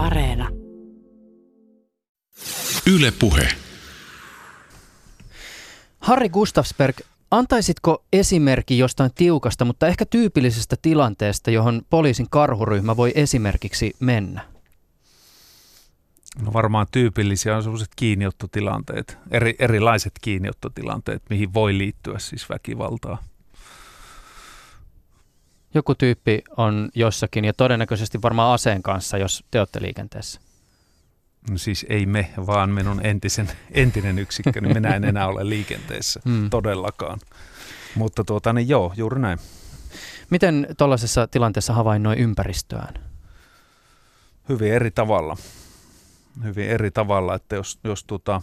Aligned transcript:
Areena. 0.00 0.48
Yle 2.86 3.12
Puhe. 3.18 3.48
Harri 6.00 6.28
Gustafsberg, 6.28 6.96
antaisitko 7.30 8.04
esimerkki 8.12 8.78
jostain 8.78 9.10
tiukasta, 9.14 9.64
mutta 9.64 9.86
ehkä 9.86 10.06
tyypillisestä 10.06 10.76
tilanteesta, 10.82 11.50
johon 11.50 11.82
poliisin 11.90 12.26
karhuryhmä 12.30 12.96
voi 12.96 13.12
esimerkiksi 13.14 13.96
mennä? 14.00 14.40
No 16.42 16.52
varmaan 16.52 16.86
tyypillisiä 16.92 17.56
on 17.56 17.62
sellaiset 17.62 17.90
kiinniottotilanteet, 17.96 19.18
eri, 19.30 19.54
erilaiset 19.58 20.12
kiinniottotilanteet, 20.20 21.22
mihin 21.30 21.54
voi 21.54 21.78
liittyä 21.78 22.18
siis 22.18 22.48
väkivaltaa. 22.48 23.18
Joku 25.74 25.94
tyyppi 25.94 26.42
on 26.56 26.88
jossakin 26.94 27.44
ja 27.44 27.52
todennäköisesti 27.52 28.22
varmaan 28.22 28.54
aseen 28.54 28.82
kanssa, 28.82 29.18
jos 29.18 29.44
te 29.50 29.58
olette 29.58 29.82
liikenteessä. 29.82 30.40
No 31.50 31.58
siis 31.58 31.86
ei 31.88 32.06
me, 32.06 32.30
vaan 32.46 32.70
minun 32.70 33.06
entisen, 33.06 33.50
entinen 33.72 34.18
yksikkö, 34.18 34.60
niin 34.60 34.74
minä 34.74 34.96
en 34.96 35.04
enää 35.04 35.26
ole 35.26 35.48
liikenteessä 35.48 36.20
mm. 36.28 36.50
todellakaan. 36.50 37.18
Mutta 37.94 38.24
tuota, 38.24 38.52
niin 38.52 38.68
joo, 38.68 38.92
juuri 38.96 39.20
näin. 39.20 39.38
Miten 40.30 40.66
tuollaisessa 40.78 41.26
tilanteessa 41.26 41.72
havainnoi 41.72 42.16
ympäristöään? 42.16 42.94
Hyvin 44.48 44.72
eri 44.72 44.90
tavalla. 44.90 45.36
Hyvin 46.44 46.70
eri 46.70 46.90
tavalla, 46.90 47.34
että 47.34 47.56
jos, 47.56 47.78
jos, 47.84 48.04
tuota, 48.04 48.42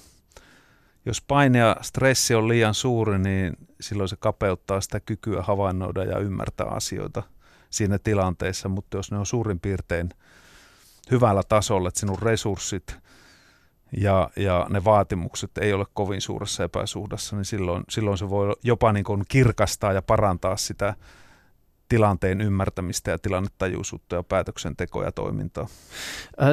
jos 1.07 1.21
paine 1.21 1.59
ja 1.59 1.75
stressi 1.81 2.35
on 2.35 2.47
liian 2.47 2.73
suuri, 2.73 3.20
niin 3.20 3.53
silloin 3.81 4.09
se 4.09 4.16
kapeuttaa 4.20 4.81
sitä 4.81 4.99
kykyä 4.99 5.41
havainnoida 5.41 6.03
ja 6.03 6.20
ymmärtää 6.20 6.67
asioita 6.67 7.23
siinä 7.70 7.99
tilanteessa, 7.99 8.70
mutta 8.70 8.97
jos 8.97 9.11
ne 9.11 9.17
on 9.17 9.25
suurin 9.25 9.59
piirtein– 9.59 10.09
hyvällä 11.11 11.43
tasolla, 11.49 11.88
että 11.88 11.99
sinun 11.99 12.21
resurssit 12.21 12.97
ja, 13.91 14.30
ja 14.35 14.67
ne 14.69 14.83
vaatimukset 14.83 15.58
ei 15.58 15.73
ole 15.73 15.85
kovin 15.94 16.22
suuressa 16.22 16.63
epäsuhdassa, 16.63 17.35
niin 17.35 17.45
silloin, 17.45 17.83
silloin 17.89 18.17
se 18.17 18.30
voi 18.30 18.55
jopa 18.63 18.94
niin 18.94 19.03
kuin 19.03 19.23
kirkastaa 19.28 19.94
ja 19.94 20.02
parantaa 20.02 20.58
sitä 20.58 20.95
tilanteen 21.89 22.41
ymmärtämistä 22.41 23.11
ja 23.11 23.17
tilannetajuisuutta 23.17 24.16
ja 24.16 24.23
päätöksentekoa 24.23 25.03
ja 25.03 25.11
toimintaa. 25.11 25.67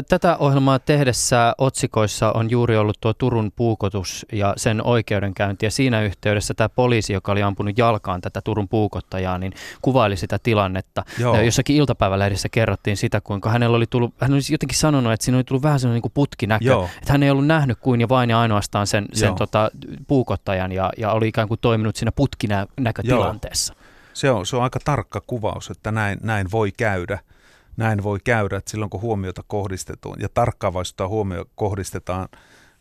Tätä 0.08 0.36
ohjelmaa 0.36 0.78
tehdessä 0.78 1.54
otsikoissa 1.58 2.32
on 2.32 2.50
juuri 2.50 2.76
ollut 2.76 2.96
tuo 3.00 3.14
Turun 3.14 3.52
puukotus 3.56 4.26
ja 4.32 4.54
sen 4.56 4.86
oikeudenkäynti. 4.86 5.66
Ja 5.66 5.70
siinä 5.70 6.02
yhteydessä 6.02 6.54
tämä 6.54 6.68
poliisi, 6.68 7.12
joka 7.12 7.32
oli 7.32 7.42
ampunut 7.42 7.78
jalkaan 7.78 8.20
tätä 8.20 8.41
Turun 8.41 8.68
puukottajaa, 8.68 9.38
niin 9.38 9.52
kuvaili 9.82 10.16
sitä 10.16 10.38
tilannetta. 10.38 11.04
Joo. 11.18 11.41
Jossakin 11.41 11.76
iltapäivälehdissä 11.76 12.48
kerrottiin 12.48 12.96
sitä, 12.96 13.20
kuinka 13.20 13.50
hänellä 13.50 13.76
oli 13.76 13.86
tullut, 13.91 14.14
hän 14.20 14.32
olisi 14.32 14.54
jotenkin 14.54 14.78
sanonut, 14.78 15.12
että 15.12 15.24
siinä 15.24 15.38
oli 15.38 15.44
tullut 15.44 15.62
vähän 15.62 15.80
sellainen 15.80 16.02
niin 16.04 16.12
putkinäkö. 16.14 16.64
Joo. 16.64 16.88
Että 16.98 17.12
hän 17.12 17.22
ei 17.22 17.30
ollut 17.30 17.46
nähnyt 17.46 17.78
kuin 17.80 18.00
ja 18.00 18.08
vain 18.08 18.30
ja 18.30 18.41
ainoastaan 18.41 18.86
sen, 18.86 19.06
sen 19.12 19.34
tota, 19.34 19.70
puukottajan 20.06 20.72
ja, 20.72 20.92
ja 20.98 21.12
oli 21.12 21.28
ikään 21.28 21.48
kuin 21.48 21.60
toiminut 21.60 21.96
siinä 21.96 22.12
putkinäkötilanteessa. 22.12 23.74
Joo. 23.76 23.83
Se 24.14 24.30
on, 24.30 24.46
se 24.46 24.56
on 24.56 24.62
aika 24.62 24.78
tarkka 24.84 25.20
kuvaus, 25.26 25.70
että 25.70 25.92
näin, 25.92 26.18
näin 26.22 26.50
voi 26.50 26.72
käydä. 26.72 27.18
Näin 27.76 28.02
voi 28.02 28.18
käydä, 28.24 28.56
että 28.56 28.70
silloin 28.70 28.90
kun 28.90 29.00
huomiota 29.00 29.42
kohdistetaan 29.46 30.20
ja 30.20 30.28
tarkkaavaisuutta 30.28 31.08
huomio 31.08 31.44
kohdistetaan 31.54 32.28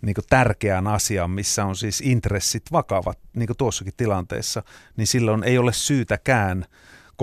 niin 0.02 0.16
tärkeään 0.30 0.88
asiaan, 0.88 1.32
missä 1.32 1.66
on 1.66 1.76
siis 1.76 2.02
intressit 2.02 2.64
vakavat, 2.72 3.20
niin 3.34 3.48
kuin 3.48 3.58
tuossakin 3.58 3.94
tilanteessa, 3.98 4.64
niin 4.98 5.08
silloin 5.08 5.44
ei 5.44 5.58
ole 5.58 5.74
syytäkään 5.74 6.66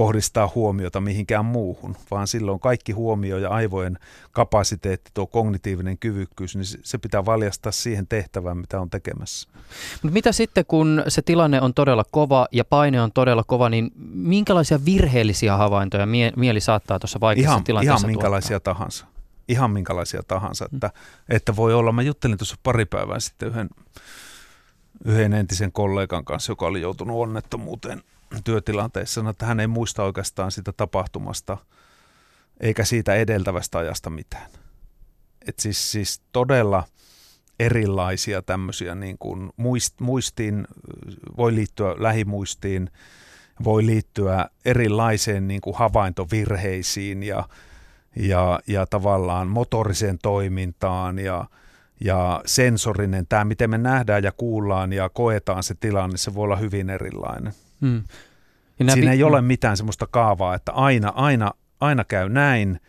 kohdistaa 0.01 0.53
huomiota 0.55 1.01
mihinkään 1.01 1.45
muuhun, 1.45 1.97
vaan 2.11 2.27
silloin 2.27 2.61
kaikki 2.61 2.93
huomio 2.93 3.39
ja 3.39 3.51
aivojen 3.51 3.99
kapasiteetti, 4.33 5.11
tuo 5.15 5.27
kognitiivinen 5.27 5.99
kyvykkyys, 5.99 6.57
niin 6.57 6.65
se 6.83 6.99
pitää 6.99 7.25
valjastaa 7.25 7.73
siihen 7.73 8.07
tehtävään, 8.07 8.59
mitä 8.59 8.81
on 8.81 8.91
tekemässä. 8.91 9.49
Mutta 9.93 10.13
mitä 10.13 10.33
sitten, 10.33 10.65
kun 10.67 11.03
se 11.09 11.23
tilanne 11.23 11.61
on 11.61 11.75
todella 11.75 12.05
kova 12.11 12.49
ja 12.53 12.65
paine 12.65 13.03
on 13.03 13.13
todella 13.13 13.45
kova, 13.45 13.69
niin 13.69 13.91
minkälaisia 14.13 14.85
virheellisiä 14.85 15.57
havaintoja 15.57 16.07
mie- 16.07 16.33
mieli 16.37 16.61
saattaa 16.61 16.99
tuossa 16.99 17.21
vaikeassa 17.21 17.53
ihan, 17.53 17.65
tilanteessa 17.65 18.07
Ihan 18.07 18.11
minkälaisia 18.11 18.61
tuottaa? 18.61 18.75
tahansa. 18.75 19.07
Ihan 19.49 19.71
minkälaisia 19.71 20.23
tahansa. 20.29 20.65
Mm. 20.65 20.77
Että, 20.77 20.91
että 21.29 21.57
voi 21.57 21.75
olla, 21.75 21.93
mä 21.93 22.03
juttelin 22.03 22.39
tuossa 22.39 22.57
pari 22.63 22.85
päivää 22.85 23.21
sitten 23.21 23.49
yhden, 23.49 23.69
yhden 25.05 25.33
entisen 25.33 25.73
kollegan 25.73 26.25
kanssa, 26.25 26.53
joka 26.53 26.67
oli 26.67 26.81
joutunut 26.81 27.17
onnettomuuteen 27.23 28.03
työtilanteessa, 28.45 29.31
että 29.31 29.47
hän 29.47 29.61
ei 29.61 29.67
muista 29.67 30.03
oikeastaan 30.03 30.53
sitä 30.53 30.73
tapahtumasta 30.73 31.59
eikä 32.61 32.85
siitä 32.85 33.15
edeltävästä 33.15 33.79
ajasta 33.79 34.11
mitään. 34.11 34.51
Et 35.49 35.59
siis, 35.59 35.93
siis 35.93 36.21
todella 36.33 36.85
erilaisia 37.61 38.43
tämmöisiä 38.43 38.95
niin 38.95 39.19
kuin 39.19 39.51
muist, 39.57 40.01
muistiin, 40.01 40.67
voi 41.37 41.55
liittyä 41.55 41.95
lähimuistiin, 41.99 42.91
voi 43.65 43.87
liittyä 43.87 44.47
erilaiseen 44.65 45.49
niin 45.49 45.61
kuin 45.61 45.77
havaintovirheisiin 45.77 47.23
ja, 47.23 47.49
ja, 48.17 48.61
ja 48.67 48.87
tavallaan 48.87 49.49
motoriseen 49.49 50.19
toimintaan 50.23 51.19
ja, 51.19 51.45
ja 52.01 52.43
sensorinen, 52.47 53.27
tämä 53.27 53.45
miten 53.45 53.71
me 53.71 53.79
nähdään 53.79 54.25
ja 54.25 54.33
kuullaan 54.33 54.93
ja 54.93 55.09
koetaan 55.09 55.63
se 55.63 55.75
tilanne, 55.81 56.17
se 56.17 56.35
voi 56.35 56.45
olla 56.45 56.57
hyvin 56.57 56.91
erilainen. 56.91 57.53
Mm. 57.81 58.03
Siinä 58.93 59.13
ei 59.13 59.23
ole 59.23 59.41
mitään 59.41 59.77
semmoista 59.77 60.07
kaavaa, 60.07 60.55
että 60.55 60.73
aina, 60.73 61.09
aina, 61.09 61.51
aina 61.81 62.05
käy 62.05 62.29
näin, 62.29 62.81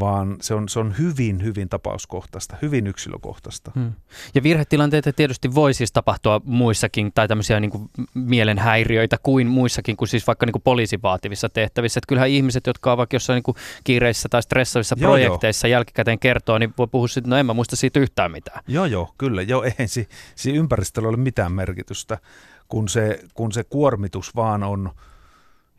vaan 0.00 0.36
se 0.40 0.54
on, 0.54 0.68
se 0.68 0.78
on 0.78 0.94
hyvin, 0.98 1.44
hyvin 1.44 1.68
tapauskohtaista, 1.68 2.56
hyvin 2.62 2.86
yksilökohtaista. 2.86 3.70
Hmm. 3.74 3.92
Ja 4.34 4.42
virhetilanteita 4.42 5.12
tietysti 5.12 5.54
voi 5.54 5.74
siis 5.74 5.92
tapahtua 5.92 6.40
muissakin, 6.44 7.12
tai 7.14 7.28
tämmöisiä 7.28 7.60
niin 7.60 7.70
kuin 7.70 7.90
mielenhäiriöitä 8.14 9.16
kuin 9.22 9.46
muissakin, 9.46 9.96
kuin 9.96 10.08
siis 10.08 10.26
vaikka 10.26 10.46
niin 10.46 10.52
kuin 10.52 10.62
poliisin 10.62 11.02
vaativissa 11.02 11.48
tehtävissä. 11.48 11.98
Että 11.98 12.08
kyllähän 12.08 12.28
ihmiset, 12.28 12.66
jotka 12.66 12.92
ovat 12.92 13.12
jossain 13.12 13.34
niin 13.34 13.42
kuin 13.42 13.56
kiireissä 13.84 14.28
tai 14.28 14.42
stressaavissa 14.42 14.96
joo, 14.98 15.10
projekteissa 15.10 15.68
joo. 15.68 15.72
jälkikäteen 15.72 16.18
kertoo, 16.18 16.58
niin 16.58 16.74
voi 16.78 16.86
puhua 16.86 17.08
siitä, 17.08 17.28
no 17.28 17.36
en 17.36 17.46
mä 17.46 17.54
muista 17.54 17.76
siitä 17.76 18.00
yhtään 18.00 18.32
mitään. 18.32 18.64
Joo, 18.68 18.84
joo, 18.84 19.14
kyllä. 19.18 19.42
Joo, 19.42 19.62
eihän 19.62 19.88
si, 19.88 20.08
si 20.34 20.52
ympäristöllä 20.52 21.08
ole 21.08 21.16
mitään 21.16 21.52
merkitystä, 21.52 22.18
kun 22.68 22.88
se, 22.88 23.20
kun 23.34 23.52
se 23.52 23.64
kuormitus 23.64 24.36
vaan 24.36 24.62
on– 24.62 24.90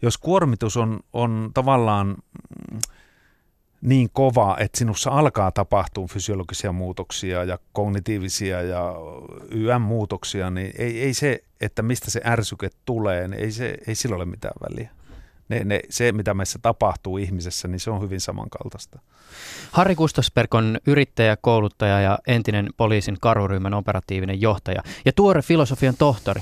jos 0.02 0.18
kuormitus 0.18 0.78
on, 0.78 1.00
on 1.14 1.52
tavallaan 1.54 2.18
niin 3.82 4.10
kova, 4.14 4.58
että 4.60 4.78
sinussa 4.78 5.10
alkaa 5.10 5.52
tapahtua 5.52 6.08
fysiologisia 6.08 6.72
muutoksia 6.72 7.44
ja 7.44 7.60
kognitiivisia 7.74 8.62
ja 8.62 8.96
YM-muutoksia, 9.52 10.50
niin 10.50 10.72
ei, 10.78 11.02
ei 11.02 11.14
se, 11.14 11.44
että 11.62 11.82
mistä 11.82 12.12
se 12.12 12.22
ärsyke 12.26 12.70
tulee, 12.86 13.28
niin 13.28 13.44
ei, 13.44 13.52
se, 13.52 13.78
ei 13.88 13.96
sillä 13.96 14.16
ole 14.16 14.26
mitään 14.26 14.56
väliä 14.70 14.90
ne, 15.50 15.64
ne, 15.64 15.80
se, 15.90 16.12
mitä 16.12 16.34
meissä 16.34 16.60
tapahtuu 16.62 17.18
ihmisessä, 17.18 17.68
niin 17.68 17.80
se 17.80 17.92
on 17.92 18.02
hyvin 18.02 18.22
samankaltaista. 18.22 19.00
Harri 19.72 19.96
Kustasberg 19.96 20.54
on 20.56 20.80
yrittäjä, 20.88 21.38
kouluttaja 21.42 22.02
ja 22.02 22.20
entinen 22.28 22.70
poliisin 22.78 23.18
karuryhmän 23.22 23.74
operatiivinen 23.74 24.42
johtaja 24.42 24.84
ja 25.06 25.12
tuore 25.12 25.42
filosofian 25.42 25.96
tohtori. 25.98 26.42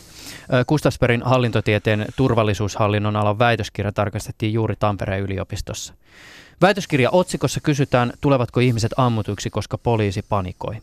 Kustasbergin 0.67 1.23
hallintotieteen 1.23 2.05
turvallisuushallinnon 2.15 3.15
alan 3.15 3.39
väitöskirja 3.39 3.91
tarkastettiin 3.91 4.53
juuri 4.53 4.75
Tampereen 4.75 5.23
yliopistossa. 5.23 5.93
Väitöskirja 6.61 7.09
otsikossa 7.11 7.59
kysytään, 7.59 8.13
tulevatko 8.21 8.59
ihmiset 8.59 8.91
ammutuiksi, 8.97 9.49
koska 9.49 9.77
poliisi 9.77 10.21
panikoi. 10.29 10.75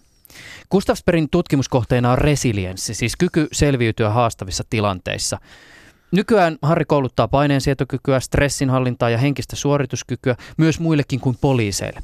Gustavsbergin 0.70 1.28
tutkimuskohteena 1.30 2.12
on 2.12 2.18
resilienssi, 2.18 2.94
siis 2.94 3.16
kyky 3.16 3.48
selviytyä 3.52 4.10
haastavissa 4.10 4.64
tilanteissa– 4.70 5.38
Nykyään 6.14 6.58
Harri 6.62 6.84
kouluttaa 6.84 7.28
paineensietokykyä, 7.28 8.20
stressinhallintaa 8.20 9.10
ja 9.10 9.18
henkistä 9.18 9.56
suorituskykyä 9.56 10.36
myös 10.56 10.80
muillekin 10.80 11.20
kuin 11.20 11.36
poliiseille. 11.40 12.02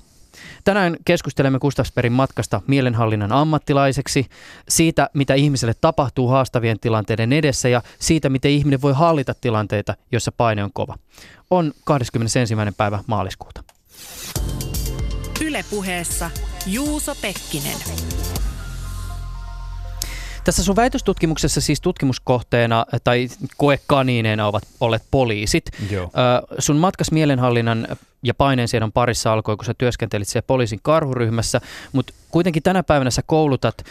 Tänään 0.65 0.97
keskustelemme 1.04 1.59
Gustavsperin 1.59 2.12
matkasta 2.12 2.60
mielenhallinnan 2.66 3.33
ammattilaiseksi, 3.33 4.27
siitä 4.68 5.10
mitä 5.15 5.34
ihmiselle 5.34 5.74
tapahtuu 5.80 6.28
haastavien 6.28 6.80
tilanteiden 6.80 7.33
edessä 7.33 7.68
ja 7.68 7.83
siitä 7.98 8.28
miten 8.28 8.51
ihminen 8.51 8.83
voi 8.83 8.92
hallita 8.92 9.34
tilanteita, 9.34 9.95
joissa 10.12 10.33
paine 10.33 10.65
on 10.65 10.71
kova. 10.72 10.97
On 11.51 11.72
21. 11.84 12.54
päivä 12.77 12.98
maaliskuuta. 13.07 13.62
Ylepuheessa 15.41 16.30
Juuso 16.66 17.15
Pekkinen. 17.15 17.77
Tässä 20.45 20.65
sun 20.65 20.77
väitöstutkimuksessa 20.77 21.60
siis 21.60 21.81
tutkimuskohteena 21.81 22.87
tai 23.04 23.28
koekaniineina 23.57 24.47
ovat 24.47 24.63
olleet 24.81 25.03
poliisit. 25.10 25.65
Joo. 25.91 26.10
sun 26.59 26.77
matkas 26.77 27.13
mielenhallinnan 27.13 27.89
ja 28.22 28.34
paineensiedon 28.34 28.92
parissa 28.92 29.33
alkoi, 29.33 29.57
kun 29.57 29.65
sä 29.65 29.75
työskentelit 29.78 30.28
siellä 30.28 30.47
poliisin 30.47 30.81
karhuryhmässä, 30.83 31.60
mutta 31.92 32.13
kuitenkin 32.31 32.63
tänä 32.63 32.83
päivänä 32.83 33.10
sä 33.10 33.22
koulutat 33.27 33.84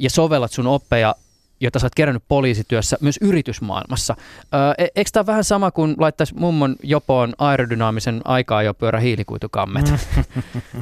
ja 0.00 0.10
sovellat 0.10 0.52
sun 0.52 0.66
oppeja 0.66 1.14
jota 1.60 1.78
sä 1.78 1.86
oot 1.86 1.94
kerännyt 1.94 2.22
poliisityössä 2.28 2.96
myös 3.00 3.18
yritysmaailmassa. 3.20 4.16
Öö, 4.54 4.88
eikö 4.96 5.10
tämä 5.12 5.26
vähän 5.26 5.44
sama 5.44 5.70
kuin 5.70 5.94
laittaisi 5.98 6.34
mummon 6.34 6.76
jopoon 6.82 7.34
aerodynaamisen 7.38 8.20
aikaa 8.24 8.62
jo 8.62 8.74
pyörä 8.74 9.00
hiilikuitukammet? 9.00 9.92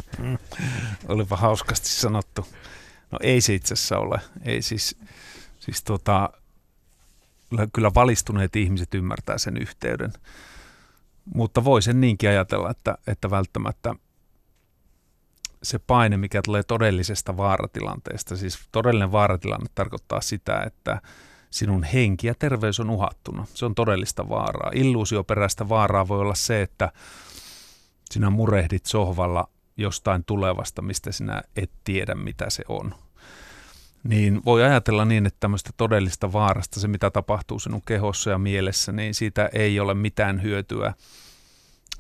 Olipa 1.09 1.37
hauskasti 1.37 1.89
sanottu. 1.89 2.47
No 3.11 3.19
ei 3.23 3.41
se 3.41 3.55
itse 3.55 3.75
asiassa 3.75 3.99
ole. 3.99 4.21
Ei 4.45 4.63
siis, 4.63 4.97
siis 5.59 5.85
tota, 5.85 6.31
kyllä 7.73 7.91
valistuneet 7.95 8.57
ihmiset 8.57 8.95
ymmärtää 8.95 9.39
sen 9.39 9.57
yhteyden. 9.57 10.13
Mutta 11.35 11.65
voi 11.65 11.83
sen 11.83 12.01
niinkin 12.01 12.31
ajatella, 12.31 12.71
että, 12.71 12.99
että 13.07 13.31
välttämättä 13.31 13.95
se 15.63 15.79
paine, 15.79 16.17
mikä 16.17 16.43
tulee 16.45 16.63
todellisesta 16.63 17.37
vaaratilanteesta, 17.37 18.37
siis 18.37 18.59
todellinen 18.73 19.13
vaaratilanne 19.13 19.67
tarkoittaa 19.75 20.21
sitä, 20.21 20.63
että 20.67 21.01
sinun 21.51 21.83
henki 21.83 22.27
ja 22.27 22.35
terveys 22.35 22.81
on 22.81 22.91
uhattuna. 22.91 23.47
Se 23.55 23.65
on 23.65 23.75
todellista 23.75 24.29
vaaraa. 24.29 24.71
Illuusioperäistä 24.75 25.69
vaaraa 25.69 26.09
voi 26.09 26.21
olla 26.21 26.35
se, 26.35 26.63
että 26.63 26.93
sinä 28.11 28.31
murehdit 28.31 28.87
sohvalla 28.87 29.49
jostain 29.79 30.25
tulevasta, 30.25 30.83
mistä 30.83 31.13
sinä 31.13 31.43
et 31.57 31.71
tiedä, 31.85 32.15
mitä 32.15 32.51
se 32.51 32.65
on. 32.69 32.95
Niin 34.05 34.41
voi 34.45 34.63
ajatella 34.63 35.05
niin, 35.05 35.27
että 35.27 35.37
tämmöistä 35.41 35.71
todellista 35.77 36.33
vaarasta, 36.33 36.81
se 36.81 36.89
mitä 36.89 37.11
tapahtuu 37.11 37.59
sinun 37.59 37.83
kehossa 37.83 38.31
ja 38.31 38.39
mielessä, 38.39 38.93
niin 38.93 39.15
siitä 39.15 39.51
ei 39.53 39.81
ole 39.81 39.95
mitään 39.95 40.43
hyötyä 40.43 40.95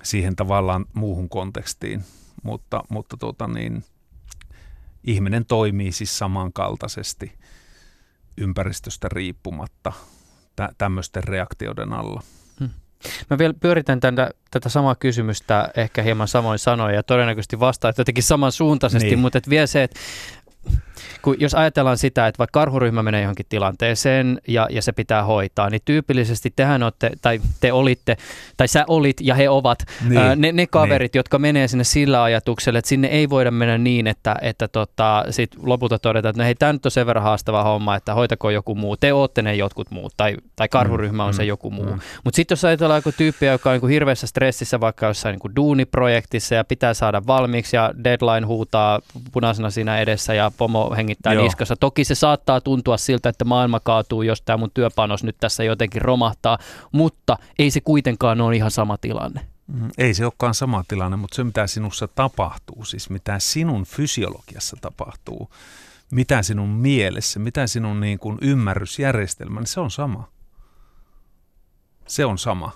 siihen 0.02 0.36
tavallaan 0.36 0.86
muuhun 0.94 1.28
kontekstiin. 1.28 2.04
Mutta, 2.42 2.84
mutta 2.88 3.16
tuota 3.16 3.48
niin, 3.48 3.84
ihminen 5.04 5.46
toimii 5.46 5.92
siis 5.92 6.18
samankaltaisesti 6.18 7.32
ympäristöstä 8.36 9.08
riippumatta 9.12 9.92
tä- 10.56 10.72
tämmöisten 10.78 11.24
reaktioiden 11.24 11.92
alla. 11.92 12.22
Mä 13.30 13.38
vielä 13.38 13.54
pyöritän 13.60 14.00
tätä, 14.00 14.30
tätä 14.50 14.68
samaa 14.68 14.94
kysymystä 14.94 15.70
ehkä 15.76 16.02
hieman 16.02 16.28
samoin 16.28 16.58
sanoin 16.58 16.94
ja 16.94 17.02
todennäköisesti 17.02 17.60
vastaat 17.60 17.98
jotenkin 17.98 18.24
samansuuntaisesti, 18.24 19.08
niin. 19.08 19.18
mutta 19.18 19.38
et 19.38 19.50
vielä 19.50 19.66
se, 19.66 19.82
että 19.82 20.00
kun 21.22 21.36
jos 21.38 21.54
ajatellaan 21.54 21.98
sitä, 21.98 22.26
että 22.26 22.38
vaikka 22.38 22.60
karhuryhmä 22.60 23.02
menee 23.02 23.22
johonkin 23.22 23.46
tilanteeseen 23.48 24.40
ja, 24.48 24.66
ja 24.70 24.82
se 24.82 24.92
pitää 24.92 25.24
hoitaa, 25.24 25.70
niin 25.70 25.80
tyypillisesti 25.84 26.52
tehän 26.56 26.82
olette, 26.82 27.10
tai 27.22 27.40
te 27.60 27.72
olitte, 27.72 28.16
tai 28.56 28.68
sä 28.68 28.84
olit 28.88 29.16
ja 29.20 29.34
he 29.34 29.48
ovat 29.48 29.78
niin, 30.08 30.18
ää, 30.18 30.36
ne, 30.36 30.52
ne 30.52 30.66
kaverit, 30.66 31.12
niin. 31.12 31.18
jotka 31.18 31.38
menee 31.38 31.68
sinne 31.68 31.84
sillä 31.84 32.22
ajatuksella, 32.22 32.78
että 32.78 32.88
sinne 32.88 33.08
ei 33.08 33.30
voida 33.30 33.50
mennä 33.50 33.78
niin, 33.78 34.06
että, 34.06 34.36
että 34.42 34.68
tota, 34.68 35.24
sit 35.30 35.50
lopulta 35.62 35.98
todetaan, 35.98 36.30
että 36.30 36.42
no 36.42 36.46
hei, 36.46 36.54
tämä 36.54 36.72
nyt 36.72 36.86
on 36.86 36.90
sen 36.90 37.06
verran 37.06 37.24
haastava 37.24 37.62
homma, 37.62 37.96
että 37.96 38.14
hoitako 38.14 38.50
joku 38.50 38.74
muu, 38.74 38.96
te 38.96 39.12
ootte 39.12 39.42
ne 39.42 39.54
jotkut 39.54 39.90
muut, 39.90 40.12
tai, 40.16 40.36
tai 40.56 40.68
karhuryhmä 40.68 41.24
on 41.24 41.30
mm, 41.30 41.36
se 41.36 41.44
joku 41.44 41.70
muu. 41.70 41.84
Mm. 41.84 42.00
Mutta 42.24 42.36
sitten 42.36 42.52
jos 42.52 42.64
ajatellaan 42.64 42.98
joku 42.98 43.12
tyyppiä, 43.12 43.52
joka 43.52 43.70
on 43.70 43.74
niin 43.74 43.80
kuin 43.80 43.92
hirveässä 43.92 44.26
stressissä 44.26 44.80
vaikka 44.80 45.06
jossain 45.06 45.32
niin 45.32 45.40
kuin 45.40 45.56
duuniprojektissa 45.56 46.54
ja 46.54 46.64
pitää 46.64 46.94
saada 46.94 47.22
valmiiksi 47.26 47.76
ja 47.76 47.92
deadline 48.04 48.46
huutaa 48.46 49.00
punaisena 49.32 49.70
siinä 49.70 49.98
edessä 49.98 50.34
ja 50.34 50.52
pomo 50.58 50.94
hengittää 51.08 51.32
Joo. 51.32 51.44
niskassa. 51.44 51.76
Toki 51.76 52.04
se 52.04 52.14
saattaa 52.14 52.60
tuntua 52.60 52.96
siltä, 52.96 53.28
että 53.28 53.44
maailma 53.44 53.80
kaatuu, 53.80 54.22
jos 54.22 54.42
tämä 54.42 54.56
mun 54.56 54.70
työpanos 54.74 55.24
nyt 55.24 55.36
tässä 55.40 55.64
jotenkin 55.64 56.02
romahtaa, 56.02 56.58
mutta 56.92 57.36
ei 57.58 57.70
se 57.70 57.80
kuitenkaan 57.80 58.40
ole 58.40 58.56
ihan 58.56 58.70
sama 58.70 58.98
tilanne. 58.98 59.40
Mm, 59.66 59.90
ei 59.98 60.14
se 60.14 60.24
olekaan 60.24 60.54
sama 60.54 60.84
tilanne, 60.88 61.16
mutta 61.16 61.34
se 61.34 61.44
mitä 61.44 61.66
sinussa 61.66 62.08
tapahtuu, 62.08 62.84
siis 62.84 63.10
mitä 63.10 63.38
sinun 63.38 63.84
fysiologiassa 63.84 64.76
tapahtuu, 64.80 65.50
mitä 66.12 66.42
sinun 66.42 66.68
mielessä, 66.68 67.38
mitä 67.38 67.66
sinun 67.66 68.00
niin 68.00 68.18
kuin 68.18 68.38
ymmärrysjärjestelmä, 68.40 69.60
niin 69.60 69.66
se 69.66 69.80
on 69.80 69.90
sama. 69.90 70.28
Se 72.06 72.24
on 72.24 72.38
sama. 72.38 72.72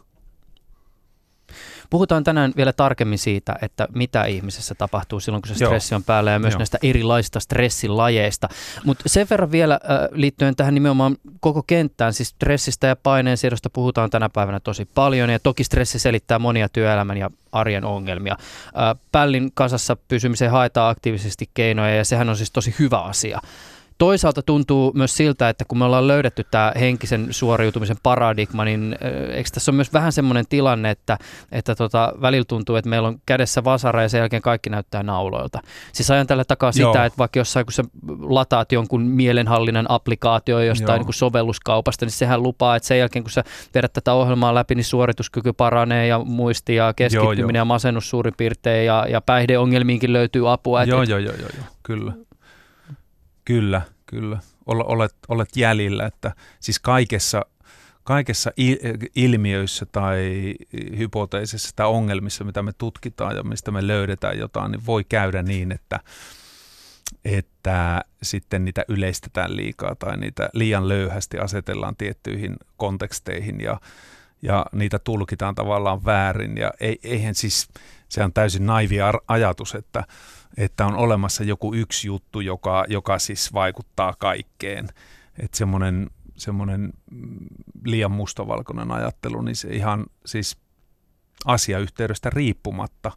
Puhutaan 1.92 2.24
tänään 2.24 2.52
vielä 2.56 2.72
tarkemmin 2.72 3.18
siitä, 3.18 3.56
että 3.62 3.88
mitä 3.94 4.24
ihmisessä 4.24 4.74
tapahtuu 4.74 5.20
silloin, 5.20 5.42
kun 5.42 5.48
se 5.48 5.64
stressi 5.64 5.94
on 5.94 6.04
päällä 6.04 6.30
ja 6.30 6.38
myös 6.38 6.52
Joo. 6.52 6.58
näistä 6.58 6.78
erilaisista 6.82 7.40
stressilajeista. 7.40 8.48
Mutta 8.84 9.08
sen 9.08 9.26
verran 9.30 9.52
vielä 9.52 9.74
äh, 9.74 10.08
liittyen 10.12 10.56
tähän 10.56 10.74
nimenomaan 10.74 11.16
koko 11.40 11.62
kenttään, 11.62 12.12
siis 12.12 12.28
stressistä 12.28 12.86
ja 12.86 12.96
paineen 12.96 13.36
siirrosta 13.36 13.70
puhutaan 13.70 14.10
tänä 14.10 14.28
päivänä 14.28 14.60
tosi 14.60 14.84
paljon 14.84 15.30
ja 15.30 15.38
toki 15.38 15.64
stressi 15.64 15.98
selittää 15.98 16.38
monia 16.38 16.68
työelämän 16.68 17.16
ja 17.16 17.30
arjen 17.52 17.84
ongelmia. 17.84 18.36
Äh, 18.40 19.00
pällin 19.12 19.50
kasassa 19.54 19.96
pysymiseen 20.08 20.50
haetaan 20.50 20.90
aktiivisesti 20.90 21.50
keinoja 21.54 21.94
ja 21.94 22.04
sehän 22.04 22.28
on 22.28 22.36
siis 22.36 22.50
tosi 22.50 22.74
hyvä 22.78 22.98
asia. 22.98 23.40
Toisaalta 23.98 24.42
tuntuu 24.42 24.92
myös 24.94 25.16
siltä, 25.16 25.48
että 25.48 25.64
kun 25.64 25.78
me 25.78 25.84
ollaan 25.84 26.08
löydetty 26.08 26.44
tämä 26.50 26.72
henkisen 26.80 27.26
suoriutumisen 27.30 27.96
paradigma, 28.02 28.64
niin 28.64 28.96
eikö 29.32 29.50
tässä 29.54 29.70
ole 29.70 29.76
myös 29.76 29.92
vähän 29.92 30.12
semmoinen 30.12 30.44
tilanne, 30.48 30.90
että, 30.90 31.18
että 31.52 31.74
tota, 31.74 32.12
välillä 32.20 32.44
tuntuu, 32.44 32.76
että 32.76 32.90
meillä 32.90 33.08
on 33.08 33.18
kädessä 33.26 33.64
vasara 33.64 34.02
ja 34.02 34.08
sen 34.08 34.18
jälkeen 34.18 34.42
kaikki 34.42 34.70
näyttää 34.70 35.02
nauloilta. 35.02 35.60
Siis 35.92 36.10
ajan 36.10 36.26
tällä 36.26 36.44
takaa 36.44 36.72
Joo. 36.76 36.92
sitä, 36.92 37.04
että 37.04 37.18
vaikka 37.18 37.38
jossain 37.38 37.66
kun 37.66 37.72
sä 37.72 37.84
lataat 38.20 38.72
jonkun 38.72 39.02
mielenhallinnan 39.02 39.86
applikaatio 39.88 40.60
jostain 40.60 41.02
niin 41.02 41.14
sovelluskaupasta, 41.14 42.04
niin 42.04 42.12
sehän 42.12 42.42
lupaa, 42.42 42.76
että 42.76 42.86
sen 42.86 42.98
jälkeen 42.98 43.22
kun 43.22 43.30
sä 43.30 43.44
vedät 43.74 43.92
tätä 43.92 44.12
ohjelmaa 44.12 44.54
läpi, 44.54 44.74
niin 44.74 44.84
suorituskyky 44.84 45.52
paranee 45.52 46.06
ja 46.06 46.18
muisti 46.18 46.74
ja 46.74 46.92
keskittyminen 46.94 47.58
joo, 47.58 47.60
ja 47.60 47.64
masennus 47.64 48.10
suurin 48.10 48.34
piirtein 48.36 48.86
ja, 48.86 49.06
ja 49.08 49.20
päihdeongelmiinkin 49.20 50.12
löytyy 50.12 50.52
apua. 50.52 50.84
Joo, 50.84 51.02
joo, 51.02 51.18
joo, 51.18 51.34
joo, 51.34 51.48
joo, 51.56 51.64
kyllä. 51.82 52.12
Kyllä, 53.44 53.82
kyllä. 54.06 54.38
Olet, 54.66 55.14
olet 55.28 55.56
jäljillä, 55.56 56.06
että 56.06 56.32
siis 56.60 56.78
kaikessa, 56.78 57.42
kaikessa 58.04 58.52
ilmiöissä 59.16 59.86
tai 59.86 60.54
hypoteisissa 60.98 61.70
tai 61.76 61.86
ongelmissa, 61.86 62.44
mitä 62.44 62.62
me 62.62 62.72
tutkitaan 62.78 63.36
ja 63.36 63.42
mistä 63.42 63.70
me 63.70 63.86
löydetään 63.86 64.38
jotain, 64.38 64.72
niin 64.72 64.86
voi 64.86 65.04
käydä 65.04 65.42
niin, 65.42 65.72
että, 65.72 66.00
että 67.24 68.04
sitten 68.22 68.64
niitä 68.64 68.84
yleistetään 68.88 69.56
liikaa 69.56 69.94
tai 69.94 70.16
niitä 70.16 70.50
liian 70.52 70.88
löyhästi 70.88 71.38
asetellaan 71.38 71.96
tiettyihin 71.96 72.56
konteksteihin 72.76 73.60
ja, 73.60 73.80
ja 74.42 74.66
niitä 74.72 74.98
tulkitaan 74.98 75.54
tavallaan 75.54 76.04
väärin. 76.04 76.56
Ja 76.56 76.72
eihän 77.02 77.34
siis, 77.34 77.68
se 78.08 78.24
on 78.24 78.32
täysin 78.32 78.66
naivi 78.66 78.96
ajatus, 79.28 79.74
että 79.74 80.04
että 80.56 80.86
on 80.86 80.94
olemassa 80.94 81.44
joku 81.44 81.74
yksi 81.74 82.06
juttu, 82.06 82.40
joka, 82.40 82.84
joka 82.88 83.18
siis 83.18 83.52
vaikuttaa 83.52 84.14
kaikkeen. 84.18 84.88
Että 85.38 85.58
semmoinen, 85.58 86.10
semmoinen 86.36 86.92
liian 87.84 88.10
mustavalkoinen 88.10 88.90
ajattelu, 88.90 89.42
niin 89.42 89.56
se 89.56 89.68
ihan 89.68 90.06
siis 90.26 90.56
asiayhteydestä 91.44 92.30
riippumatta. 92.30 93.12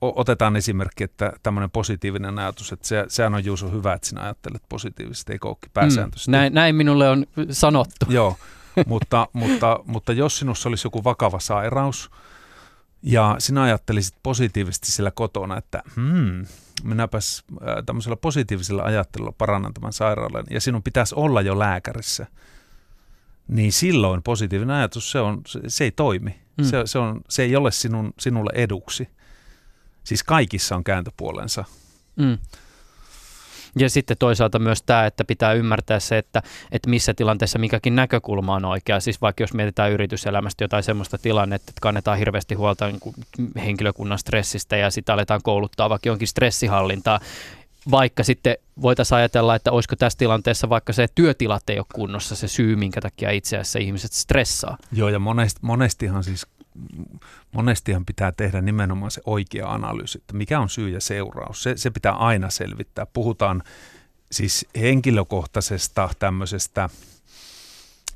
Otetaan 0.00 0.56
esimerkki, 0.56 1.04
että 1.04 1.32
tämmöinen 1.42 1.70
positiivinen 1.70 2.38
ajatus, 2.38 2.72
että 2.72 2.88
se, 2.88 3.04
sehän 3.08 3.34
on 3.34 3.44
Juuso 3.44 3.70
hyvä, 3.70 3.92
että 3.92 4.08
sinä 4.08 4.22
ajattelet 4.22 4.62
positiivisesti, 4.68 5.32
eikö 5.32 5.48
olekin 5.48 5.70
pääsääntöisesti. 5.74 6.30
Mm, 6.30 6.32
näin, 6.32 6.54
näin 6.54 6.74
minulle 6.74 7.08
on 7.08 7.26
sanottu. 7.50 8.06
Joo, 8.08 8.36
mutta, 8.86 9.28
mutta, 9.32 9.80
mutta 9.86 10.12
jos 10.12 10.38
sinussa 10.38 10.68
olisi 10.68 10.86
joku 10.86 11.04
vakava 11.04 11.40
sairaus, 11.40 12.10
ja 13.02 13.36
sinä 13.38 13.62
ajattelisit 13.62 14.14
positiivisesti 14.22 14.90
sillä 14.90 15.10
kotona, 15.10 15.56
että 15.56 15.82
hmm, 15.96 16.46
minäpäs 16.82 17.44
äh, 17.52 17.84
tämmöisellä 17.86 18.16
positiivisella 18.16 18.82
ajattelulla 18.82 19.32
parannan 19.38 19.74
tämän 19.74 19.92
sairaalan, 19.92 20.44
ja 20.50 20.60
sinun 20.60 20.82
pitäisi 20.82 21.14
olla 21.14 21.40
jo 21.40 21.58
lääkärissä, 21.58 22.26
niin 23.48 23.72
silloin 23.72 24.22
positiivinen 24.22 24.76
ajatus, 24.76 25.10
se, 25.10 25.20
on, 25.20 25.40
se, 25.46 25.60
se 25.68 25.84
ei 25.84 25.90
toimi. 25.90 26.42
Mm. 26.56 26.64
Se, 26.64 26.82
se, 26.84 26.98
on, 26.98 27.20
se 27.28 27.42
ei 27.42 27.56
ole 27.56 27.72
sinun, 27.72 28.12
sinulle 28.18 28.50
eduksi. 28.54 29.08
Siis 30.04 30.24
kaikissa 30.24 30.76
on 30.76 30.84
kääntöpuolensa. 30.84 31.64
Mm. 32.16 32.38
Ja 33.78 33.90
sitten 33.90 34.16
toisaalta 34.16 34.58
myös 34.58 34.82
tämä, 34.82 35.06
että 35.06 35.24
pitää 35.24 35.52
ymmärtää 35.52 36.00
se, 36.00 36.18
että, 36.18 36.42
että 36.72 36.90
missä 36.90 37.14
tilanteessa 37.14 37.58
mikäkin 37.58 37.96
näkökulma 37.96 38.54
on 38.54 38.64
oikea. 38.64 39.00
Siis 39.00 39.20
vaikka 39.20 39.42
jos 39.42 39.54
mietitään 39.54 39.92
yrityselämästä 39.92 40.64
jotain 40.64 40.82
sellaista 40.82 41.18
tilannetta, 41.18 41.70
että 41.70 41.80
kannetaan 41.80 42.18
hirveästi 42.18 42.54
huolta 42.54 42.86
niin 42.86 43.00
henkilökunnan 43.56 44.18
stressistä 44.18 44.76
ja 44.76 44.90
sitä 44.90 45.14
aletaan 45.14 45.40
kouluttaa 45.42 45.90
vaikka 45.90 46.08
jonkin 46.08 46.28
stressihallintaa, 46.28 47.20
vaikka 47.90 48.24
sitten 48.24 48.56
voitaisiin 48.82 49.18
ajatella, 49.18 49.54
että 49.54 49.72
olisiko 49.72 49.96
tässä 49.96 50.18
tilanteessa 50.18 50.68
vaikka 50.68 50.92
se 50.92 51.06
työtilat 51.14 51.70
ei 51.70 51.78
ole 51.78 51.86
kunnossa 51.94 52.36
se 52.36 52.48
syy, 52.48 52.76
minkä 52.76 53.00
takia 53.00 53.30
itse 53.30 53.56
asiassa 53.56 53.78
ihmiset 53.78 54.12
stressaa. 54.12 54.76
Joo, 54.92 55.08
ja 55.08 55.18
monesti, 55.18 55.60
monestihan 55.62 56.24
siis 56.24 56.46
monestihan 57.52 58.06
pitää 58.06 58.32
tehdä 58.32 58.60
nimenomaan 58.60 59.10
se 59.10 59.20
oikea 59.26 59.72
analyysi, 59.72 60.18
että 60.18 60.36
mikä 60.36 60.60
on 60.60 60.68
syy 60.68 60.88
ja 60.88 61.00
seuraus. 61.00 61.62
Se, 61.62 61.76
se 61.76 61.90
pitää 61.90 62.12
aina 62.12 62.50
selvittää. 62.50 63.06
Puhutaan 63.06 63.62
siis 64.32 64.66
henkilökohtaisesta 64.76 66.10
tämmöisestä 66.18 66.88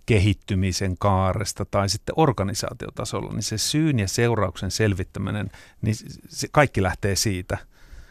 kehittymisen 0.06 0.98
kaaresta 0.98 1.64
tai 1.64 1.88
sitten 1.88 2.14
organisaatiotasolla, 2.18 3.32
niin 3.32 3.42
se 3.42 3.58
syyn 3.58 3.98
ja 3.98 4.08
seurauksen 4.08 4.70
selvittäminen, 4.70 5.50
niin 5.82 5.94
se 6.28 6.48
kaikki 6.52 6.82
lähtee 6.82 7.16
siitä. 7.16 7.58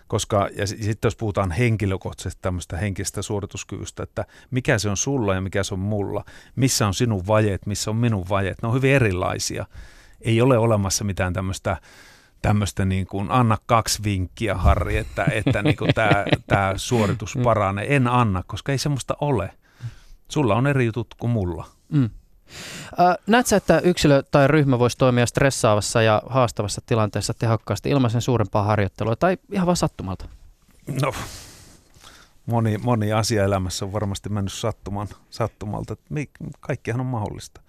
Koska, 0.08 0.50
ja 0.58 0.68
sitten 0.68 1.08
jos 1.08 1.16
puhutaan 1.16 1.52
henkilökohtaisesti 1.52 2.42
tämmöistä 2.42 2.78
henkistä 2.78 3.22
suorituskyvystä, 3.22 4.04
että 4.04 4.26
mikä 4.52 4.80
se 4.80 4.90
on 4.90 4.98
sulla 4.98 5.34
ja 5.34 5.42
mikä 5.42 5.64
se 5.64 5.74
on 5.74 5.80
mulla, 5.80 6.26
missä 6.56 6.88
on 6.88 6.94
sinun 6.94 7.28
vajeet, 7.28 7.66
missä 7.66 7.92
on 7.92 7.98
minun 7.98 8.30
vajeet, 8.30 8.62
ne 8.62 8.68
on 8.68 8.74
hyvin 8.74 8.92
erilaisia. 8.92 9.66
Ei 10.26 10.42
ole 10.42 10.58
olemassa 10.58 11.04
mitään 11.04 11.34
tämmöistä 11.34 11.78
tämmöistä 12.42 12.86
niin 12.86 13.08
kuin, 13.08 13.32
anna 13.32 13.58
kaksi 13.66 14.04
vinkkiä 14.04 14.56
Harri, 14.56 14.98
että, 14.98 15.26
että 15.32 15.62
niin 15.64 15.76
kuin 15.76 15.94
tämä, 15.94 16.26
tämä 16.48 16.74
suoritus 16.76 17.38
paranee. 17.44 17.96
En 17.96 18.08
anna, 18.08 18.44
koska 18.48 18.72
ei 18.72 18.78
semmoista 18.78 19.18
ole. 19.22 19.50
Sulla 20.28 20.56
on 20.56 20.68
eri 20.68 20.86
jutut 20.86 21.14
kuin 21.20 21.32
mulla. 21.32 21.68
Mm. 21.90 22.10
Äh, 23.00 23.18
näetkö, 23.28 23.56
että 23.56 23.80
yksilö 23.80 24.24
tai 24.32 24.48
ryhmä 24.48 24.80
voisi 24.80 24.98
toimia 24.98 25.26
stressaavassa 25.26 26.02
ja 26.02 26.22
haastavassa 26.30 26.82
tilanteessa 26.86 27.34
tehokkaasti 27.34 27.90
ilman 27.90 28.10
sen 28.10 28.22
suurempaa 28.22 28.64
harjoittelua 28.64 29.16
tai 29.16 29.38
ihan 29.52 29.66
vain 29.66 29.78
sattumalta? 29.78 30.26
No, 31.02 31.14
moni, 32.46 32.78
moni 32.78 33.14
asia 33.14 33.44
elämässä 33.44 33.86
on 33.86 33.94
varmasti 33.94 34.30
mennyt 34.30 34.54
sattuman, 34.54 35.08
sattumalta. 35.30 35.96
Kaikkihan 36.60 37.02
on 37.02 37.08
mahdollista. 37.08 37.62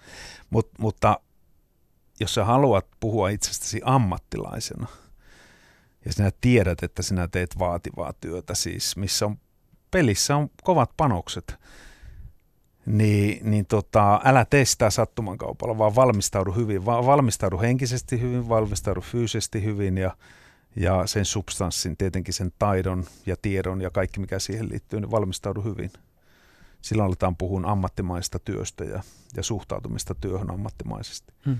Mut, 0.50 0.70
mutta 0.78 1.20
jos 2.20 2.34
sä 2.34 2.44
haluat 2.44 2.86
puhua 3.00 3.28
itsestäsi 3.28 3.80
ammattilaisena 3.84 4.86
ja 6.04 6.12
sinä 6.12 6.30
tiedät, 6.40 6.82
että 6.82 7.02
sinä 7.02 7.28
teet 7.28 7.58
vaativaa 7.58 8.12
työtä, 8.12 8.54
siis 8.54 8.96
missä 8.96 9.26
on 9.26 9.38
pelissä 9.90 10.36
on 10.36 10.50
kovat 10.62 10.90
panokset– 10.96 11.54
niin, 12.86 13.50
niin 13.50 13.66
tota, 13.66 14.20
älä 14.24 14.44
tee 14.44 14.64
sitä 14.64 14.90
sattuman 14.90 15.38
kaupalla, 15.38 15.78
vaan 15.78 15.94
valmistaudu 15.94 16.52
hyvin. 16.52 16.86
Va- 16.86 17.06
valmistaudu 17.06 17.60
henkisesti 17.60 18.20
hyvin, 18.20 18.48
valmistaudu 18.48 19.00
fyysisesti 19.00 19.64
hyvin 19.64 19.98
ja, 19.98 20.16
ja 20.76 21.06
sen 21.06 21.24
substanssin, 21.24 21.96
tietenkin 21.96 22.34
sen 22.34 22.52
taidon 22.58 23.04
ja 23.26 23.36
tiedon 23.42 23.80
ja 23.80 23.90
kaikki 23.90 24.20
mikä 24.20 24.38
siihen 24.38 24.68
liittyy, 24.68 25.00
niin 25.00 25.10
valmistaudu 25.10 25.62
hyvin. 25.62 25.90
Silloin 26.82 27.06
aletaan 27.06 27.36
puhua 27.36 27.62
ammattimaista 27.64 28.38
työstä 28.38 28.84
ja, 28.84 29.02
ja 29.36 29.42
suhtautumista 29.42 30.14
työhön 30.14 30.50
ammattimaisesti. 30.50 31.32
Hmm. 31.44 31.58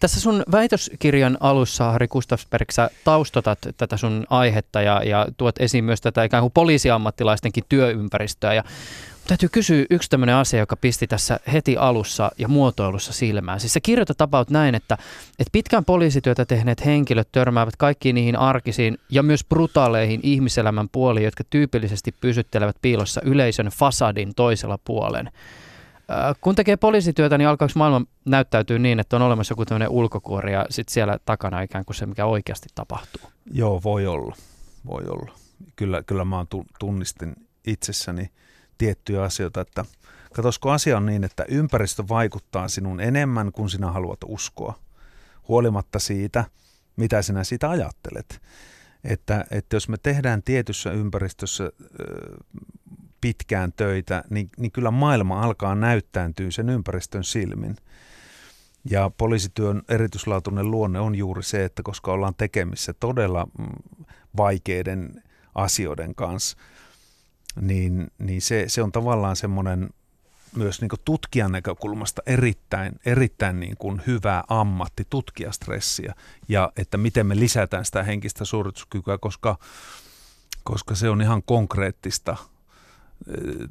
Tässä 0.00 0.20
sun 0.20 0.42
väitöskirjan 0.52 1.36
alussa, 1.40 1.84
Harri 1.84 2.08
Gustafsberg, 2.08 2.70
sä 2.70 2.90
taustotat 3.04 3.58
tätä 3.76 3.96
sun 3.96 4.26
aihetta 4.30 4.82
ja, 4.82 5.02
ja 5.04 5.26
tuot 5.36 5.54
esiin 5.58 5.84
myös 5.84 6.00
tätä 6.00 6.24
ikään 6.24 6.42
kuin 6.42 6.52
poliisiammattilaistenkin 6.52 7.64
työympäristöä. 7.68 8.54
Ja 8.54 8.64
Täytyy 9.28 9.48
kysyä 9.48 9.84
yksi 9.90 10.10
tämmöinen 10.10 10.34
asia, 10.34 10.60
joka 10.60 10.76
pisti 10.76 11.06
tässä 11.06 11.40
heti 11.52 11.76
alussa 11.76 12.30
ja 12.38 12.48
muotoilussa 12.48 13.12
silmään. 13.12 13.60
Siis 13.60 13.72
sä 13.72 13.80
kirjoitat 13.80 14.20
about 14.20 14.50
näin, 14.50 14.74
että, 14.74 14.94
että 15.38 15.52
pitkään 15.52 15.84
poliisityötä 15.84 16.44
tehneet 16.44 16.84
henkilöt 16.84 17.28
törmäävät 17.32 17.76
kaikkiin 17.76 18.14
niihin 18.14 18.36
arkisiin 18.36 18.98
ja 19.10 19.22
myös 19.22 19.44
brutaaleihin 19.44 20.20
ihmiselämän 20.22 20.88
puoliin, 20.88 21.24
jotka 21.24 21.44
tyypillisesti 21.50 22.14
pysyttelevät 22.20 22.76
piilossa 22.82 23.20
yleisön 23.24 23.66
fasadin 23.66 24.34
toisella 24.34 24.78
puolen. 24.84 25.30
Äh, 26.10 26.36
kun 26.40 26.54
tekee 26.54 26.76
poliisityötä, 26.76 27.38
niin 27.38 27.48
alkaako 27.48 27.72
maailma 27.76 28.06
näyttäytyy 28.24 28.78
niin, 28.78 29.00
että 29.00 29.16
on 29.16 29.22
olemassa 29.22 29.52
joku 29.52 29.64
tämmöinen 29.64 29.88
ulkokuori 29.88 30.52
ja 30.52 30.66
sitten 30.70 30.92
siellä 30.92 31.18
takana 31.24 31.62
ikään 31.62 31.84
kuin 31.84 31.96
se, 31.96 32.06
mikä 32.06 32.26
oikeasti 32.26 32.68
tapahtuu? 32.74 33.22
Joo, 33.52 33.80
voi 33.84 34.06
olla. 34.06 34.36
Voi 34.86 35.02
olla. 35.08 35.34
Kyllä, 35.76 36.02
kyllä 36.02 36.24
mä 36.24 36.46
tunnistin 36.78 37.34
itsessäni– 37.66 38.30
tiettyjä 38.78 39.22
asioita, 39.22 39.60
että 39.60 39.84
katsosko 40.34 40.70
asia 40.70 40.96
on 40.96 41.06
niin, 41.06 41.24
että 41.24 41.44
ympäristö 41.48 42.04
vaikuttaa 42.08 42.68
sinun 42.68 43.00
enemmän 43.00 43.52
kuin 43.52 43.70
sinä 43.70 43.90
haluat 43.90 44.18
uskoa, 44.26 44.78
huolimatta 45.48 45.98
siitä, 45.98 46.44
mitä 46.96 47.22
sinä 47.22 47.44
siitä 47.44 47.70
ajattelet. 47.70 48.40
Että, 49.04 49.44
että 49.50 49.76
jos 49.76 49.88
me 49.88 49.96
tehdään 50.02 50.42
tietyssä 50.42 50.90
ympäristössä 50.90 51.64
pitkään 53.24 53.72
töitä, 53.72 54.24
niin, 54.30 54.50
niin 54.58 54.72
kyllä 54.72 54.90
maailma 54.90 55.42
alkaa 55.42 55.74
näyttääntyä 55.74 56.50
sen 56.50 56.68
ympäristön 56.68 57.24
silmin. 57.24 57.76
Ja 58.90 59.10
poliisityön 59.16 59.82
erityislaatuinen 59.88 60.70
luonne 60.70 61.00
on 61.00 61.14
juuri 61.14 61.42
se, 61.42 61.64
että 61.64 61.82
koska 61.82 62.12
ollaan 62.12 62.34
tekemissä 62.34 62.92
todella 62.92 63.46
mm, 63.58 63.66
vaikeiden 64.36 65.22
asioiden 65.54 66.14
kanssa– 66.14 66.56
niin, 67.60 68.10
niin 68.18 68.42
se, 68.42 68.64
se 68.68 68.82
on 68.82 68.92
tavallaan 68.92 69.36
semmoinen 69.36 69.90
myös 70.56 70.80
niin 70.80 70.90
tutkijan 71.04 71.52
näkökulmasta 71.52 72.22
erittäin, 72.26 73.00
erittäin 73.06 73.60
niin 73.60 73.76
kuin 73.78 74.02
hyvä 74.06 74.44
ammatti 74.48 75.06
tutkia 75.10 75.52
stressiä 75.52 76.14
ja 76.48 76.72
että 76.76 76.98
miten 76.98 77.26
me 77.26 77.36
lisätään 77.36 77.84
sitä 77.84 78.02
henkistä 78.02 78.44
suorituskykyä, 78.44 79.18
koska, 79.18 79.58
koska 80.64 80.94
se 80.94 81.10
on 81.10 81.22
ihan 81.22 81.42
konkreettista. 81.42 82.36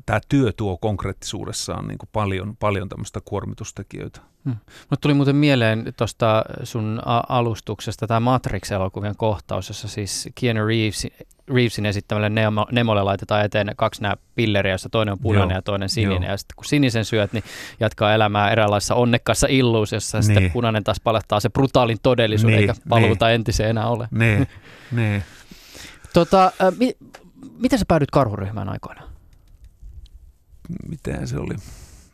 Tämä 0.06 0.20
työ 0.30 0.52
tuo 0.58 0.78
konkreettisuudessaan 0.78 1.88
niin 1.88 1.98
kuin 1.98 2.10
paljon, 2.14 2.58
paljon 2.60 2.90
tämmöistä 2.90 3.20
kuormitustekijöitä. 3.26 4.20
Hmm. 4.46 4.56
Mutta 4.90 5.02
tuli 5.02 5.14
muuten 5.14 5.36
mieleen 5.36 5.94
tuosta 5.98 6.44
sun 6.64 7.02
alustuksesta 7.30 8.08
tämä 8.08 8.20
Matrix-elokuvien 8.20 9.16
kohtaus, 9.18 9.68
jossa 9.68 9.88
siis 9.88 10.30
Keanu 10.36 10.68
Reeves, 10.68 11.08
Reevesin 11.54 11.86
esittämälle 11.86 12.30
Nemo, 12.30 12.66
Nemolle 12.72 13.04
laitetaan 13.04 13.46
eteen 13.46 13.72
kaksi 13.76 14.02
nämä 14.02 14.16
pilleriä, 14.36 14.74
jossa 14.74 14.90
toinen 14.90 15.12
on 15.12 15.20
punainen 15.20 15.50
Joo. 15.50 15.58
ja 15.58 15.62
toinen 15.62 15.90
sininen. 15.90 16.24
Joo. 16.24 16.32
Ja 16.32 16.38
sitten 16.38 16.56
kun 16.56 16.66
sinisen 16.66 17.06
syöt, 17.06 17.34
niin 17.34 17.44
jatkaa 17.80 18.14
elämää 18.14 18.52
eräänlaisessa 18.52 18.96
onnekkaassa 18.96 19.48
illuusiossa. 19.50 20.18
Niin. 20.18 20.26
Sitten 20.26 20.52
punainen 20.52 20.84
taas 20.84 21.00
palettaa 21.04 21.40
se 21.40 21.50
brutaalin 21.50 21.98
todellisuuden, 22.04 22.58
niin, 22.58 22.70
eikä 22.70 22.82
paluuta 22.90 23.26
niin. 23.26 23.36
entiseen 23.36 23.70
enää 23.70 23.88
ole. 23.88 24.08
Niin, 24.12 24.48
niin. 24.92 25.24
Tota, 26.14 26.52
mi- 26.80 26.98
miten 27.60 27.80
sä 27.80 27.86
päädyit 27.88 28.12
karhuryhmään 28.12 28.70
aikoina? 28.70 29.13
Miten 30.88 31.28
se 31.28 31.38
oli? 31.38 31.56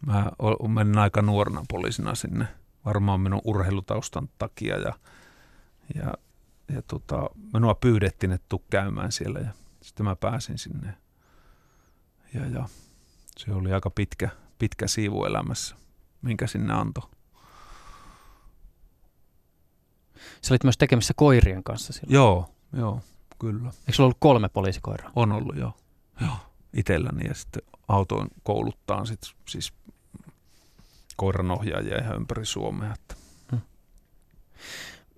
Mä 0.05 0.31
menin 0.67 0.97
aika 0.97 1.21
nuorena 1.21 1.65
poliisina 1.69 2.15
sinne, 2.15 2.47
varmaan 2.85 3.21
minun 3.21 3.41
urheilutaustan 3.43 4.29
takia 4.37 4.77
ja, 4.77 4.93
ja, 5.95 6.13
ja 6.73 6.81
tota, 6.81 7.29
minua 7.53 7.75
pyydettiin, 7.75 8.31
että 8.31 8.45
tuu 8.49 8.63
käymään 8.69 9.11
siellä 9.11 9.39
ja 9.39 9.49
sitten 9.81 10.05
mä 10.05 10.15
pääsin 10.15 10.57
sinne. 10.57 10.93
Ja, 12.33 12.45
ja 12.45 12.69
se 13.37 13.53
oli 13.53 13.73
aika 13.73 13.89
pitkä, 13.89 14.29
pitkä 14.59 14.87
siivu 14.87 15.25
elämässä, 15.25 15.75
minkä 16.21 16.47
sinne 16.47 16.73
antoi. 16.73 17.09
Sä 20.41 20.53
olit 20.53 20.63
myös 20.63 20.77
tekemissä 20.77 21.13
koirien 21.17 21.63
kanssa 21.63 21.93
silloin. 21.93 22.13
Joo, 22.13 22.55
joo, 22.73 23.01
kyllä. 23.39 23.69
Eikö 23.69 23.93
sulla 23.93 24.07
ollut 24.07 24.17
kolme 24.19 24.49
poliisikoiraa? 24.49 25.11
On 25.15 25.31
ollut, 25.31 25.57
joo. 25.57 25.73
joo. 26.21 26.37
Itselläni 26.73 27.27
ja 27.27 27.33
sitten 27.33 27.61
autoin 27.89 28.27
kouluttaan 28.43 29.07
sit, 29.07 29.21
siis 29.47 29.73
koiranohjaajia 31.15 32.01
ihan 32.01 32.15
ympäri 32.15 32.45
Suomea. 32.45 32.93
Että. 32.93 33.15
Hmm. 33.51 33.61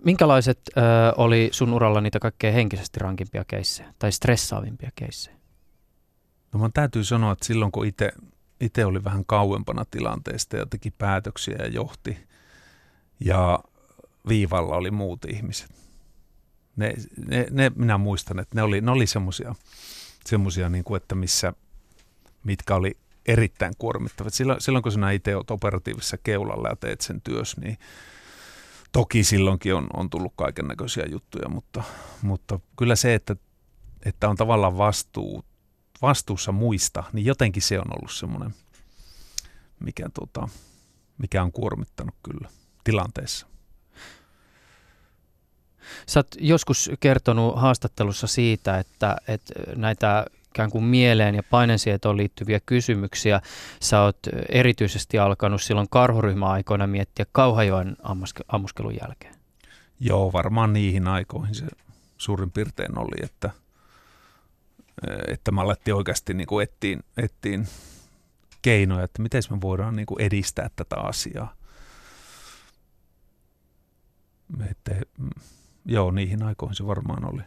Minkälaiset 0.06 0.60
ö, 0.78 0.82
oli 1.18 1.50
sun 1.52 1.74
uralla 1.74 2.02
niitä 2.02 2.20
kaikkein 2.20 2.54
henkisesti 2.54 3.00
rankimpia 3.00 3.46
keissejä 3.46 3.94
tai 4.00 4.12
stressaavimpia 4.12 4.92
keissejä? 4.96 5.36
No 6.54 6.60
mä 6.60 6.70
täytyy 6.74 7.04
sanoa, 7.04 7.32
että 7.32 7.46
silloin 7.46 7.72
kun 7.72 7.86
itse 8.62 8.86
oli 8.86 9.04
vähän 9.04 9.26
kauempana 9.26 9.86
tilanteesta 9.92 10.58
ja 10.58 10.66
teki 10.66 10.92
päätöksiä 10.92 11.56
ja 11.60 11.68
johti 11.68 12.18
ja 13.20 13.60
viivalla 14.28 14.76
oli 14.76 14.92
muut 14.92 15.26
ihmiset. 15.26 15.72
Ne, 16.76 16.94
ne, 17.28 17.48
ne 17.52 17.72
minä 17.76 17.98
muistan, 17.98 18.40
että 18.40 18.56
ne 18.56 18.64
oli, 18.64 18.82
ne 18.82 18.92
oli 18.92 19.08
semmoisia, 19.08 19.56
semmosia, 20.26 20.70
niin 20.70 20.84
kuin, 20.84 20.98
että 20.98 21.16
missä, 21.16 21.54
mitkä 22.44 22.76
oli 22.76 22.98
erittäin 23.26 23.74
kuormittavat. 23.78 24.34
Silloin, 24.34 24.62
silloin 24.62 24.84
kun 24.84 24.92
sinä 24.92 25.12
itse 25.12 25.36
olet 25.36 25.52
operatiivisessa 25.52 26.18
keulalla 26.18 26.70
ja 26.70 26.76
teet 26.76 27.02
sen 27.02 27.22
työs, 27.22 27.58
niin 27.58 27.78
toki 28.92 29.24
silloinkin 29.24 29.76
on, 29.76 29.88
on 29.94 30.10
tullut 30.10 30.34
kaiken 30.36 30.68
näköisiä 30.68 31.06
juttuja, 31.12 31.50
mutta, 31.50 31.84
mutta 32.22 32.60
kyllä 32.78 32.96
se, 32.96 33.14
että, 33.14 33.36
että 34.06 34.30
on 34.30 34.36
tavallaan 34.36 34.78
vastuu, 34.78 35.46
vastuussa 36.02 36.52
muista, 36.52 37.04
niin 37.14 37.26
jotenkin 37.26 37.62
se 37.62 37.80
on 37.80 37.88
ollut 37.98 38.12
semmoinen, 38.12 38.54
mikä, 39.80 40.10
tota, 40.14 40.50
mikä 41.18 41.44
on 41.44 41.52
kuormittanut 41.52 42.16
kyllä 42.24 42.50
tilanteessa. 42.84 43.48
Sä 46.08 46.20
oot 46.20 46.36
joskus 46.40 46.92
kertonut 47.00 47.60
haastattelussa 47.60 48.28
siitä, 48.28 48.80
että, 48.80 49.18
että 49.28 49.54
näitä 49.76 50.26
ikään 50.56 50.72
kuin 50.72 50.84
mieleen 50.84 51.36
ja 51.36 51.44
painensietoon 51.44 52.18
liittyviä 52.18 52.60
kysymyksiä 52.66 53.42
sä 53.82 54.02
oot 54.02 54.18
erityisesti 54.50 55.20
alkanut 55.20 55.62
silloin 55.62 55.90
karhuryhmäaikoina 55.90 56.88
miettiä 56.88 57.26
Kauhajoen 57.32 57.98
ammuskelun 58.48 58.96
jälkeen? 59.02 59.36
Joo, 60.00 60.34
varmaan 60.34 60.74
niihin 60.74 61.08
aikoihin 61.08 61.56
se 61.56 61.66
suurin 62.18 62.52
piirtein 62.52 62.98
oli, 62.98 63.24
että, 63.24 63.50
että 65.28 65.52
mä 65.52 65.62
alettiin 65.62 65.96
oikeasti 65.96 66.34
niin 66.34 66.48
kuin 66.48 66.64
ettiin, 66.64 67.00
ettiin 67.18 67.68
keinoja, 68.62 69.04
että 69.04 69.22
miten 69.22 69.42
me 69.50 69.62
voidaan 69.62 69.96
niin 69.96 70.06
kuin 70.06 70.22
edistää 70.22 70.70
tätä 70.76 70.96
asiaa. 70.96 71.56
Että, 74.72 74.92
joo, 75.86 76.12
niihin 76.12 76.44
aikoihin 76.44 76.76
se 76.76 76.88
varmaan 76.88 77.34
oli. 77.34 77.42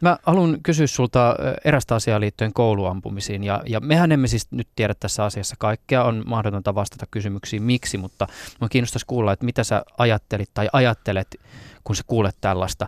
Mä 0.00 0.18
haluan 0.22 0.58
kysyä 0.62 0.86
sulta 0.86 1.36
erästä 1.64 1.94
asiaa 1.94 2.20
liittyen 2.20 2.52
kouluampumisiin, 2.52 3.44
ja, 3.44 3.62
ja 3.66 3.80
mehän 3.80 4.12
emme 4.12 4.26
siis 4.26 4.50
nyt 4.50 4.68
tiedä 4.76 4.94
tässä 5.00 5.24
asiassa 5.24 5.56
kaikkea, 5.58 6.04
on 6.04 6.22
mahdotonta 6.26 6.74
vastata 6.74 7.06
kysymyksiin 7.10 7.62
miksi, 7.62 7.98
mutta 7.98 8.26
mä 8.60 8.68
kiinnostaisi 8.68 9.06
kuulla, 9.06 9.32
että 9.32 9.44
mitä 9.44 9.64
sä 9.64 9.82
ajattelit 9.98 10.50
tai 10.54 10.68
ajattelet, 10.72 11.40
kun 11.84 11.96
sä 11.96 12.02
kuulet 12.06 12.36
tällaista. 12.40 12.86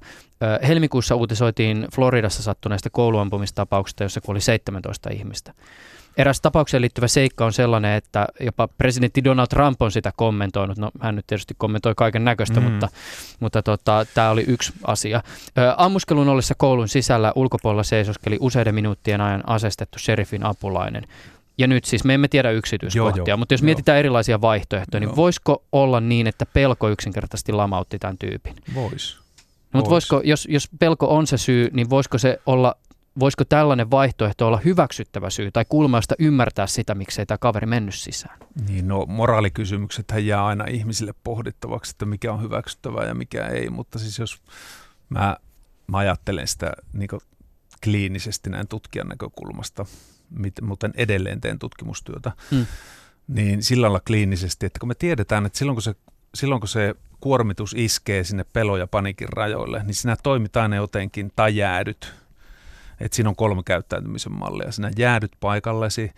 Helmikuussa 0.69 1.15
uutisoitiin 1.15 1.87
Floridassa 1.95 2.43
sattuneesta 2.43 2.91
kouluampumistapauksesta, 2.91 4.03
jossa 4.03 4.21
kuoli 4.21 4.41
17 4.41 5.11
ihmistä. 5.13 5.53
Eräs 6.17 6.41
tapaukseen 6.41 6.81
liittyvä 6.81 7.09
seikka 7.09 7.45
on 7.45 7.53
sellainen, 7.53 7.95
että 7.95 8.27
jopa 8.41 8.69
presidentti 8.69 9.25
Donald 9.25 9.47
Trump 9.47 9.83
on 9.83 9.93
sitä 9.93 10.13
kommentoinut. 10.17 10.79
No 10.79 10.91
hän 11.01 11.17
nyt 11.17 11.27
tietysti 11.27 11.55
kommentoi 11.59 11.95
kaiken 11.97 12.25
näköistä, 12.25 12.61
mm. 12.61 12.71
mutta, 12.71 12.89
mutta 13.41 13.63
tota, 13.63 14.07
tämä 14.15 14.31
oli 14.31 14.45
yksi 14.49 14.73
asia. 14.85 15.23
Ö, 15.59 15.75
ammuskelun 15.77 16.29
ollessa 16.29 16.55
koulun 16.59 16.89
sisällä 16.89 17.33
ulkopuolella 17.35 17.83
seisoskeli 17.83 18.37
useiden 18.41 18.75
minuuttien 18.75 19.21
ajan 19.21 19.43
asestettu 19.47 19.99
sheriffin 19.99 20.45
apulainen. 20.47 21.03
Ja 21.59 21.67
nyt 21.67 21.85
siis 21.85 22.05
me 22.05 22.15
emme 22.15 22.29
tiedä 22.29 22.51
yksityiskohtia, 22.51 23.21
joo, 23.21 23.27
joo, 23.27 23.37
mutta 23.37 23.55
jos 23.55 23.61
joo. 23.61 23.65
mietitään 23.65 23.99
erilaisia 23.99 24.41
vaihtoehtoja, 24.41 25.01
niin 25.01 25.07
joo. 25.07 25.11
niin 25.11 25.17
voisiko 25.17 25.63
olla 25.73 26.01
niin, 26.01 26.27
että 26.27 26.47
pelko 26.47 26.89
yksinkertaisesti 26.89 27.53
lamautti 27.53 27.99
tämän 27.99 28.19
tyypin? 28.19 28.55
Voisi. 28.75 29.17
No, 29.17 29.79
mutta 29.79 29.91
voisiko, 29.91 30.21
jos, 30.25 30.49
jos 30.51 30.69
pelko 30.79 31.17
on 31.17 31.27
se 31.27 31.39
syy, 31.39 31.71
niin 31.73 31.91
voisiko 31.91 32.19
se 32.19 32.41
olla 32.47 32.75
voisiko 33.21 33.45
tällainen 33.45 33.91
vaihtoehto 33.91 34.47
olla 34.47 34.61
hyväksyttävä 34.65 35.31
syy 35.31 35.51
tai 35.51 35.65
kulmaista 35.69 36.15
ymmärtää 36.19 36.67
sitä, 36.67 36.95
miksei 36.95 37.27
tämä 37.27 37.39
kaveri 37.39 37.67
mennyt 37.67 37.95
sisään? 37.95 38.39
Niin, 38.69 38.89
no 38.89 39.07
moraalikysymykset 39.07 40.13
jää 40.23 40.47
aina 40.47 40.65
ihmisille 40.65 41.15
pohdittavaksi, 41.25 41.91
että 41.91 42.07
mikä 42.07 42.33
on 42.33 42.43
hyväksyttävää 42.43 43.05
ja 43.05 43.15
mikä 43.15 43.47
ei, 43.47 43.71
mutta 43.71 43.99
siis 43.99 44.19
jos 44.19 44.43
mä, 45.09 45.37
mä 45.87 45.99
ajattelen 45.99 46.49
sitä 46.49 46.73
niin 46.93 47.09
kliinisesti 47.85 48.51
näin 48.51 48.69
tutkijan 48.69 49.09
näkökulmasta, 49.09 49.87
muuten 50.63 50.93
edelleen 50.97 51.41
teen 51.41 51.59
tutkimustyötä, 51.59 52.33
hmm. 52.51 52.67
niin 53.29 53.63
sillä 53.63 53.85
lailla 53.85 54.01
kliinisesti, 54.07 54.67
että 54.67 54.79
kun 54.79 54.89
me 54.89 54.95
tiedetään, 54.95 55.47
että 55.47 55.59
silloin 55.59 55.77
kun 55.77 55.83
se, 55.83 55.95
silloin 56.35 56.61
kun 56.61 56.69
se 56.69 56.95
kuormitus 57.21 57.75
iskee 57.79 58.25
sinne 58.25 58.45
pelo- 58.53 58.77
ja 58.77 58.87
panikin 58.87 59.29
rajoille, 59.29 59.83
niin 59.83 59.95
sinä 59.95 60.17
toimit 60.23 60.57
aina 60.57 60.77
jotenkin 60.77 61.33
tai 61.37 61.57
jäädyt 61.57 62.24
että 63.01 63.17
siinä 63.17 63.29
on 63.29 63.37
kolme 63.37 63.63
käyttäytymisen 63.67 64.33
mallia. 64.33 64.73
Sinä 64.73 64.91
jäädyt 64.97 65.33
paikallesi 65.41 66.11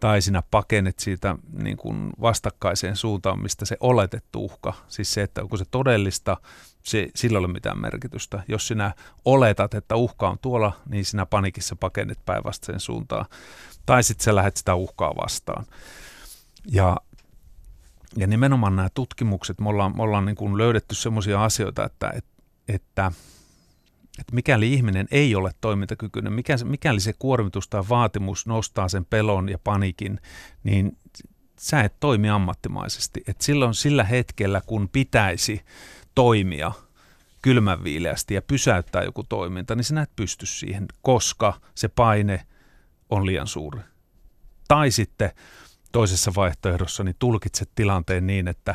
tai 0.00 0.22
sinä 0.22 0.42
pakenet 0.50 0.98
siitä 0.98 1.36
niin 1.52 1.76
kuin 1.76 2.10
vastakkaiseen 2.20 2.96
suuntaan, 2.96 3.42
mistä 3.42 3.64
se 3.64 3.76
oletettu 3.80 4.44
uhka, 4.44 4.72
siis 4.88 5.12
se, 5.12 5.22
että 5.22 5.42
onko 5.42 5.56
se 5.56 5.64
todellista, 5.70 6.36
se, 6.82 7.08
sillä 7.14 7.38
ei 7.38 7.44
ole 7.44 7.52
mitään 7.52 7.80
merkitystä. 7.80 8.42
Jos 8.48 8.68
sinä 8.68 8.94
oletat, 9.24 9.74
että 9.74 9.96
uhka 9.96 10.28
on 10.28 10.38
tuolla, 10.42 10.72
niin 10.88 11.04
sinä 11.04 11.26
panikissa 11.26 11.76
pakenet 11.76 12.18
päinvastaiseen 12.24 12.80
suuntaan. 12.80 13.26
Tai 13.86 14.02
sitten 14.02 14.24
sä 14.24 14.34
lähdet 14.34 14.56
sitä 14.56 14.74
uhkaa 14.74 15.16
vastaan. 15.16 15.66
Ja, 16.66 16.96
ja 18.16 18.26
nimenomaan 18.26 18.76
nämä 18.76 18.88
tutkimukset, 18.94 19.60
me 19.60 19.68
ollaan, 19.68 19.96
me 19.96 20.02
ollaan 20.02 20.24
niin 20.24 20.36
kuin 20.36 20.58
löydetty 20.58 20.94
sellaisia 20.94 21.44
asioita, 21.44 21.84
että, 21.84 22.12
että, 22.14 22.30
että 22.68 23.12
että 24.18 24.34
mikäli 24.34 24.72
ihminen 24.72 25.08
ei 25.10 25.34
ole 25.34 25.50
toimintakykyinen, 25.60 26.32
mikäli 26.64 27.00
se 27.00 27.12
kuormitus 27.18 27.68
tai 27.68 27.82
vaatimus 27.88 28.46
nostaa 28.46 28.88
sen 28.88 29.04
pelon 29.04 29.48
ja 29.48 29.58
panikin, 29.58 30.20
niin 30.64 30.98
sä 31.60 31.80
et 31.80 32.00
toimi 32.00 32.30
ammattimaisesti. 32.30 33.22
Et 33.26 33.40
silloin 33.40 33.74
sillä 33.74 34.04
hetkellä, 34.04 34.60
kun 34.66 34.88
pitäisi 34.88 35.60
toimia 36.14 36.72
kylmänviileästi 37.42 38.34
ja 38.34 38.42
pysäyttää 38.42 39.02
joku 39.02 39.24
toiminta, 39.24 39.74
niin 39.74 39.84
sinä 39.84 40.02
et 40.02 40.16
pysty 40.16 40.46
siihen, 40.46 40.86
koska 41.02 41.60
se 41.74 41.88
paine 41.88 42.46
on 43.10 43.26
liian 43.26 43.46
suuri. 43.46 43.80
Tai 44.68 44.90
sitten 44.90 45.30
toisessa 45.92 46.32
vaihtoehdossa 46.36 47.04
niin 47.04 47.16
tulkitset 47.18 47.70
tilanteen 47.74 48.26
niin, 48.26 48.48
että 48.48 48.74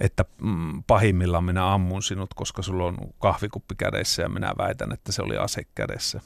että 0.00 0.24
mm, 0.40 0.82
pahimmillaan 0.86 1.44
minä 1.44 1.72
ammun 1.72 2.02
sinut, 2.02 2.34
koska 2.34 2.62
sulla 2.62 2.84
on 2.84 2.98
kahvikuppi 3.18 3.74
kädessä 3.74 4.22
ja 4.22 4.28
minä 4.28 4.54
väitän, 4.58 4.92
että 4.92 5.12
se 5.12 5.22
oli 5.22 5.36
ase 5.36 5.62
kädessä. 5.74 6.20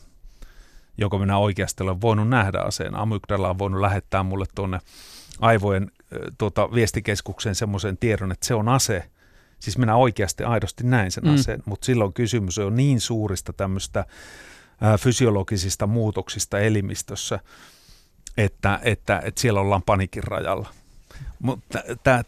Joko 0.98 1.18
minä 1.18 1.38
oikeasti 1.38 1.82
olen 1.82 2.00
voinut 2.00 2.28
nähdä 2.28 2.60
aseen. 2.60 2.94
Amygdala 2.94 3.50
on 3.50 3.58
voinut 3.58 3.80
lähettää 3.80 4.22
mulle 4.22 4.44
tuonne 4.54 4.78
aivojen 5.40 5.90
tuota, 6.38 6.72
viestikeskukseen 6.74 7.54
semmoisen 7.54 7.98
tiedon, 7.98 8.32
että 8.32 8.46
se 8.46 8.54
on 8.54 8.68
ase. 8.68 9.10
Siis 9.58 9.78
minä 9.78 9.96
oikeasti 9.96 10.44
aidosti 10.44 10.84
näin 10.84 11.10
sen 11.10 11.24
mm. 11.24 11.34
aseen, 11.34 11.62
mutta 11.64 11.86
silloin 11.86 12.12
kysymys 12.12 12.58
on 12.58 12.76
niin 12.76 13.00
suurista 13.00 13.52
tämmöistä 13.52 14.04
fysiologisista 15.00 15.86
muutoksista 15.86 16.58
elimistössä, 16.58 17.40
että, 18.36 18.80
että, 18.82 19.22
että 19.24 19.40
siellä 19.40 19.60
ollaan 19.60 19.82
panikin 19.82 20.24
rajalla. 20.24 20.68
Mutta 21.38 21.78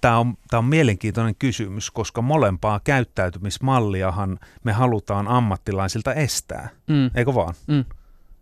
tämä 0.01 0.19
on, 0.19 0.35
on 0.53 0.65
mielenkiintoinen 0.65 1.35
kysymys, 1.35 1.91
koska 1.91 2.23
molempaa 2.23 2.81
käyttäytymismalliahan 2.85 4.39
me 4.65 4.73
halutaan 4.73 5.29
ammattilaisilta 5.29 6.15
estää, 6.15 6.69
mm. 6.87 7.11
eikö 7.15 7.35
vaan? 7.35 7.55
Mm. 7.67 7.85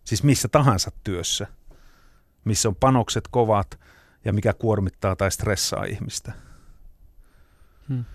Siis 0.03 0.23
missä 0.23 0.47
tahansa 0.47 0.91
työssä, 1.03 1.47
missä 2.45 2.69
on 2.69 2.75
panokset 2.75 3.27
kovat 3.31 3.79
ja 4.25 4.33
mikä 4.33 4.53
kuormittaa 4.53 5.15
tai 5.15 5.31
stressaa 5.31 5.83
ihmistä. 5.83 6.31
Mm. 7.87 8.05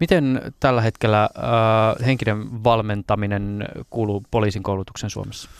Miten 0.00 0.40
tällä 0.60 0.80
hetkellä 0.80 1.22
äh, 1.22 2.06
henkinen 2.06 2.64
valmentaminen 2.64 3.68
kuuluu 3.90 4.24
poliisin 4.30 4.62
koulutuksen 4.62 5.10
Suomessa? 5.10 5.50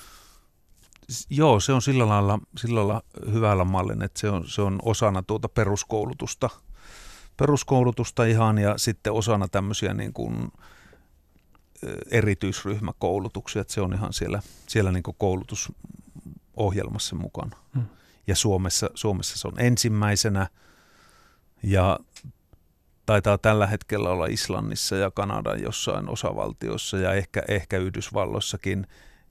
Joo, 1.30 1.60
se 1.60 1.72
on 1.72 1.82
sillä 1.82 2.08
lailla, 2.08 2.38
sillä 2.56 2.76
lailla 2.76 3.02
hyvällä 3.32 3.64
mallin, 3.64 4.02
että 4.02 4.20
se 4.20 4.30
on, 4.30 4.48
se 4.48 4.62
on 4.62 4.78
osana 4.82 5.22
tuota 5.22 5.48
peruskoulutusta, 5.48 6.50
peruskoulutusta 7.36 8.24
ihan 8.24 8.58
ja 8.58 8.78
sitten 8.78 9.12
osana 9.12 9.48
tämmöisiä 9.48 9.94
niin 9.94 10.12
kuin 10.12 10.52
erityisryhmäkoulutuksia, 12.10 13.62
että 13.62 13.74
se 13.74 13.80
on 13.80 13.94
ihan 13.94 14.12
siellä, 14.12 14.42
siellä 14.66 14.92
niin 14.92 15.02
kuin 15.02 15.16
koulutusohjelmassa 15.18 17.16
mukana. 17.16 17.56
Hmm. 17.74 17.84
Ja 18.26 18.36
Suomessa, 18.36 18.90
Suomessa 18.94 19.38
se 19.38 19.48
on 19.48 19.60
ensimmäisenä 19.60 20.48
ja 21.62 21.98
taitaa 23.06 23.38
tällä 23.38 23.66
hetkellä 23.66 24.10
olla 24.10 24.26
Islannissa 24.26 24.96
ja 24.96 25.10
Kanadan 25.10 25.62
jossain 25.62 26.08
osavaltiossa 26.08 26.98
ja 26.98 27.12
ehkä, 27.12 27.42
ehkä 27.48 27.78
Yhdysvalloissakin 27.78 28.86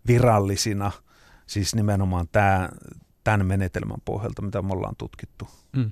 virallisina– 0.07 0.91
Siis 1.47 1.75
nimenomaan 1.75 2.27
tämä, 2.31 2.69
tämän 3.23 3.45
menetelmän 3.45 4.01
pohjalta, 4.05 4.41
mitä 4.41 4.61
me 4.61 4.73
ollaan 4.73 4.95
tutkittu. 4.97 5.47
Mm. 5.75 5.91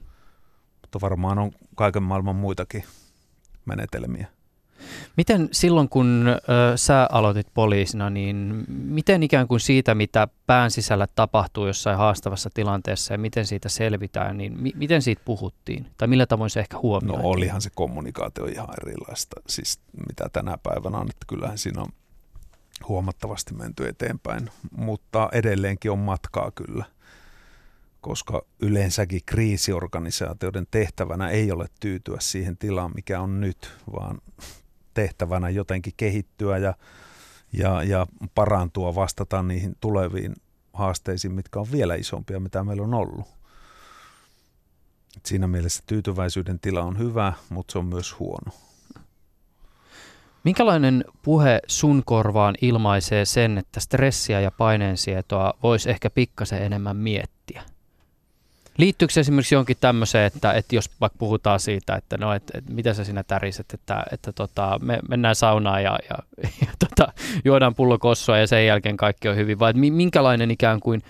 Mutta 0.81 1.01
varmaan 1.01 1.39
on 1.39 1.51
kaiken 1.75 2.03
maailman 2.03 2.35
muitakin 2.35 2.83
menetelmiä. 3.65 4.27
Miten 5.17 5.49
silloin, 5.51 5.89
kun 5.89 6.25
ö, 6.27 6.77
sä 6.77 7.07
aloitit 7.11 7.47
poliisina, 7.53 8.09
niin 8.09 8.65
miten 8.67 9.23
ikään 9.23 9.47
kuin 9.47 9.59
siitä, 9.59 9.95
mitä 9.95 10.27
pään 10.47 10.71
sisällä 10.71 11.07
tapahtuu 11.15 11.67
jossain 11.67 11.97
haastavassa 11.97 12.49
tilanteessa 12.53 13.13
ja 13.13 13.17
miten 13.17 13.45
siitä 13.45 13.69
selvitään, 13.69 14.37
niin 14.37 14.61
mi- 14.61 14.73
miten 14.75 15.01
siitä 15.01 15.21
puhuttiin? 15.25 15.85
Tai 15.97 16.07
millä 16.07 16.25
tavoin 16.25 16.49
se 16.49 16.59
ehkä 16.59 16.77
huomioitiin? 16.81 17.23
No 17.23 17.29
olihan 17.29 17.61
se 17.61 17.69
kommunikaatio 17.75 18.45
ihan 18.45 18.67
erilaista, 18.81 19.41
siis 19.47 19.79
mitä 20.07 20.29
tänä 20.33 20.57
päivänä 20.63 20.97
on, 20.97 21.09
että 21.09 21.25
kyllähän 21.27 21.57
siinä 21.57 21.81
on 21.81 21.89
huomattavasti 22.87 23.53
menty 23.53 23.87
eteenpäin, 23.87 24.49
mutta 24.77 25.29
edelleenkin 25.31 25.91
on 25.91 25.99
matkaa 25.99 26.51
kyllä, 26.51 26.85
koska 28.01 28.41
yleensäkin 28.59 29.21
kriisiorganisaatioiden 29.25 30.67
tehtävänä 30.71 31.29
ei 31.29 31.51
ole 31.51 31.67
tyytyä 31.79 32.17
siihen 32.19 32.57
tilaan, 32.57 32.91
mikä 32.95 33.21
on 33.21 33.41
nyt, 33.41 33.71
vaan 33.91 34.21
tehtävänä 34.93 35.49
jotenkin 35.49 35.93
kehittyä 35.97 36.57
ja, 36.57 36.73
ja, 37.53 37.83
ja 37.83 38.07
parantua, 38.35 38.95
vastata 38.95 39.43
niihin 39.43 39.75
tuleviin 39.79 40.33
haasteisiin, 40.73 41.33
mitkä 41.33 41.59
on 41.59 41.71
vielä 41.71 41.95
isompia, 41.95 42.39
mitä 42.39 42.63
meillä 42.63 42.83
on 42.83 42.93
ollut. 42.93 43.27
Siinä 45.25 45.47
mielessä 45.47 45.83
tyytyväisyyden 45.85 46.59
tila 46.59 46.81
on 46.81 46.97
hyvä, 46.97 47.33
mutta 47.49 47.71
se 47.71 47.77
on 47.77 47.85
myös 47.85 48.19
huono. 48.19 48.51
Minkälainen 50.43 51.05
puhe 51.21 51.59
sun 51.67 52.01
korvaan 52.05 52.55
ilmaisee 52.61 53.25
sen, 53.25 53.57
että 53.57 53.79
stressiä 53.79 54.39
ja 54.39 54.51
paineensietoa 54.51 55.53
voisi 55.63 55.89
ehkä 55.89 56.09
pikkasen 56.09 56.63
enemmän 56.63 56.97
miettiä? 56.97 57.63
Liittyykö 58.77 59.13
se 59.13 59.19
esimerkiksi 59.19 59.55
jonkin 59.55 59.77
tämmöiseen, 59.79 60.25
että, 60.25 60.53
että 60.53 60.75
jos 60.75 60.89
vaikka 61.01 61.17
puhutaan 61.17 61.59
siitä, 61.59 61.95
että 61.95 62.17
no, 62.17 62.33
että, 62.33 62.57
että 62.57 62.73
mitä 62.73 62.93
sä 62.93 63.03
sinä 63.03 63.23
täriset, 63.23 63.65
että, 63.73 64.03
että 64.11 64.31
tota, 64.31 64.79
me 64.81 64.99
mennään 65.09 65.35
saunaan 65.35 65.83
ja, 65.83 65.99
ja, 66.09 66.17
ja 66.61 66.67
tota, 66.79 67.13
juodaan 67.45 67.75
pullo 67.75 67.99
kossoa 67.99 68.37
ja 68.37 68.47
sen 68.47 68.65
jälkeen 68.65 68.97
kaikki 68.97 69.29
on 69.29 69.35
hyvin, 69.35 69.59
vai 69.59 69.73
minkälainen 69.73 70.51
ikään 70.51 70.79
kuin, 70.79 71.03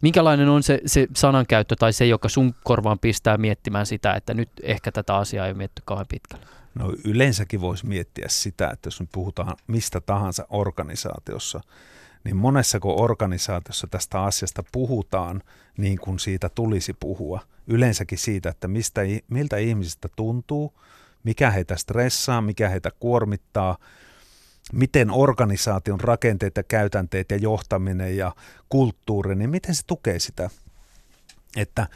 minkälainen 0.00 0.48
on 0.48 0.62
se, 0.62 0.80
se 0.86 1.06
sanankäyttö 1.16 1.76
tai 1.76 1.92
se, 1.92 2.06
joka 2.06 2.28
sun 2.28 2.54
korvaan 2.64 2.98
pistää 2.98 3.36
miettimään 3.36 3.86
sitä, 3.86 4.14
että 4.14 4.34
nyt 4.34 4.48
ehkä 4.62 4.92
tätä 4.92 5.16
asiaa 5.16 5.46
ei 5.46 5.52
ole 5.52 5.58
mietitty 5.58 5.82
kauhean 5.84 6.06
pitkälle? 6.08 6.46
No 6.74 6.92
yleensäkin 7.04 7.60
voisi 7.60 7.86
miettiä 7.86 8.26
sitä, 8.28 8.70
että 8.70 8.86
jos 8.86 9.00
nyt 9.00 9.08
puhutaan 9.12 9.56
mistä 9.66 10.00
tahansa 10.00 10.46
organisaatiossa, 10.50 11.60
niin 12.24 12.36
monessako 12.36 13.02
organisaatiossa 13.02 13.86
tästä 13.86 14.22
asiasta 14.22 14.64
puhutaan 14.72 15.42
niin 15.76 15.98
kuin 15.98 16.18
siitä 16.18 16.48
tulisi 16.48 16.92
puhua. 16.92 17.40
Yleensäkin 17.66 18.18
siitä, 18.18 18.48
että 18.50 18.68
mistä, 18.68 19.00
miltä 19.28 19.56
ihmisistä 19.56 20.08
tuntuu, 20.16 20.74
mikä 21.24 21.50
heitä 21.50 21.76
stressaa, 21.76 22.40
mikä 22.40 22.68
heitä 22.68 22.90
kuormittaa, 23.00 23.78
miten 24.72 25.10
organisaation 25.10 26.00
rakenteet 26.00 26.56
ja 26.56 26.62
käytänteet 26.62 27.30
ja 27.30 27.36
johtaminen 27.36 28.16
ja 28.16 28.32
kulttuuri, 28.68 29.34
niin 29.34 29.50
miten 29.50 29.74
se 29.74 29.82
tukee 29.86 30.18
sitä, 30.18 30.50
että 31.56 31.86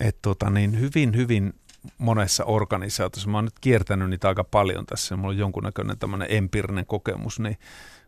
et 0.00 0.16
tota 0.22 0.50
niin, 0.50 0.80
hyvin, 0.80 1.16
hyvin 1.16 1.54
monessa 1.98 2.44
organisaatiossa, 2.44 3.30
mä 3.30 3.38
oon 3.38 3.44
nyt 3.44 3.58
kiertänyt 3.60 4.10
niitä 4.10 4.28
aika 4.28 4.44
paljon 4.44 4.86
tässä, 4.86 5.16
mulla 5.16 5.28
on 5.28 5.38
jonkunnäköinen 5.38 5.98
tämmöinen 5.98 6.28
empiirinen 6.30 6.86
kokemus, 6.86 7.40
niin, 7.40 7.58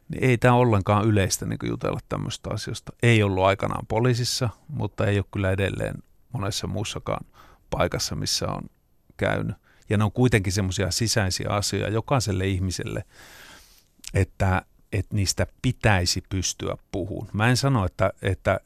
niin 0.08 0.24
ei 0.24 0.38
tämä 0.38 0.54
ollenkaan 0.54 1.06
yleistä 1.06 1.46
niin 1.46 1.58
jutella 1.68 2.00
tämmöistä 2.08 2.50
asioista. 2.50 2.92
Ei 3.02 3.22
ollut 3.22 3.44
aikanaan 3.44 3.86
poliisissa, 3.86 4.48
mutta 4.68 5.06
ei 5.06 5.18
ole 5.18 5.24
kyllä 5.32 5.50
edelleen 5.50 5.94
monessa 6.32 6.66
muussakaan 6.66 7.26
paikassa, 7.70 8.14
missä 8.14 8.46
on 8.48 8.62
käynyt. 9.16 9.56
Ja 9.88 9.96
ne 9.98 10.04
on 10.04 10.12
kuitenkin 10.12 10.52
semmoisia 10.52 10.90
sisäisiä 10.90 11.48
asioita 11.50 11.94
jokaiselle 11.94 12.46
ihmiselle, 12.46 13.04
että, 14.14 14.62
että 14.92 15.14
niistä 15.14 15.46
pitäisi 15.62 16.22
pystyä 16.28 16.76
puhumaan. 16.92 17.30
Mä 17.32 17.48
en 17.48 17.56
sano, 17.56 17.84
että, 17.84 18.12
että, 18.22 18.60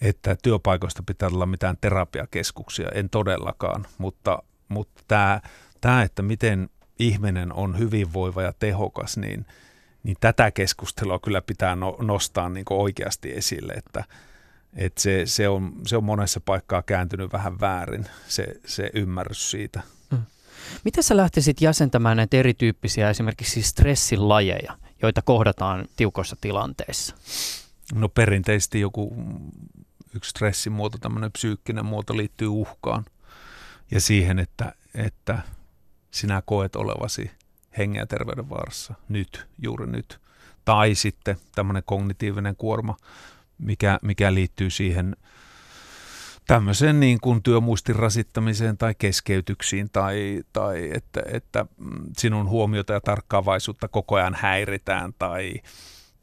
että 0.00 0.36
työpaikoista 0.42 1.02
pitää 1.06 1.28
olla 1.28 1.46
mitään 1.46 1.76
terapiakeskuksia, 1.80 2.88
en 2.94 3.10
todellakaan, 3.10 3.86
mutta, 3.98 4.42
mutta 4.68 5.02
tämä, 5.08 5.40
tämä, 5.80 6.02
että 6.02 6.22
miten 6.22 6.68
ihminen 6.98 7.52
on 7.52 7.78
hyvinvoiva 7.78 8.42
ja 8.42 8.52
tehokas, 8.58 9.16
niin, 9.16 9.46
niin 10.02 10.16
tätä 10.20 10.50
keskustelua 10.50 11.18
kyllä 11.18 11.42
pitää 11.42 11.76
no, 11.76 11.96
nostaa 12.00 12.48
niin 12.48 12.64
oikeasti 12.70 13.32
esille, 13.32 13.72
että, 13.72 14.04
että 14.76 15.02
se, 15.02 15.22
se, 15.26 15.48
on, 15.48 15.72
se 15.86 15.96
on 15.96 16.04
monessa 16.04 16.40
paikkaa 16.40 16.82
kääntynyt 16.82 17.32
vähän 17.32 17.60
väärin, 17.60 18.06
se, 18.28 18.46
se 18.66 18.90
ymmärrys 18.94 19.50
siitä. 19.50 19.82
Mm. 20.10 20.18
Miten 20.84 21.02
sä 21.02 21.16
lähtisit 21.16 21.60
jäsentämään 21.60 22.16
näitä 22.16 22.36
erityyppisiä 22.36 23.10
esimerkiksi 23.10 23.62
stressin 23.62 24.28
lajeja, 24.28 24.76
joita 25.02 25.22
kohdataan 25.22 25.88
tiukoissa 25.96 26.36
tilanteissa? 26.40 27.16
No 27.94 28.08
perinteisesti 28.08 28.80
joku 28.80 29.16
yksi 30.14 30.30
stressin 30.30 30.72
muoto, 30.72 30.98
tämmöinen 30.98 31.32
psyykkinen 31.32 31.86
muoto 31.86 32.16
liittyy 32.16 32.48
uhkaan 32.48 33.04
ja 33.90 34.00
siihen, 34.00 34.38
että, 34.38 34.72
että 34.94 35.38
sinä 36.10 36.42
koet 36.46 36.76
olevasi 36.76 37.30
hengen 37.78 38.00
ja 38.00 38.06
terveyden 38.06 38.50
vaarassa 38.50 38.94
nyt, 39.08 39.46
juuri 39.58 39.86
nyt. 39.86 40.20
Tai 40.64 40.94
sitten 40.94 41.36
tämmöinen 41.54 41.82
kognitiivinen 41.86 42.56
kuorma, 42.56 42.96
mikä, 43.58 43.98
mikä 44.02 44.34
liittyy 44.34 44.70
siihen 44.70 45.16
tämmöiseen 46.46 47.00
niin 47.00 47.20
kuin 47.20 47.42
työmuistin 47.42 47.96
rasittamiseen 47.96 48.78
tai 48.78 48.94
keskeytyksiin 48.94 49.90
tai, 49.92 50.42
tai 50.52 50.90
että, 50.94 51.22
että 51.32 51.66
sinun 52.16 52.48
huomiota 52.48 52.92
ja 52.92 53.00
tarkkaavaisuutta 53.00 53.88
koko 53.88 54.14
ajan 54.14 54.36
häiritään 54.40 55.12
tai, 55.18 55.54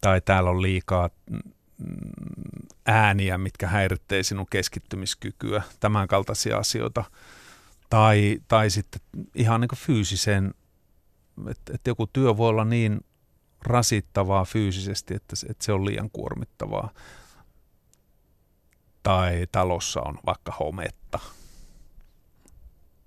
tai 0.01 0.21
täällä 0.21 0.49
on 0.49 0.61
liikaa 0.61 1.09
ääniä, 2.85 3.37
mitkä 3.37 3.67
häiritsee 3.67 4.23
sinun 4.23 4.45
keskittymiskykyä, 4.49 5.61
tämän 5.79 6.07
kaltaisia 6.07 6.57
asioita. 6.57 7.03
Tai, 7.89 8.41
tai 8.47 8.69
sitten 8.69 9.01
ihan 9.35 9.61
niin 9.61 9.69
kuin 9.69 9.79
fyysisen, 9.79 10.53
että, 11.47 11.73
että 11.75 11.89
joku 11.89 12.07
työ 12.07 12.37
voi 12.37 12.49
olla 12.49 12.65
niin 12.65 13.05
rasittavaa 13.63 14.45
fyysisesti, 14.45 15.13
että, 15.13 15.35
että 15.49 15.65
se 15.65 15.73
on 15.73 15.85
liian 15.85 16.09
kuormittavaa 16.13 16.89
tai 19.03 19.47
talossa 19.51 20.01
on 20.01 20.17
vaikka 20.25 20.53
hometta, 20.59 21.19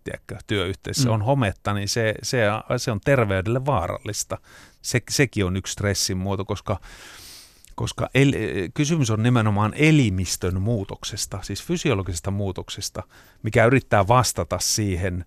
tiedätkö, 0.05 0.37
työyhteisössä 0.47 1.09
mm. 1.09 1.15
on 1.15 1.23
hometta, 1.23 1.75
niin 1.75 1.89
se, 1.89 2.15
se, 2.23 2.47
se 2.77 2.91
on 2.91 3.01
terveydelle 3.05 3.67
vaarallista. 3.67 4.39
Se, 4.83 5.03
sekin 5.11 5.45
on 5.45 5.57
yksi 5.57 5.73
stressin 5.73 6.17
muoto, 6.17 6.45
koska, 6.45 6.81
koska 7.75 8.11
el, 8.15 8.33
kysymys 8.75 9.11
on 9.11 9.23
nimenomaan 9.23 9.73
elimistön 9.77 10.63
muutoksesta, 10.63 11.39
siis 11.43 11.63
fysiologisesta 11.63 12.31
muutoksesta, 12.31 13.03
mikä 13.43 13.65
yrittää 13.65 14.09
vastata 14.09 14.59
siihen 14.59 15.25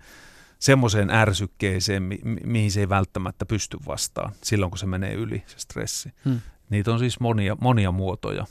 semmoiseen 0.59 1.09
ärsykkeeseen, 1.09 2.03
mi, 2.03 2.19
mihin 2.43 2.71
se 2.71 2.79
ei 2.79 2.89
välttämättä 2.89 3.45
pysty 3.45 3.77
vastaan 3.87 4.31
silloin, 4.43 4.71
kun 4.71 4.77
se 4.77 4.85
menee 4.85 5.13
yli, 5.13 5.43
se 5.47 5.59
stressi. 5.59 6.11
Hmm. 6.25 6.41
Niitä 6.69 6.91
on 6.91 6.99
siis 6.99 7.19
monia, 7.19 7.57
monia 7.61 7.91
muotoja. 7.91 8.45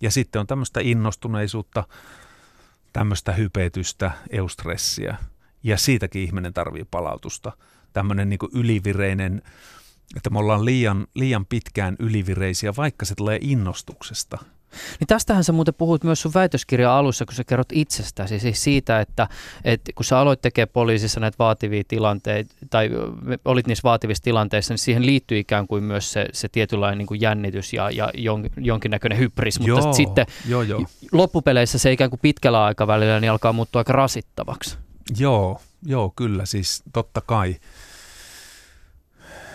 Ja 0.00 0.10
sitten 0.10 0.40
on 0.40 0.46
tämmöistä 0.46 0.80
innostuneisuutta, 0.80 1.84
tämmöistä 2.92 3.32
hypetystä, 3.32 4.10
eustressiä. 4.30 5.16
Ja 5.62 5.76
siitäkin 5.76 6.22
ihminen 6.22 6.54
tarvii 6.54 6.84
palautusta. 6.90 7.52
Tämmöinen 7.92 8.28
niin 8.28 8.38
ylivireinen, 8.54 9.42
että 10.16 10.30
me 10.30 10.38
ollaan 10.38 10.64
liian, 10.64 11.06
liian 11.14 11.46
pitkään 11.46 11.96
ylivireisiä, 11.98 12.72
vaikka 12.76 13.06
se 13.06 13.14
tulee 13.14 13.38
innostuksesta– 13.40 14.38
niin 15.00 15.06
tästähän 15.06 15.44
sä 15.44 15.52
muuten 15.52 15.74
puhut 15.74 16.04
myös 16.04 16.22
sun 16.22 16.34
väitöskirjan 16.34 16.92
alussa, 16.92 17.24
kun 17.24 17.34
sä 17.34 17.44
kerrot 17.44 17.72
itsestäsi, 17.72 18.38
siis 18.38 18.64
siitä, 18.64 19.00
että, 19.00 19.28
että 19.64 19.92
kun 19.94 20.04
sä 20.04 20.18
aloit 20.18 20.40
tekemään 20.40 20.72
poliisissa 20.72 21.20
näitä 21.20 21.38
vaativia 21.38 21.82
tilanteita, 21.88 22.54
tai 22.70 22.90
olit 23.44 23.66
niissä 23.66 23.82
vaativissa 23.82 24.24
tilanteissa, 24.24 24.72
niin 24.72 24.78
siihen 24.78 25.06
liittyy 25.06 25.38
ikään 25.38 25.66
kuin 25.66 25.84
myös 25.84 26.12
se, 26.12 26.26
se 26.32 26.48
tietynlainen 26.48 26.98
niin 26.98 27.06
kuin 27.06 27.20
jännitys 27.20 27.72
ja, 27.72 27.90
ja 27.90 28.10
jon, 28.14 28.50
jonkinnäköinen 28.56 29.18
hybris, 29.18 29.60
mutta 29.60 29.80
joo, 29.80 29.92
sitten 29.92 30.26
joo, 30.48 30.62
joo. 30.62 30.84
loppupeleissä 31.12 31.78
se 31.78 31.92
ikään 31.92 32.10
kuin 32.10 32.20
pitkällä 32.22 32.64
aikavälillä 32.64 33.20
niin 33.20 33.30
alkaa 33.30 33.52
muuttua 33.52 33.80
aika 33.80 33.92
rasittavaksi. 33.92 34.78
Joo, 35.18 35.60
joo, 35.86 36.12
kyllä, 36.16 36.46
siis 36.46 36.82
totta 36.92 37.20
kai. 37.20 37.56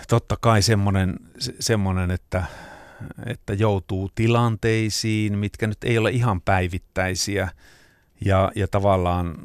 Totta 0.08 0.38
kai 0.42 0.62
semmoinen, 0.62 1.16
semmoinen 1.60 2.12
että 2.12 2.44
että 3.26 3.54
joutuu 3.54 4.12
tilanteisiin, 4.16 5.38
mitkä 5.38 5.68
nyt 5.68 5.84
ei 5.84 5.98
ole 5.98 6.12
ihan 6.12 6.42
päivittäisiä 6.42 7.50
ja, 8.26 8.52
ja 8.56 8.68
tavallaan 8.68 9.36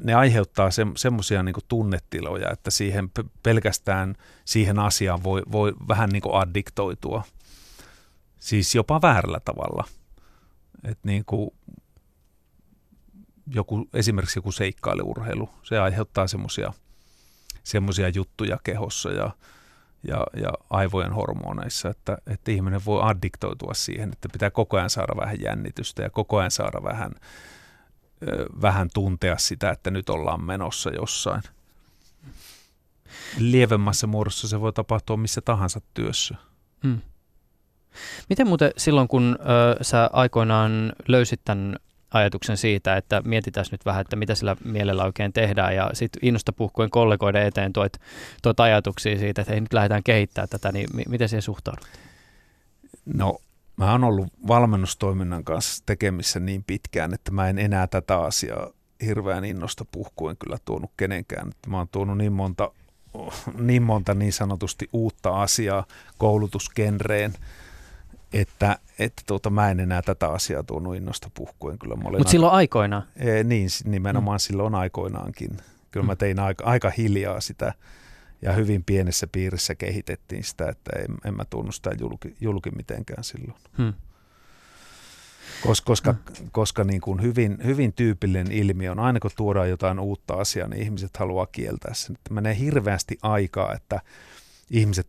ne 0.00 0.14
aiheuttaa 0.14 0.70
se, 0.70 0.86
semmoisia 0.96 1.42
niin 1.42 1.54
tunnetiloja, 1.68 2.50
että 2.50 2.70
siihen 2.70 3.10
pelkästään 3.42 4.14
siihen 4.44 4.78
asiaan 4.78 5.22
voi, 5.22 5.42
voi 5.52 5.74
vähän 5.88 6.10
niin 6.10 6.22
kuin 6.22 6.34
addiktoitua. 6.34 7.24
Siis 8.38 8.74
jopa 8.74 9.02
väärällä 9.02 9.40
tavalla. 9.40 9.84
Et 10.84 10.98
niin 11.02 11.24
kuin 11.24 11.50
joku, 13.46 13.88
esimerkiksi 13.94 14.38
joku 14.38 14.52
seikkailuurheilu, 14.52 15.50
se 15.62 15.78
aiheuttaa 15.78 16.26
semmoisia 16.26 16.72
semmoisia 17.64 18.08
juttuja 18.08 18.58
kehossa 18.64 19.10
ja, 19.10 19.30
ja, 20.08 20.26
ja 20.42 20.52
aivojen 20.70 21.12
hormoneissa, 21.12 21.88
että, 21.88 22.18
että 22.26 22.50
ihminen 22.50 22.84
voi 22.84 23.02
addiktoitua 23.02 23.74
siihen, 23.74 24.12
että 24.12 24.28
pitää 24.32 24.50
koko 24.50 24.76
ajan 24.76 24.90
saada 24.90 25.20
vähän 25.20 25.40
jännitystä 25.40 26.02
ja 26.02 26.10
koko 26.10 26.38
ajan 26.38 26.50
saada 26.50 26.82
vähän, 26.82 27.12
vähän 28.62 28.88
tuntea 28.94 29.38
sitä, 29.38 29.70
että 29.70 29.90
nyt 29.90 30.10
ollaan 30.10 30.44
menossa 30.44 30.90
jossain. 30.90 31.42
Lievemmässä 33.38 34.06
muodossa 34.06 34.48
se 34.48 34.60
voi 34.60 34.72
tapahtua 34.72 35.16
missä 35.16 35.40
tahansa 35.40 35.80
työssä. 35.94 36.34
Hmm. 36.82 37.00
Miten 38.28 38.46
muuten 38.46 38.72
silloin, 38.76 39.08
kun 39.08 39.38
ö, 39.40 39.84
sä 39.84 40.10
aikoinaan 40.12 40.92
löysit 41.08 41.40
tämän 41.44 41.76
ajatuksen 42.14 42.56
siitä, 42.56 42.96
että 42.96 43.22
mietitään 43.24 43.66
nyt 43.70 43.84
vähän, 43.86 44.00
että 44.00 44.16
mitä 44.16 44.34
sillä 44.34 44.56
mielellä 44.64 45.04
oikein 45.04 45.32
tehdään 45.32 45.76
ja 45.76 45.90
sitten 45.92 46.20
innosta 46.22 46.52
puhkuen 46.52 46.90
kollegoiden 46.90 47.46
eteen 47.46 47.72
toit, 47.72 47.92
toit 48.42 48.60
ajatuksia 48.60 49.18
siitä, 49.18 49.42
että 49.42 49.52
hei 49.52 49.60
nyt 49.60 49.72
lähdetään 49.72 50.02
kehittämään 50.02 50.48
tätä, 50.48 50.72
niin 50.72 50.86
m- 50.94 51.10
miten 51.10 51.28
siihen 51.28 51.42
suhtaudut? 51.42 51.86
No 53.14 53.38
mä 53.76 53.92
oon 53.92 54.04
ollut 54.04 54.28
valmennustoiminnan 54.46 55.44
kanssa 55.44 55.82
tekemissä 55.86 56.40
niin 56.40 56.64
pitkään, 56.66 57.14
että 57.14 57.30
mä 57.30 57.48
en 57.48 57.58
enää 57.58 57.86
tätä 57.86 58.18
asiaa 58.18 58.70
hirveän 59.04 59.44
innosta 59.44 59.84
puhkuen 59.84 60.36
kyllä 60.36 60.58
tuonut 60.64 60.90
kenenkään. 60.96 61.52
Mä 61.66 61.78
oon 61.78 61.88
tuonut 61.92 62.18
niin 62.18 62.32
monta, 62.32 62.70
niin 63.58 63.82
monta 63.82 64.14
niin 64.14 64.32
sanotusti 64.32 64.88
uutta 64.92 65.42
asiaa 65.42 65.84
koulutusgenreen, 66.18 67.34
että, 68.34 68.78
että 68.98 69.22
tuota, 69.26 69.50
mä 69.50 69.70
en 69.70 69.80
enää 69.80 70.02
tätä 70.02 70.28
asiaa 70.28 70.62
tuonut 70.62 70.96
innosta 70.96 71.30
puhkuen. 71.34 71.78
Mutta 71.96 72.30
silloin 72.30 72.52
aikoinaan? 72.52 73.02
E, 73.16 73.44
niin, 73.44 73.68
nimenomaan 73.84 74.36
mm. 74.36 74.40
silloin 74.40 74.74
aikoinaankin. 74.74 75.50
Kyllä 75.90 76.04
mm. 76.04 76.06
mä 76.06 76.16
tein 76.16 76.38
aika, 76.38 76.64
aika 76.64 76.90
hiljaa 76.90 77.40
sitä 77.40 77.74
ja 78.42 78.52
hyvin 78.52 78.84
pienessä 78.84 79.26
piirissä 79.26 79.74
kehitettiin 79.74 80.44
sitä, 80.44 80.68
että 80.68 80.90
en, 80.98 81.14
en 81.24 81.36
mä 81.36 81.44
tunnu 81.44 81.72
sitä 81.72 81.90
julki, 82.00 82.36
julki 82.40 82.70
mitenkään 82.70 83.24
silloin. 83.24 83.60
Hmm. 83.78 83.94
Koska, 85.66 85.86
koska, 85.86 86.12
mm. 86.12 86.50
koska 86.52 86.84
niin 86.84 87.00
kuin 87.00 87.22
hyvin, 87.22 87.58
hyvin 87.64 87.92
tyypillinen 87.92 88.52
ilmiö 88.52 88.90
on, 88.90 88.98
aina 88.98 89.20
kun 89.20 89.30
tuodaan 89.36 89.70
jotain 89.70 89.98
uutta 89.98 90.34
asiaa, 90.34 90.68
niin 90.68 90.82
ihmiset 90.82 91.16
haluaa 91.16 91.46
kieltää 91.46 91.94
sen. 91.94 92.16
Että 92.16 92.34
menee 92.34 92.58
hirveästi 92.58 93.18
aikaa, 93.22 93.74
että 93.74 94.00
ihmiset 94.70 95.08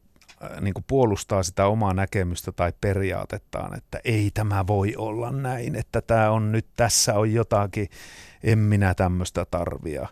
niin 0.62 0.74
kuin 0.74 0.84
puolustaa 0.88 1.44
sitä 1.44 1.68
omaa 1.68 1.94
näkemystä 1.94 2.52
tai 2.52 2.74
periaatettaan, 2.82 3.78
että 3.78 4.00
ei 4.04 4.32
tämä 4.34 4.68
voi 4.68 4.96
olla 4.98 5.32
näin, 5.32 5.76
että 5.76 6.02
tämä 6.02 6.32
on 6.32 6.52
nyt, 6.52 6.66
tässä 6.76 7.14
on 7.14 7.34
jotakin, 7.34 7.90
en 8.44 8.60
minä 8.60 8.94
tämmöistä 8.94 9.46
tarvia. 9.46 10.08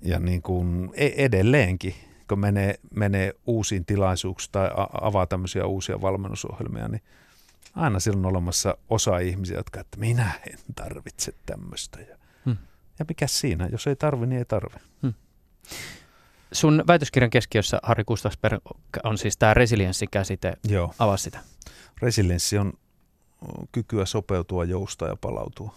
Ja 0.00 0.18
niin 0.18 0.42
kuin 0.42 0.90
e-, 0.94 1.24
edelleenkin, 1.24 1.94
kun 2.28 2.38
menee, 2.38 2.74
menee 2.94 3.34
uusiin 3.46 3.84
tilaisuuksiin 3.84 4.52
tai 4.52 4.70
avaa 5.00 5.26
tämmöisiä 5.26 5.66
uusia 5.66 6.00
valmennusohjelmia, 6.00 6.88
niin 6.88 7.02
aina 7.74 8.00
silloin 8.00 8.26
on 8.26 8.30
olemassa 8.30 8.78
osa 8.88 9.18
ihmisiä, 9.18 9.56
jotka, 9.56 9.80
että 9.80 9.98
minä 9.98 10.32
en 10.50 10.58
tarvitse 10.74 11.32
tämmöistä. 11.46 12.00
Ja, 12.00 12.16
hmm. 12.44 12.56
ja 12.98 13.04
mikä 13.08 13.26
siinä, 13.26 13.68
jos 13.72 13.86
ei 13.86 13.96
tarvi, 13.96 14.26
niin 14.26 14.38
ei 14.38 14.44
tarvi. 14.44 14.76
Hmm. 15.02 15.14
Sun 16.52 16.84
väitöskirjan 16.86 17.30
keskiössä, 17.30 17.78
Harri 17.82 18.04
Gustafsberg, 18.04 18.60
on 19.04 19.18
siis 19.18 19.36
tämä 19.36 19.54
resilienssikäsite. 19.54 20.52
Joo. 20.68 20.94
Avaa 20.98 21.16
sitä. 21.16 21.40
Resilienssi 22.02 22.58
on 22.58 22.72
kykyä 23.72 24.06
sopeutua, 24.06 24.64
joustaa 24.64 25.08
ja 25.08 25.16
palautua. 25.16 25.74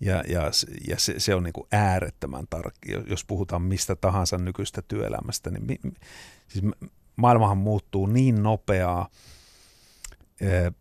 Ja, 0.00 0.22
ja, 0.28 0.50
ja 0.88 0.98
se, 0.98 1.14
se 1.18 1.34
on 1.34 1.42
niin 1.42 1.52
kuin 1.52 1.66
äärettömän 1.72 2.46
tarkki. 2.50 2.92
Jos 3.06 3.24
puhutaan 3.24 3.62
mistä 3.62 3.96
tahansa 3.96 4.38
nykyistä 4.38 4.82
työelämästä, 4.82 5.50
niin 5.50 5.64
mi, 5.64 5.78
siis 6.48 6.64
maailmahan 7.16 7.58
muuttuu 7.58 8.06
niin 8.06 8.42
nopeaa 8.42 9.08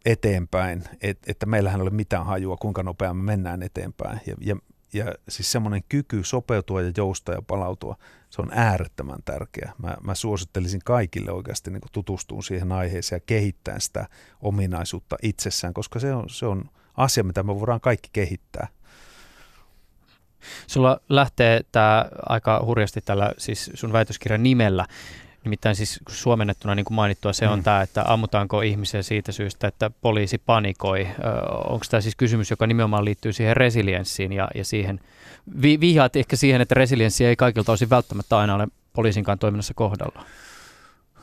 eteenpäin, 0.06 0.84
et, 1.02 1.20
että 1.28 1.46
meillähän 1.46 1.80
ei 1.80 1.82
ole 1.82 1.90
mitään 1.90 2.26
hajua, 2.26 2.58
kuinka 2.58 2.84
nopeasti 2.84 3.18
me 3.18 3.24
mennään 3.24 3.64
eteenpäin. 3.64 4.22
Ja, 4.26 4.36
ja, 4.42 4.56
ja 4.94 5.16
siis 5.30 5.52
semmoinen 5.52 5.84
kyky 5.90 6.24
sopeutua 6.24 6.82
ja 6.82 6.92
joustaa 6.98 7.36
ja 7.36 7.42
palautua, 7.42 7.96
se 8.30 8.42
on 8.42 8.50
äärettömän 8.52 9.20
tärkeä. 9.26 9.72
Mä, 9.78 9.98
mä 10.02 10.16
suosittelisin 10.16 10.82
kaikille 10.86 11.32
oikeasti 11.32 11.72
niin 11.72 11.82
tutustua 11.92 12.42
siihen 12.42 12.72
aiheeseen 12.72 13.18
ja 13.18 13.24
kehittää 13.26 13.80
sitä 13.80 14.08
ominaisuutta 14.42 15.16
itsessään, 15.22 15.74
koska 15.74 16.00
se 16.00 16.14
on, 16.14 16.30
se 16.30 16.46
on 16.46 16.70
asia, 16.98 17.24
mitä 17.24 17.44
me 17.44 17.60
voidaan 17.60 17.82
kaikki 17.82 18.10
kehittää. 18.14 18.68
Sulla 20.68 21.00
lähtee 21.10 21.62
tämä 21.72 22.06
aika 22.30 22.64
hurjasti 22.66 23.02
tällä 23.02 23.34
siis 23.38 23.72
sun 23.74 23.94
väitöskirjan 23.94 24.44
nimellä. 24.44 24.86
Nimittäin 25.44 25.76
siis 25.76 26.00
suomennettuna, 26.10 26.76
niin 26.76 26.86
kuin 26.86 26.96
mainittua, 26.96 27.34
se 27.34 27.48
on 27.48 27.60
mm. 27.60 27.64
tämä, 27.64 27.82
että 27.82 28.04
ammutaanko 28.08 28.62
ihmisiä 28.62 29.02
siitä 29.02 29.32
syystä, 29.32 29.68
että 29.68 29.92
poliisi 30.02 30.38
panikoi. 30.38 31.08
Onko 31.70 31.86
tämä 31.90 32.02
siis 32.02 32.16
kysymys, 32.16 32.50
joka 32.50 32.68
nimenomaan 32.68 33.06
liittyy 33.06 33.34
siihen 33.34 33.58
resilienssiin 33.58 34.34
ja, 34.34 34.48
ja 34.56 34.66
siihen, 34.66 35.00
vi, 35.62 35.80
vihjaat 35.80 36.16
ehkä 36.16 36.36
siihen, 36.36 36.62
että 36.62 36.76
resilienssi 36.76 37.26
ei 37.26 37.36
kaikilta 37.36 37.72
osin 37.72 37.90
välttämättä 37.90 38.38
aina 38.38 38.56
ole 38.56 38.68
poliisinkaan 38.94 39.40
toiminnassa 39.40 39.74
kohdalla? 39.74 40.26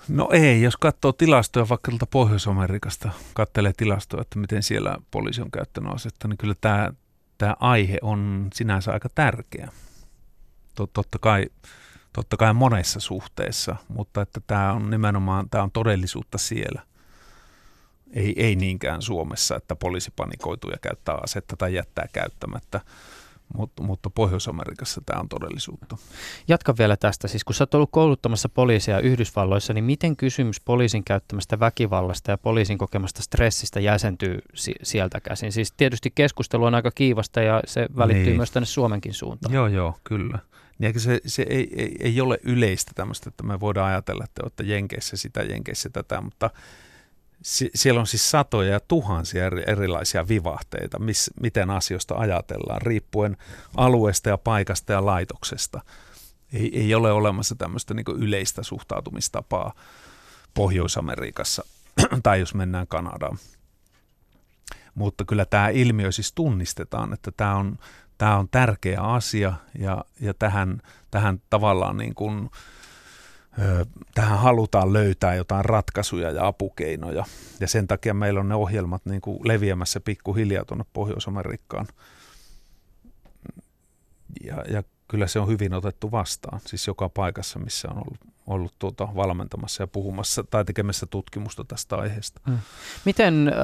No 0.09 0.29
ei, 0.33 0.63
jos 0.63 0.77
katsoo 0.77 1.13
tilastoja 1.13 1.69
vaikka 1.69 1.93
Pohjois-Amerikasta, 2.11 3.11
katselee 3.35 3.73
tilastoja, 3.77 4.21
että 4.21 4.39
miten 4.39 4.63
siellä 4.63 4.97
poliisi 5.11 5.43
on 5.43 5.51
käyttänyt 5.51 5.95
asetta, 5.95 6.29
niin 6.29 6.39
kyllä 6.39 6.55
tämä, 6.61 6.93
tämä 7.39 7.57
aihe 7.61 7.99
on 8.03 8.49
sinänsä 8.55 8.93
aika 8.93 9.09
tärkeä. 9.15 9.69
Totta 10.75 11.19
kai 11.21 11.47
totta 12.13 12.37
kai 12.37 12.55
monessa 12.55 13.01
suhteessa, 13.01 13.77
mutta 13.89 14.23
että 14.23 14.41
tämä 14.47 14.73
on 14.73 14.91
nimenomaan 14.91 15.51
tämä 15.51 15.65
on 15.65 15.71
todellisuutta 15.71 16.39
siellä. 16.39 16.83
Ei, 18.13 18.35
ei 18.37 18.57
niinkään 18.57 19.03
Suomessa, 19.03 19.57
että 19.57 19.77
poliisi 19.77 20.13
panikoituu 20.17 20.71
ja 20.71 20.79
käyttää 20.83 21.19
asetta 21.23 21.57
tai 21.57 21.75
jättää 21.75 22.07
käyttämättä, 22.13 22.81
mutta, 23.57 23.83
mutta 23.83 24.11
Pohjois-Amerikassa 24.11 25.03
tämä 25.07 25.21
on 25.21 25.29
todellisuutta. 25.29 25.97
Jatka 26.49 26.75
vielä 26.79 26.97
tästä. 26.97 27.29
Siis 27.29 27.45
kun 27.45 27.55
sä 27.55 27.63
oot 27.63 27.75
ollut 27.75 27.91
kouluttamassa 27.93 28.49
poliisia 28.49 29.01
Yhdysvalloissa, 29.01 29.73
niin 29.73 29.85
miten 29.85 30.17
kysymys 30.17 30.61
poliisin 30.61 31.05
käyttämästä 31.05 31.61
väkivallasta 31.61 32.31
ja 32.31 32.39
poliisin 32.39 32.79
kokemasta 32.79 33.23
stressistä 33.23 33.81
jäsentyy 33.81 34.39
si- 34.55 34.75
sieltä 34.83 35.21
käsin? 35.21 35.53
Siis 35.53 35.73
tietysti 35.73 36.13
keskustelu 36.15 36.65
on 36.65 36.75
aika 36.75 36.91
kiivasta 36.91 37.43
ja 37.43 37.61
se 37.67 37.87
välittyy 37.97 38.25
niin. 38.25 38.37
myös 38.37 38.51
tänne 38.51 38.67
Suomenkin 38.67 39.15
suuntaan. 39.15 39.55
Joo, 39.55 39.67
joo, 39.67 39.99
kyllä. 40.05 40.39
Niin 40.81 41.01
se, 41.01 41.21
se 41.27 41.47
ei, 41.49 41.71
ei, 41.77 41.97
ei 42.01 42.21
ole 42.21 42.39
yleistä 42.43 42.93
tämmöistä, 42.95 43.29
että 43.29 43.43
me 43.43 43.61
voidaan 43.61 43.89
ajatella, 43.91 44.25
että 44.25 44.43
olette 44.43 44.63
Jenkeissä 44.63 45.17
sitä, 45.17 45.43
Jenkeissä 45.43 45.91
tätä, 45.91 46.21
mutta 46.21 46.51
si, 47.43 47.71
siellä 47.75 48.01
on 48.01 48.07
siis 48.07 48.31
satoja 48.31 48.73
ja 48.73 48.81
tuhansia 48.81 49.47
eri, 49.47 49.63
erilaisia 49.67 50.29
vivahteita, 50.29 50.99
miss, 50.99 51.31
miten 51.41 51.71
asioista 51.71 52.15
ajatellaan, 52.15 52.83
riippuen 52.83 53.37
alueesta 53.77 54.29
ja 54.29 54.39
paikasta 54.39 54.93
ja 54.93 55.07
laitoksesta. 55.07 55.81
Ei, 56.53 56.81
ei 56.81 56.95
ole 56.95 57.13
olemassa 57.13 57.55
tämmöistä 57.55 57.95
niin 57.95 58.17
yleistä 58.17 58.63
suhtautumistapaa 58.63 59.75
Pohjois-Amerikassa 60.55 61.65
tai 62.23 62.41
jos 62.41 62.55
mennään 62.55 62.87
Kanadaan. 62.87 63.39
Mutta 64.95 65.25
kyllä 65.25 65.45
tämä 65.45 65.69
ilmiö 65.69 66.13
siis 66.13 66.33
tunnistetaan, 66.33 67.13
että 67.13 67.31
tämä 67.37 67.57
on, 67.57 67.79
tämä 68.21 68.39
on 68.39 68.49
tärkeä 68.51 69.01
asia 69.01 69.53
ja, 69.79 70.05
ja 70.21 70.35
tähän, 70.35 70.83
tähän 71.11 71.43
tavallaan 71.51 71.97
niin 71.97 72.15
kuin, 72.15 72.51
ö, 73.59 73.87
tähän 74.15 74.39
halutaan 74.39 74.93
löytää 74.93 75.35
jotain 75.35 75.65
ratkaisuja 75.65 76.31
ja 76.31 76.47
apukeinoja. 76.47 77.25
Ja 77.61 77.69
sen 77.69 77.87
takia 77.87 78.15
meillä 78.15 78.41
on 78.41 78.49
ne 78.49 78.55
ohjelmat 78.55 79.07
niin 79.07 79.21
kuin 79.21 79.49
leviämässä 79.49 80.01
pikkuhiljaa 80.01 80.65
tuonne 80.65 80.85
Pohjois-Amerikkaan. 80.93 81.87
Ja, 84.45 84.65
ja 84.69 84.83
kyllä 85.09 85.27
se 85.27 85.39
on 85.39 85.49
hyvin 85.49 85.75
otettu 85.75 86.11
vastaan, 86.11 86.61
siis 86.67 86.87
joka 86.87 87.09
paikassa, 87.09 87.59
missä 87.59 87.89
on 87.91 87.97
ollut, 87.97 88.21
ollut 88.47 88.75
tuota 88.79 89.09
valmentamassa 89.17 89.83
ja 89.83 89.87
puhumassa 89.87 90.45
tai 90.45 90.65
tekemässä 90.65 91.07
tutkimusta 91.07 91.65
tästä 91.65 91.97
aiheesta. 91.97 92.41
Hmm. 92.47 92.59
Miten 93.05 93.49
äh, 93.49 93.55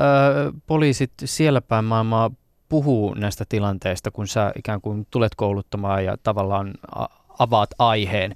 poliisit 0.67 1.13
siellä 1.25 1.61
päin 1.61 1.85
maailmaa 1.85 2.31
puhuu 2.69 3.15
näistä 3.15 3.45
tilanteista, 3.49 4.11
kun 4.11 4.29
sä 4.29 4.53
ikään 4.57 4.81
kuin 4.81 5.07
tulet 5.11 5.35
kouluttamaan 5.35 6.05
ja 6.05 6.17
tavallaan 6.23 6.75
avaat 7.39 7.71
aiheen. 7.79 8.35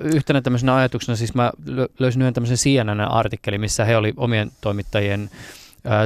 Yhtenä 0.00 0.40
tämmöisenä 0.40 0.74
ajatuksena, 0.74 1.16
siis 1.16 1.34
mä 1.34 1.52
löysin 1.98 2.22
yhden 2.22 2.34
tämmöisen 2.34 2.56
CNN-artikkelin, 2.56 3.60
missä 3.60 3.84
he 3.84 3.96
oli 3.96 4.14
omien 4.16 4.50
toimittajien 4.60 5.30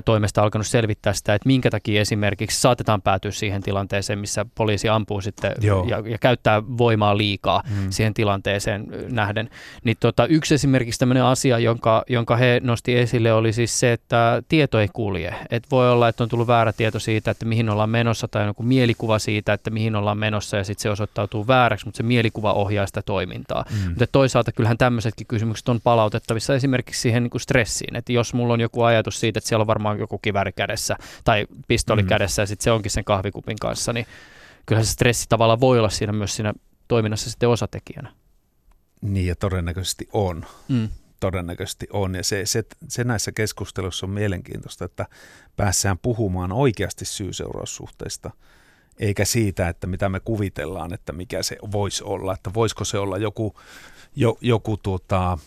toimesta 0.05 0.43
alkanut 0.43 0.67
selvittää 0.67 1.13
sitä, 1.13 1.35
että 1.35 1.47
minkä 1.47 1.71
takia 1.71 2.01
esimerkiksi 2.01 2.61
saatetaan 2.61 3.03
päätyä 3.03 3.31
siihen 3.31 3.63
tilanteeseen, 3.63 4.19
missä 4.19 4.47
poliisi 4.55 4.89
ampuu 4.89 5.21
sitten 5.21 5.53
ja, 5.61 6.03
ja 6.07 6.19
käyttää 6.19 6.63
voimaa 6.79 7.17
liikaa 7.17 7.63
mm. 7.71 7.91
siihen 7.91 8.15
tilanteeseen 8.15 8.87
nähden. 9.11 9.51
Niin 9.85 9.97
tota, 10.01 10.27
yksi 10.27 10.55
esimerkiksi 10.55 10.99
tämmöinen 10.99 11.25
asia, 11.25 11.59
jonka, 11.59 12.05
jonka 12.09 12.37
he 12.37 12.61
nosti 12.65 12.99
esille, 12.99 13.33
oli 13.33 13.53
siis 13.53 13.81
se, 13.81 13.93
että 13.93 14.43
tieto 14.49 14.81
ei 14.81 14.89
kulje. 14.93 15.35
Et 15.51 15.65
voi 15.71 15.91
olla, 15.91 16.09
että 16.09 16.23
on 16.23 16.29
tullut 16.29 16.47
väärä 16.47 16.73
tieto 16.73 16.99
siitä, 16.99 17.31
että 17.31 17.45
mihin 17.45 17.71
ollaan 17.71 17.91
menossa 17.91 18.29
tai 18.29 18.47
joku 18.47 18.63
mielikuva 18.63 19.19
siitä, 19.19 19.53
että 19.53 19.71
mihin 19.71 19.97
ollaan 19.97 20.19
menossa 20.19 20.57
ja 20.57 20.65
sitten 20.65 20.83
se 20.83 20.91
osoittautuu 20.91 21.47
vääräksi, 21.47 21.87
mutta 21.87 21.97
se 21.97 22.03
mielikuva 22.03 22.53
ohjaa 22.53 22.87
sitä 22.87 23.03
toimintaa. 23.03 23.65
Mm. 23.71 23.89
Mutta 23.89 24.07
toisaalta 24.07 24.53
kyllähän 24.53 24.79
tämmöisetkin 24.79 25.27
kysymykset 25.27 25.69
on 25.69 25.81
palautettavissa 25.81 26.55
esimerkiksi 26.55 27.01
siihen 27.01 27.23
niin 27.23 27.31
kuin 27.31 27.41
stressiin, 27.41 27.97
että 27.97 28.13
jos 28.13 28.35
mulla 28.35 28.55
on 28.55 28.61
joku 28.61 28.83
ajatus 28.83 29.21
siitä, 29.21 29.39
että 29.39 29.49
siellä 29.49 29.63
on 29.64 29.66
varmaan 29.66 29.98
joku 29.98 30.18
kiväri 30.18 30.53
kädessä 30.53 30.96
tai 31.24 31.46
pistoli 31.68 32.03
mm. 32.03 32.09
kädessä 32.09 32.42
ja 32.42 32.46
sitten 32.46 32.64
se 32.64 32.72
onkin 32.72 32.90
sen 32.90 33.05
kahvikupin 33.05 33.57
kanssa, 33.61 33.92
niin 33.92 34.07
kyllä 34.66 34.83
se 34.83 34.90
stressi 34.90 35.27
tavallaan 35.29 35.61
voi 35.61 35.79
olla 35.79 35.90
siinä 35.90 36.12
myös 36.12 36.37
siinä 36.37 36.53
toiminnassa 36.88 37.31
sitten 37.31 37.48
osatekijänä. 37.48 38.12
Niin 39.00 39.27
ja 39.27 39.37
todennäköisesti 39.37 40.09
on. 40.12 40.46
Mm. 40.68 40.88
Todennäköisesti 41.20 41.87
on 41.92 42.14
ja 42.14 42.24
se, 42.24 42.46
se, 42.46 42.64
se 42.88 43.05
näissä 43.05 43.33
keskusteluissa 43.33 44.07
on 44.07 44.11
mielenkiintoista, 44.11 44.85
että 44.85 45.07
päässään 45.57 45.98
puhumaan 45.98 46.53
oikeasti 46.53 47.05
syy-seuraussuhteista 47.05 48.31
eikä 48.98 49.24
siitä, 49.24 49.68
että 49.68 49.87
mitä 49.87 50.09
me 50.09 50.20
kuvitellaan, 50.20 50.94
että 50.94 51.12
mikä 51.12 51.42
se 51.42 51.57
voisi 51.72 52.05
olla, 52.05 52.35
että 52.35 52.55
voisiko 52.55 52.85
se 52.85 52.98
olla 52.98 53.18
joku, 53.18 53.61
jo, 54.16 54.38
joku 54.40 54.77
tuota, 54.77 55.38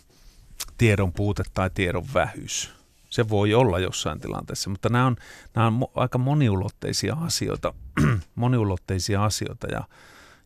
tiedon 0.77 1.13
puute 1.13 1.43
tai 1.53 1.69
tiedon 1.69 2.05
vähyys. 2.13 2.73
Se 3.09 3.29
voi 3.29 3.53
olla 3.53 3.79
jossain 3.79 4.19
tilanteessa, 4.19 4.69
mutta 4.69 4.89
nämä 4.89 5.05
on, 5.05 5.15
nämä 5.55 5.67
on 5.67 5.87
aika 5.95 6.17
moniulotteisia 6.17 7.13
asioita, 7.13 7.73
moniulotteisia 8.35 9.23
asioita 9.23 9.67
ja, 9.67 9.83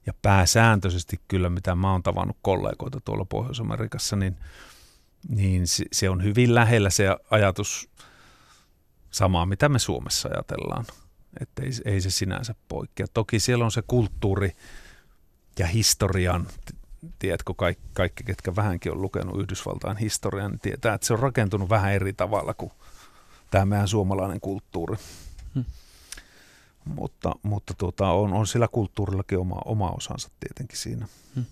ja 0.06 0.13
pääsääntöisesti 0.21 1.19
kyllä, 1.28 1.50
mitä 1.50 1.76
mä 1.76 1.91
oon 1.91 2.04
tavannut 2.04 2.38
kollegoita 2.41 3.02
tuolla 3.06 3.26
Pohjois-Amerikassa, 3.26 4.15
niin, 4.15 4.38
niin 5.30 5.67
se, 5.67 5.86
se 5.91 6.10
on 6.10 6.24
hyvin 6.24 6.56
lähellä 6.56 6.89
se 6.89 7.15
ajatus 7.32 7.89
samaa, 9.12 9.45
mitä 9.45 9.69
me 9.69 9.80
Suomessa 9.80 10.30
ajatellaan. 10.30 10.86
Että 11.39 11.63
ei, 11.63 11.71
ei 11.86 12.02
se 12.02 12.10
sinänsä 12.10 12.56
poikkea. 12.67 13.06
Toki 13.13 13.39
siellä 13.39 13.65
on 13.65 13.71
se 13.71 13.82
kulttuuri 13.88 14.56
ja 15.60 15.67
historian 15.67 16.47
tiedätkö, 17.19 17.53
kaikki, 17.57 17.83
kaikki, 17.93 18.23
ketkä 18.23 18.55
vähänkin 18.55 18.91
on 18.91 19.01
lukenut 19.01 19.41
Yhdysvaltain 19.41 19.97
historian, 19.97 20.51
niin 20.51 20.59
tietää, 20.59 20.93
että 20.93 21.07
se 21.07 21.13
on 21.13 21.19
rakentunut 21.19 21.69
vähän 21.69 21.93
eri 21.93 22.13
tavalla 22.13 22.53
kuin 22.53 22.71
tämä 23.51 23.65
meidän 23.65 23.87
suomalainen 23.87 24.41
kulttuuri. 24.41 24.97
Hmm. 25.55 25.65
Mutta, 26.85 27.35
mutta 27.43 27.73
tuota, 27.73 28.09
on, 28.09 28.33
on 28.33 28.47
sillä 28.47 28.67
kulttuurillakin 28.67 29.37
oma, 29.37 29.61
oma 29.65 29.89
osansa 29.89 30.29
tietenkin 30.39 30.77
siinä. 30.77 31.07
Hmm. 31.35 31.45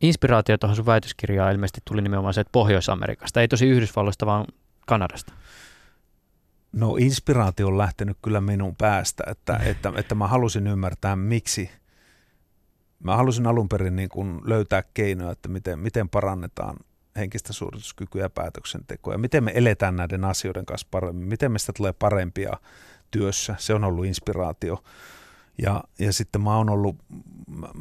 Inspiraatio 0.00 0.58
tuohon 0.58 0.76
sun 0.76 0.86
väitöskirjaan 0.86 1.52
ilmeisesti 1.52 1.80
tuli 1.84 2.02
nimenomaan 2.02 2.34
se, 2.34 2.40
että 2.40 2.52
Pohjois-Amerikasta, 2.52 3.40
ei 3.40 3.48
tosi 3.48 3.66
Yhdysvalloista, 3.66 4.26
vaan 4.26 4.46
Kanadasta. 4.86 5.32
No 6.72 6.96
inspiraatio 6.96 7.66
on 7.66 7.78
lähtenyt 7.78 8.18
kyllä 8.22 8.40
minun 8.40 8.76
päästä, 8.76 9.24
että, 9.26 9.56
että, 9.56 9.92
että 9.96 10.14
mä 10.14 10.26
halusin 10.26 10.66
ymmärtää 10.66 11.16
miksi. 11.16 11.70
Mä 13.04 13.16
halusin 13.16 13.46
alun 13.46 13.68
perin 13.68 13.96
niin 13.96 14.08
kuin 14.08 14.40
löytää 14.44 14.82
keinoja, 14.94 15.30
että 15.30 15.48
miten, 15.48 15.78
miten 15.78 16.08
parannetaan 16.08 16.76
henkistä 17.16 17.52
suorituskykyä 17.52 18.22
ja 18.22 18.30
päätöksentekoa 18.30 19.14
ja 19.14 19.18
miten 19.18 19.44
me 19.44 19.52
eletään 19.54 19.96
näiden 19.96 20.24
asioiden 20.24 20.66
kanssa 20.66 20.88
paremmin, 20.90 21.28
miten 21.28 21.52
meistä 21.52 21.72
tulee 21.76 21.92
parempia 21.92 22.52
työssä. 23.10 23.54
Se 23.58 23.74
on 23.74 23.84
ollut 23.84 24.04
inspiraatio. 24.04 24.84
Ja, 25.62 25.84
ja 25.98 26.12
sitten 26.12 26.40
mä 26.40 26.56
oon 26.56 26.70
ollut, 26.70 26.96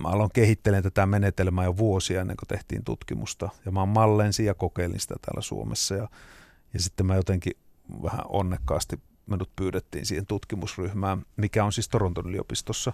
mä 0.02 0.08
aloin 0.08 0.30
kehittelen 0.34 0.84
tätä 0.84 1.06
menetelmää 1.06 1.66
jo 1.66 1.78
vuosia 1.78 2.22
ennen 2.22 2.38
kuin 2.38 2.48
tehtiin 2.48 2.84
tutkimusta. 2.84 3.50
Ja 3.66 3.72
mä 3.72 3.86
mallensin 3.86 4.46
ja 4.46 4.54
kokeilin 4.54 5.00
sitä 5.00 5.16
täällä 5.22 5.42
Suomessa. 5.42 5.96
Ja, 5.96 6.08
ja 6.74 6.80
sitten 6.80 7.06
mä 7.06 7.16
jotenkin 7.16 7.54
vähän 8.04 8.22
onnekkaasti 8.30 9.00
minut 9.26 9.50
pyydettiin 9.56 10.06
siihen 10.06 10.26
tutkimusryhmään, 10.26 11.26
mikä 11.38 11.66
on 11.66 11.72
siis 11.72 11.90
Toronton 11.90 12.30
yliopistossa, 12.30 12.94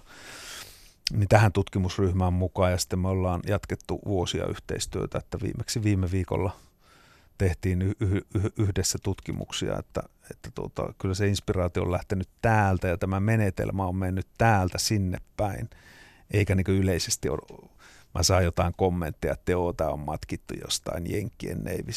niin 1.12 1.28
tähän 1.28 1.52
tutkimusryhmään 1.52 2.32
mukaan 2.32 2.70
ja 2.72 2.78
sitten 2.78 2.98
me 2.98 3.08
ollaan 3.08 3.40
jatkettu 3.46 4.00
vuosia 4.06 4.46
yhteistyötä, 4.46 5.18
että 5.18 5.38
viimeksi 5.42 5.82
viime 5.82 6.10
viikolla 6.10 6.56
tehtiin 7.38 7.94
yhdessä 8.58 8.98
tutkimuksia, 9.02 9.78
että, 9.78 10.02
että 10.30 10.50
tuota, 10.54 10.94
kyllä 10.98 11.14
se 11.14 11.28
inspiraatio 11.28 11.82
on 11.82 11.92
lähtenyt 11.92 12.28
täältä 12.42 12.88
ja 12.88 12.96
tämä 12.96 13.20
menetelmä 13.20 13.86
on 13.86 13.96
mennyt 13.96 14.26
täältä 14.38 14.78
sinne 14.78 15.18
päin, 15.36 15.70
eikä 16.30 16.54
niin 16.54 16.66
yleisesti 16.68 17.28
ole, 17.28 17.70
mä 18.14 18.22
saan 18.22 18.44
jotain 18.44 18.74
kommentteja, 18.76 19.32
että 19.32 19.52
joo, 19.52 19.72
tämä 19.72 19.90
on 19.90 20.00
matkittu 20.00 20.54
jostain 20.62 21.12
Jenkkien 21.12 21.58
Navy 21.58 21.92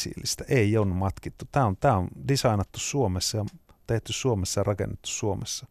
Ei 0.47 0.77
on 0.77 0.87
matkittu. 0.87 1.45
Tämä 1.51 1.65
on, 1.65 1.77
tämä 1.77 1.97
on 1.97 2.07
designattu 2.27 2.79
Suomessa 2.79 3.37
ja 3.37 3.45
tehty 3.87 4.13
Suomessa 4.13 4.59
ja 4.59 4.63
rakennettu 4.63 5.09
Suomessa. 5.09 5.67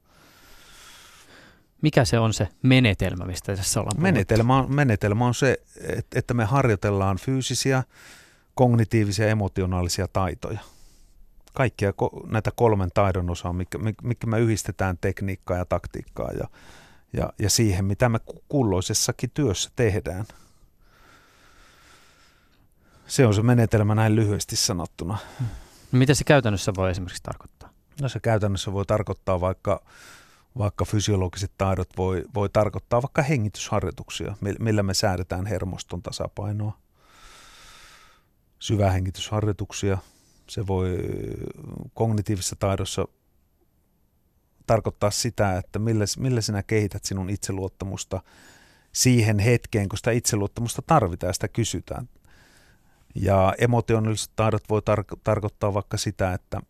Mikä 1.82 2.04
se 2.04 2.18
on 2.18 2.34
se 2.34 2.48
menetelmä, 2.62 3.24
mistä 3.24 3.56
tässä 3.56 3.80
ollaan 3.80 4.02
menetelmä 4.02 4.58
on, 4.58 4.74
menetelmä 4.74 5.26
on 5.26 5.34
se, 5.34 5.60
että 6.14 6.34
me 6.34 6.44
harjoitellaan 6.44 7.18
fyysisiä, 7.18 7.82
kognitiivisia 8.54 9.24
ja 9.24 9.30
emotionaalisia 9.30 10.08
taitoja. 10.08 10.58
Kaikkia 11.54 11.92
näitä 12.26 12.50
kolmen 12.50 12.90
taidon 12.94 13.30
osaa, 13.30 13.52
mikä, 13.52 13.78
mikä 14.02 14.26
me 14.26 14.40
yhdistetään 14.40 14.98
tekniikkaa 15.00 15.56
ja 15.56 15.64
taktiikkaa 15.64 16.30
ja, 16.32 16.48
ja, 17.12 17.32
ja 17.38 17.50
siihen, 17.50 17.84
mitä 17.84 18.08
me 18.08 18.18
kulloisessakin 18.48 19.30
työssä 19.34 19.70
tehdään. 19.76 20.24
Se 23.06 23.26
on 23.26 23.34
se 23.34 23.42
menetelmä 23.42 23.94
näin 23.94 24.16
lyhyesti 24.16 24.56
sanottuna. 24.56 25.18
No 25.92 25.98
mitä 25.98 26.14
se 26.14 26.24
käytännössä 26.24 26.72
voi 26.76 26.90
esimerkiksi 26.90 27.22
tarkoittaa? 27.22 27.70
No 28.00 28.08
se 28.08 28.20
käytännössä 28.20 28.72
voi 28.72 28.86
tarkoittaa 28.86 29.40
vaikka, 29.40 29.82
vaikka 30.58 30.84
fysiologiset 30.84 31.52
taidot 31.58 31.88
voi, 31.96 32.24
voi 32.34 32.48
tarkoittaa 32.48 33.02
vaikka 33.02 33.22
hengitysharjoituksia, 33.22 34.36
millä 34.60 34.82
me 34.82 34.94
säädetään 34.94 35.46
hermoston 35.46 36.02
tasapainoa. 36.02 36.78
Syvähengitysharjoituksia. 38.58 39.98
Se 40.48 40.66
voi 40.66 40.98
kognitiivisessa 41.94 42.56
taidossa 42.58 43.08
tarkoittaa 44.66 45.10
sitä, 45.10 45.58
että 45.58 45.78
millä, 45.78 46.04
millä 46.18 46.40
sinä 46.40 46.62
kehität 46.62 47.04
sinun 47.04 47.30
itseluottamusta 47.30 48.22
siihen 48.92 49.38
hetkeen, 49.38 49.88
kun 49.88 49.96
sitä 49.98 50.10
itseluottamusta 50.10 50.82
tarvitaan 50.82 51.28
ja 51.28 51.32
sitä 51.32 51.48
kysytään. 51.48 52.08
Ja 53.14 53.54
emotionaaliset 53.58 54.32
taidot 54.36 54.62
voi 54.68 54.80
tar- 54.80 55.20
tarkoittaa 55.24 55.74
vaikka 55.74 55.96
sitä, 55.96 56.34
että, 56.34 56.60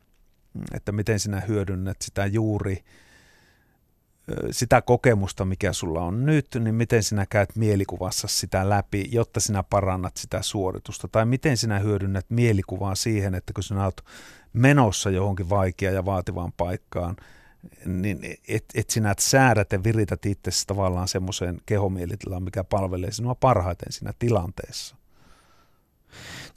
että 0.75 0.93
miten 0.93 1.21
sinä 1.21 1.41
hyödynnät 1.41 1.97
sitä 2.03 2.27
juuri 2.27 2.85
sitä 4.51 4.83
kokemusta, 4.83 5.45
mikä 5.45 5.73
sulla 5.73 6.01
on 6.01 6.27
nyt, 6.27 6.47
niin 6.61 6.75
miten 6.75 7.03
sinä 7.03 7.27
käyt 7.27 7.57
mielikuvassa 7.57 8.29
sitä 8.29 8.69
läpi, 8.69 9.09
jotta 9.13 9.41
sinä 9.41 9.63
parannat 9.63 10.17
sitä 10.17 10.43
suoritusta. 10.43 11.09
Tai 11.09 11.27
miten 11.27 11.57
sinä 11.57 11.79
hyödynnät 11.79 12.27
mielikuvaa 12.29 12.95
siihen, 12.95 13.35
että 13.35 13.53
kun 13.53 13.63
sinä 13.63 13.85
olet 13.85 14.03
menossa 14.53 15.11
johonkin 15.11 15.51
vaikeaan 15.51 15.95
ja 15.95 16.05
vaativaan 16.05 16.53
paikkaan, 16.57 17.17
niin 17.87 18.37
et, 18.49 18.65
et 18.75 18.91
sinä 18.91 19.11
et 19.11 19.19
säädät 19.19 19.73
ja 19.73 19.85
virität 19.85 20.27
itsesi 20.27 20.67
tavallaan 20.67 21.09
semmoiseen 21.09 21.61
kehomielitilaan, 21.67 22.43
mikä 22.43 22.65
palvelee 22.65 23.13
sinua 23.13 23.35
parhaiten 23.35 23.93
siinä 23.93 24.13
tilanteessa. 24.19 24.97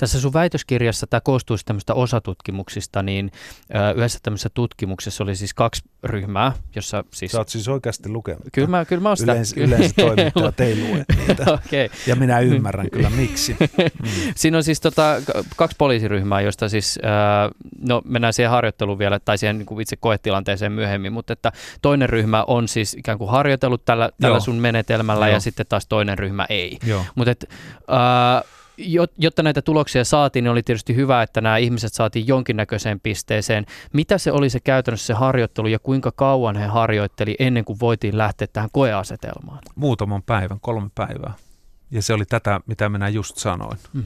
Tässä 0.01 0.19
sun 0.19 0.33
väitöskirjassa 0.33 1.07
tämä 1.07 1.21
koostuisi 1.21 1.65
tämmöistä 1.65 1.93
osatutkimuksista, 1.93 3.03
niin 3.03 3.31
yhdessä 3.95 4.19
tämmöisessä 4.23 4.49
tutkimuksessa 4.53 5.23
oli 5.23 5.35
siis 5.35 5.53
kaksi 5.53 5.81
ryhmää, 6.03 6.51
jossa 6.75 7.03
siis... 7.13 7.31
Sä 7.31 7.37
oot 7.37 7.49
siis 7.49 7.67
oikeasti 7.67 8.09
lukenut. 8.09 8.43
Kyllä 8.53 8.67
mä, 8.67 8.85
kyllä 8.85 9.01
mä 9.01 9.09
oon 9.09 9.17
sitä. 9.17 9.31
Yleensä, 9.31 9.55
yleensä 9.59 9.93
toimittajat 9.95 10.59
ei 10.59 10.79
lue 10.79 11.05
niitä. 11.17 11.43
okay. 11.53 11.89
Ja 12.07 12.15
minä 12.15 12.39
ymmärrän 12.39 12.89
kyllä 12.89 13.09
miksi. 13.09 13.57
Mm. 13.59 13.67
Siinä 14.35 14.57
on 14.57 14.63
siis 14.63 14.81
tota, 14.81 15.21
kaksi 15.55 15.75
poliisiryhmää, 15.77 16.41
joista 16.41 16.69
siis, 16.69 16.99
no 17.87 18.01
mennään 18.05 18.33
siihen 18.33 18.49
harjoitteluun 18.49 18.99
vielä, 18.99 19.19
tai 19.19 19.37
siihen 19.37 19.57
niin 19.57 19.65
kuin 19.65 19.81
itse 19.81 19.95
koetilanteeseen 19.95 20.71
myöhemmin, 20.71 21.13
mutta 21.13 21.33
että 21.33 21.51
toinen 21.81 22.09
ryhmä 22.09 22.43
on 22.43 22.67
siis 22.67 22.93
ikään 22.93 23.17
kuin 23.17 23.29
harjoitellut 23.29 23.85
tällä, 23.85 24.09
tällä 24.21 24.39
sun 24.39 24.55
menetelmällä 24.55 25.27
Joo. 25.27 25.33
ja 25.33 25.39
sitten 25.39 25.65
taas 25.69 25.87
toinen 25.87 26.17
ryhmä 26.17 26.45
ei. 26.49 26.79
Mutta 27.15 27.31
että... 27.31 27.47
Jotta 29.17 29.43
näitä 29.43 29.61
tuloksia 29.61 30.05
saatiin, 30.05 30.43
niin 30.43 30.51
oli 30.51 30.63
tietysti 30.63 30.95
hyvä, 30.95 31.23
että 31.23 31.41
nämä 31.41 31.57
ihmiset 31.57 31.93
saatiin 31.93 32.27
jonkinnäköiseen 32.27 32.99
pisteeseen. 32.99 33.65
Mitä 33.93 34.17
se 34.17 34.31
oli 34.31 34.49
se 34.49 34.59
käytännössä 34.59 35.07
se 35.07 35.13
harjoittelu 35.13 35.67
ja 35.67 35.79
kuinka 35.79 36.11
kauan 36.11 36.55
he 36.55 36.65
harjoitteli 36.65 37.35
ennen 37.39 37.65
kuin 37.65 37.79
voitiin 37.79 38.17
lähteä 38.17 38.47
tähän 38.53 38.69
koeasetelmaan? 38.71 39.59
Muutaman 39.75 40.23
päivän, 40.23 40.59
kolme 40.59 40.89
päivää. 40.95 41.33
Ja 41.91 42.01
se 42.01 42.13
oli 42.13 42.25
tätä, 42.25 42.61
mitä 42.65 42.89
minä 42.89 43.09
just 43.09 43.37
sanoin. 43.37 43.77
Hmm. 43.93 44.03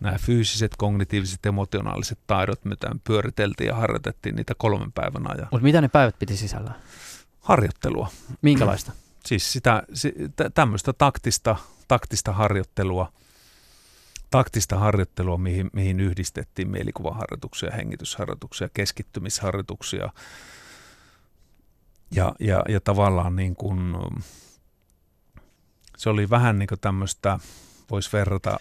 Nämä 0.00 0.18
fyysiset, 0.18 0.72
kognitiiviset, 0.78 1.46
emotionaaliset 1.46 2.18
taidot, 2.26 2.64
mitä 2.64 2.90
pyöriteltiin 3.04 3.68
ja 3.68 3.74
harjoitettiin 3.74 4.36
niitä 4.36 4.54
kolmen 4.58 4.92
päivän 4.92 5.30
ajan. 5.30 5.48
Mutta 5.50 5.64
mitä 5.64 5.80
ne 5.80 5.88
päivät 5.88 6.18
piti 6.18 6.36
sisällä? 6.36 6.72
Harjoittelua. 7.40 8.08
Minkälaista? 8.42 8.92
Siis 9.26 9.52
sitä, 9.52 9.82
tämmöistä 10.54 10.92
taktista, 10.92 11.56
taktista 11.88 12.32
harjoittelua– 12.32 13.12
taktista 14.32 14.78
harjoittelua, 14.78 15.38
mihin, 15.38 15.70
mihin 15.72 16.00
yhdistettiin 16.00 16.68
mielikuvaharjoituksia, 16.68 17.70
hengitysharjoituksia, 17.70 18.68
keskittymisharjoituksia 18.74 20.12
ja, 22.10 22.34
ja, 22.40 22.62
ja 22.68 22.80
tavallaan 22.80 23.36
niin 23.36 23.56
kuin, 23.56 23.96
se 25.96 26.10
oli 26.10 26.30
vähän 26.30 26.58
niin 26.58 26.66
kuin 26.66 26.80
tämmöistä, 26.80 27.38
voisi 27.90 28.12
verrata 28.12 28.58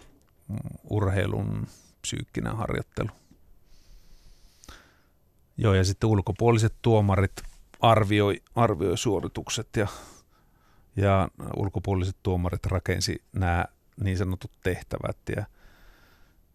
urheilun 0.89 1.67
psyykkinen 2.01 2.57
harjoittelu. 2.57 3.09
Joo, 5.57 5.73
ja 5.73 5.83
sitten 5.83 6.09
ulkopuoliset 6.09 6.73
tuomarit 6.81 7.41
arvioi, 7.79 8.41
arvioi 8.55 8.97
suoritukset 8.97 9.67
ja, 9.77 9.87
ja 10.95 11.29
ulkopuoliset 11.57 12.15
tuomarit 12.23 12.65
rakensi 12.65 13.23
nämä 13.33 13.65
niin 14.03 14.17
sanotut 14.17 14.51
tehtävät 14.63 15.17
ja– 15.35 15.45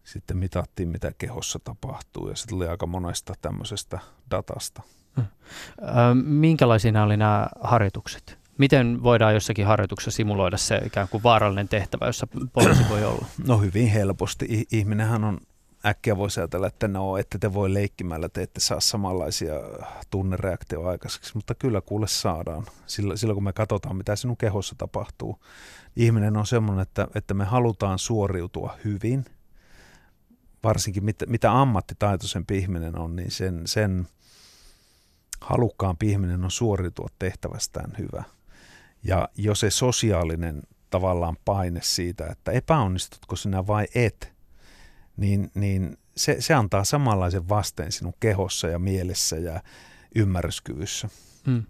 sitten 0.07 0.37
mitattiin, 0.37 0.89
mitä 0.89 1.11
kehossa 1.17 1.59
tapahtuu 1.59 2.29
ja 2.29 2.35
se 2.35 2.47
tuli 2.47 2.67
aika 2.67 2.85
monesta 2.85 3.33
tämmöisestä 3.41 3.99
datasta. 4.31 4.81
Hmm. 5.15 5.25
Minkälaisia 6.23 7.03
oli 7.03 7.17
nämä 7.17 7.47
harjoitukset? 7.61 8.37
Miten 8.57 9.03
voidaan 9.03 9.33
jossakin 9.33 9.65
harjoituksessa 9.65 10.15
simuloida 10.15 10.57
se 10.57 10.81
ikään 10.85 11.07
kuin 11.07 11.23
vaarallinen 11.23 11.67
tehtävä, 11.67 12.05
jossa 12.05 12.27
poliisi 12.53 12.83
voi 12.89 13.05
olla? 13.05 13.25
No 13.47 13.57
hyvin 13.57 13.87
helposti. 13.87 14.67
Ihminenhän 14.71 15.23
on 15.23 15.37
äkkiä 15.85 16.17
voisi 16.17 16.39
ajatella, 16.39 16.67
että 16.67 16.87
no, 16.87 17.17
että 17.17 17.39
te 17.39 17.53
voi 17.53 17.73
leikkimällä, 17.73 18.29
te 18.29 18.41
ette 18.41 18.59
saa 18.59 18.79
samanlaisia 18.79 19.53
tunnereaktioita 20.09 20.89
aikaiseksi, 20.89 21.31
mutta 21.35 21.55
kyllä 21.55 21.81
kuule 21.81 22.07
saadaan. 22.07 22.65
Silloin, 22.85 23.17
silloin 23.17 23.35
kun 23.35 23.43
me 23.43 23.53
katsotaan, 23.53 23.95
mitä 23.95 24.15
sinun 24.15 24.37
kehossa 24.37 24.75
tapahtuu. 24.77 25.39
Ihminen 25.95 26.37
on 26.37 26.45
semmoinen, 26.45 26.81
että, 26.81 27.07
että 27.15 27.33
me 27.33 27.45
halutaan 27.45 27.99
suoriutua 27.99 28.77
hyvin– 28.85 29.25
varsinkin 30.63 31.05
mitä, 31.05 31.25
mitä 31.25 31.61
ammattitaitoisempi 31.61 32.57
ihminen 32.57 32.97
on, 32.97 33.15
niin 33.15 33.31
sen, 33.31 33.61
sen 33.65 34.07
halukkaampi 35.41 36.11
ihminen 36.11 36.43
on 36.43 36.51
suoriutua 36.51 37.07
tehtävästään 37.19 37.93
hyvä. 37.97 38.23
Ja 39.03 39.29
jo 39.35 39.55
se 39.55 39.69
sosiaalinen 39.69 40.61
tavallaan 40.89 41.37
paine 41.45 41.79
siitä, 41.83 42.27
että 42.27 42.51
epäonnistutko 42.51 43.35
sinä 43.35 43.67
vai 43.67 43.87
et, 43.95 44.33
niin, 45.17 45.51
niin 45.53 45.97
se, 46.17 46.37
se 46.39 46.53
antaa 46.53 46.83
samanlaisen 46.83 47.49
vasteen 47.49 47.91
sinun 47.91 48.13
kehossa 48.19 48.67
ja 48.67 48.79
mielessä 48.79 49.35
ja 49.35 49.61
ymmärryskyvyssä. 50.15 51.09
Hmm. 51.45 51.63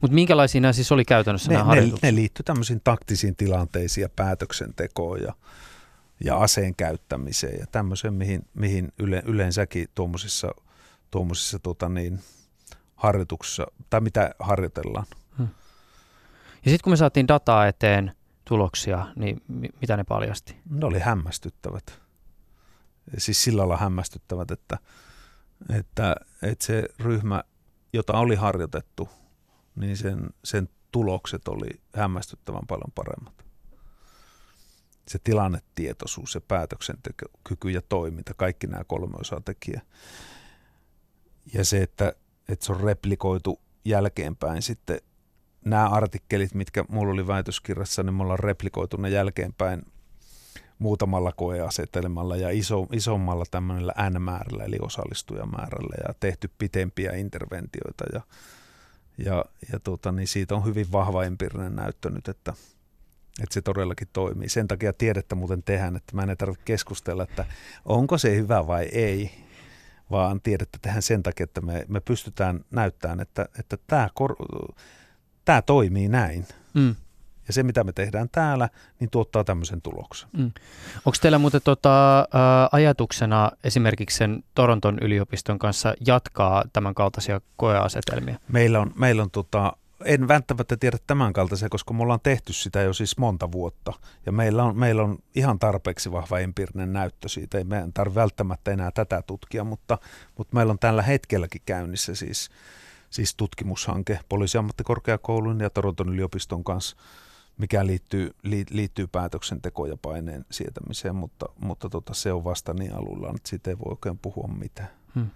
Mutta 0.00 0.14
minkälaisia 0.14 0.60
nämä 0.60 0.72
siis 0.72 0.92
oli 0.92 1.04
käytännössä 1.04 1.50
ne, 1.50 1.56
nämä 1.58 1.74
ne, 1.74 1.92
ne 2.02 2.14
liittyy 2.14 2.42
tämmöisiin 2.44 2.80
taktisiin 2.84 3.36
tilanteisiin 3.36 4.02
ja 4.02 4.08
päätöksentekoon 4.08 5.22
ja, 5.22 5.34
ja 6.24 6.38
aseen 6.38 6.74
käyttämiseen 6.74 7.58
ja 7.60 7.66
tämmöiseen, 7.72 8.14
mihin, 8.14 8.48
mihin 8.54 8.92
yle, 8.98 9.22
yleensäkin 9.26 9.88
tuommoisissa, 9.94 10.54
tuommoisissa 11.10 11.58
tota 11.58 11.88
niin, 11.88 12.20
harjoituksissa, 12.94 13.66
tai 13.90 14.00
mitä 14.00 14.34
harjoitellaan. 14.38 15.06
Hmm. 15.38 15.48
Ja 16.64 16.70
sitten 16.70 16.84
kun 16.84 16.92
me 16.92 16.96
saatiin 16.96 17.28
dataa 17.28 17.66
eteen, 17.66 18.12
tuloksia, 18.44 19.06
niin 19.16 19.42
mitä 19.80 19.96
ne 19.96 20.04
paljasti? 20.04 20.56
Ne 20.70 20.86
oli 20.86 20.98
hämmästyttävät. 20.98 22.00
Siis 23.18 23.44
sillä 23.44 23.58
lailla 23.58 23.76
hämmästyttävät, 23.76 24.50
että, 24.50 24.78
että, 25.78 26.16
että 26.42 26.64
se 26.64 26.84
ryhmä, 26.98 27.44
jota 27.92 28.12
oli 28.12 28.34
harjoitettu, 28.34 29.08
niin 29.76 29.96
sen, 29.96 30.30
sen 30.44 30.68
tulokset 30.92 31.48
oli 31.48 31.68
hämmästyttävän 31.94 32.66
paljon 32.68 32.92
paremmat. 32.94 33.45
Se 35.08 35.18
tilannetietoisuus, 35.24 36.32
se 36.32 36.40
päätöksentekokyky 36.40 37.70
ja 37.70 37.82
toiminta, 37.82 38.34
kaikki 38.34 38.66
nämä 38.66 38.84
kolme 38.84 39.16
osatekijää. 39.20 39.82
Ja 41.54 41.64
se, 41.64 41.82
että, 41.82 42.14
että 42.48 42.66
se 42.66 42.72
on 42.72 42.80
replikoitu 42.80 43.60
jälkeenpäin 43.84 44.62
sitten 44.62 45.00
nämä 45.64 45.88
artikkelit, 45.88 46.54
mitkä 46.54 46.84
mulla 46.88 47.12
oli 47.12 47.26
väitöskirjassa, 47.26 48.02
niin 48.02 48.14
me 48.14 48.22
ollaan 48.22 48.38
replikoitu 48.38 48.96
ne 48.96 49.08
jälkeenpäin 49.08 49.82
muutamalla 50.78 51.32
koeasetelmalla 51.32 52.36
ja 52.36 52.50
iso, 52.50 52.86
isommalla 52.92 53.44
tämmöisellä 53.50 54.10
N-määrällä 54.10 54.64
eli 54.64 54.76
osallistujamäärällä 54.80 55.96
ja 56.08 56.14
tehty 56.20 56.50
pitempiä 56.58 57.12
interventioita 57.12 58.04
ja, 58.12 58.20
ja, 59.18 59.44
ja 59.72 59.80
tuota, 59.80 60.12
niin 60.12 60.28
siitä 60.28 60.54
on 60.54 60.64
hyvin 60.64 60.92
vahva 60.92 61.24
empiirinen 61.24 61.76
näyttö 61.76 62.10
nyt, 62.10 62.28
että, 62.28 62.54
että 63.42 63.54
se 63.54 63.62
todellakin 63.62 64.08
toimii. 64.12 64.48
Sen 64.48 64.68
takia 64.68 64.92
tiedettä 64.92 65.34
muuten 65.34 65.62
tehdään, 65.62 65.96
että 65.96 66.16
mä 66.16 66.22
en 66.22 66.36
tarvitse 66.36 66.64
keskustella, 66.64 67.22
että 67.22 67.44
onko 67.84 68.18
se 68.18 68.36
hyvä 68.36 68.66
vai 68.66 68.84
ei, 68.84 69.30
vaan 70.10 70.40
tiedettä 70.40 70.78
tehdään 70.82 71.02
sen 71.02 71.22
takia, 71.22 71.44
että 71.44 71.60
me, 71.60 71.84
me 71.88 72.00
pystytään 72.00 72.64
näyttämään, 72.70 73.20
että, 73.20 73.48
että 73.58 73.76
tämä 73.86 74.08
kor- 74.14 74.36
tämä 75.44 75.62
toimii 75.62 76.08
näin. 76.08 76.46
Mm. 76.74 76.94
Ja 77.46 77.52
se, 77.52 77.62
mitä 77.62 77.84
me 77.84 77.92
tehdään 77.92 78.28
täällä, 78.32 78.68
niin 79.00 79.10
tuottaa 79.10 79.44
tämmöisen 79.44 79.82
tuloksen. 79.82 80.28
Mm. 80.32 80.50
Onko 80.96 81.16
teillä 81.20 81.38
muuten 81.38 81.60
tota, 81.64 82.20
ä, 82.20 82.24
ajatuksena 82.72 83.50
esimerkiksi 83.64 84.16
sen 84.16 84.44
Toronton 84.54 84.98
yliopiston 85.02 85.58
kanssa 85.58 85.94
jatkaa 86.06 86.64
tämän 86.72 86.94
kaltaisia 86.94 87.40
koeasetelmia? 87.56 88.38
Meillä 88.52 88.80
on, 88.80 88.92
meillä 88.94 89.22
on 89.22 89.30
tota, 89.30 89.72
en 90.06 90.28
välttämättä 90.28 90.76
tiedä 90.76 90.98
tämän 91.06 91.32
kaltaisia, 91.32 91.68
koska 91.68 91.94
me 91.94 92.02
ollaan 92.02 92.20
tehty 92.22 92.52
sitä 92.52 92.82
jo 92.82 92.92
siis 92.92 93.18
monta 93.18 93.52
vuotta. 93.52 93.92
Ja 94.26 94.32
meillä 94.32 94.64
on, 94.64 94.78
meillä 94.78 95.02
on 95.02 95.18
ihan 95.34 95.58
tarpeeksi 95.58 96.12
vahva 96.12 96.38
empiirinen 96.38 96.92
näyttö 96.92 97.28
siitä. 97.28 97.58
Ei 97.58 97.64
meidän 97.64 97.92
tarvitse 97.92 98.20
välttämättä 98.20 98.70
enää 98.70 98.90
tätä 98.90 99.22
tutkia, 99.22 99.64
mutta, 99.64 99.98
mutta 100.38 100.54
meillä 100.54 100.70
on 100.70 100.78
tällä 100.78 101.02
hetkelläkin 101.02 101.62
käynnissä 101.66 102.14
siis 102.14 102.50
siis 103.10 103.34
tutkimushanke 103.34 104.20
poliisiammattikorkeakoulun 104.28 105.60
ja 105.60 105.70
Toronton 105.70 106.08
yliopiston 106.08 106.64
kanssa, 106.64 106.96
mikä 107.58 107.86
liittyy, 107.86 108.30
liittyy 108.70 109.06
päätöksentekoon 109.06 109.88
ja 109.88 109.96
paineen 109.96 110.44
sietämiseen, 110.50 111.16
mutta, 111.16 111.46
mutta 111.60 111.88
tota, 111.88 112.14
se 112.14 112.32
on 112.32 112.44
vasta 112.44 112.74
niin 112.74 112.94
alulla, 112.94 113.28
että 113.28 113.48
siitä 113.48 113.70
ei 113.70 113.78
voi 113.78 113.90
oikein 113.90 114.18
puhua 114.18 114.48
mitään. 114.58 114.88
Hmm. 115.14 115.30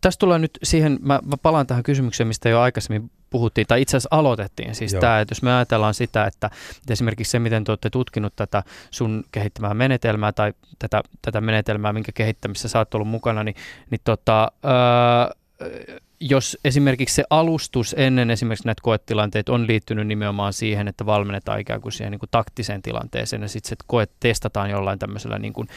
Tästä 0.00 0.20
tulee 0.20 0.38
nyt 0.38 0.58
siihen, 0.62 0.98
mä, 1.02 1.20
mä 1.24 1.36
palaan 1.42 1.66
tähän 1.66 1.82
kysymykseen, 1.82 2.26
mistä 2.26 2.48
jo 2.48 2.60
aikaisemmin 2.60 3.10
puhuttiin, 3.30 3.66
tai 3.66 3.82
itse 3.82 3.96
asiassa 3.96 4.16
aloitettiin. 4.16 4.74
Siis 4.74 4.94
tämä, 5.00 5.20
että 5.20 5.32
jos 5.32 5.42
me 5.42 5.54
ajatellaan 5.54 5.94
sitä, 5.94 6.24
että, 6.24 6.50
että 6.76 6.92
esimerkiksi 6.92 7.30
se, 7.30 7.38
miten 7.38 7.64
te 7.64 7.72
olette 7.72 7.90
tutkinut 7.90 8.36
tätä 8.36 8.62
sun 8.90 9.24
kehittämää 9.32 9.74
menetelmää 9.74 10.32
tai 10.32 10.52
tätä, 10.78 11.02
tätä 11.22 11.40
menetelmää, 11.40 11.92
minkä 11.92 12.12
kehittämisessä 12.12 12.68
sä 12.68 12.78
oot 12.78 12.94
ollut 12.94 13.08
mukana, 13.08 13.44
niin, 13.44 13.56
niin 13.90 14.00
tota, 14.04 14.52
öö, 14.64 15.82
jos 16.20 16.58
esimerkiksi 16.64 17.14
se 17.14 17.24
alustus 17.30 17.94
ennen 17.98 18.30
esimerkiksi 18.30 18.66
näitä 18.66 18.82
koetilanteita 18.82 19.52
on 19.52 19.66
liittynyt 19.66 20.06
nimenomaan 20.06 20.52
siihen, 20.52 20.88
että 20.88 21.06
valmennetaan 21.06 21.60
ikään 21.60 21.80
kuin 21.80 21.92
siihen 21.92 22.10
niin 22.10 22.18
kuin 22.18 22.30
taktiseen 22.30 22.82
tilanteeseen 22.82 23.42
ja 23.42 23.48
sitten 23.48 23.68
se 23.68 23.76
koe 23.86 24.06
testataan 24.20 24.70
jollain 24.70 24.98
tämmöisellä 24.98 25.38
niin 25.38 25.52
kuin 25.52 25.68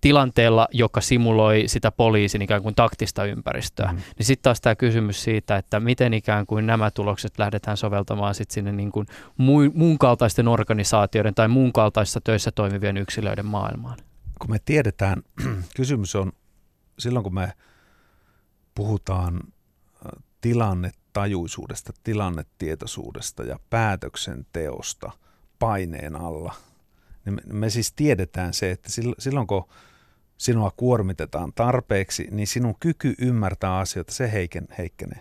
tilanteella, 0.00 0.68
joka 0.72 1.00
simuloi 1.00 1.64
sitä 1.66 1.90
poliisin 1.90 2.42
ikään 2.42 2.62
kuin 2.62 2.74
taktista 2.74 3.24
ympäristöä. 3.24 3.92
Mm. 3.92 3.98
Niin 4.18 4.26
sitten 4.26 4.42
taas 4.42 4.60
tämä 4.60 4.74
kysymys 4.74 5.22
siitä, 5.22 5.56
että 5.56 5.80
miten 5.80 6.14
ikään 6.14 6.46
kuin 6.46 6.66
nämä 6.66 6.90
tulokset 6.90 7.38
lähdetään 7.38 7.76
soveltamaan 7.76 8.34
sitten 8.34 8.54
sinne 8.54 8.72
niin 8.72 8.92
kuin 8.92 9.06
muun 9.74 9.98
kaltaisten 9.98 10.48
organisaatioiden 10.48 11.34
tai 11.34 11.48
muun 11.48 11.72
kaltaisissa 11.72 12.20
töissä 12.20 12.50
toimivien 12.50 12.96
yksilöiden 12.96 13.46
maailmaan. 13.46 13.98
Kun 14.38 14.50
me 14.50 14.58
tiedetään, 14.64 15.22
kysymys 15.76 16.16
on 16.16 16.32
silloin 16.98 17.22
kun 17.22 17.34
me 17.34 17.52
puhutaan 18.74 19.40
tilannetajuisuudesta, 20.40 21.92
tilannetietoisuudesta 22.02 23.42
ja 23.42 23.58
päätöksenteosta 23.70 25.10
paineen 25.58 26.16
alla, 26.16 26.54
niin 27.24 27.40
me 27.52 27.70
siis 27.70 27.92
tiedetään 27.92 28.54
se, 28.54 28.70
että 28.70 28.88
silloin 29.18 29.46
kun 29.46 29.68
sinua 30.40 30.72
kuormitetaan 30.76 31.52
tarpeeksi, 31.54 32.28
niin 32.30 32.46
sinun 32.46 32.74
kyky 32.80 33.14
ymmärtää 33.18 33.78
asioita, 33.78 34.12
se 34.12 34.32
heiken, 34.32 34.68
heikkenee. 34.78 35.20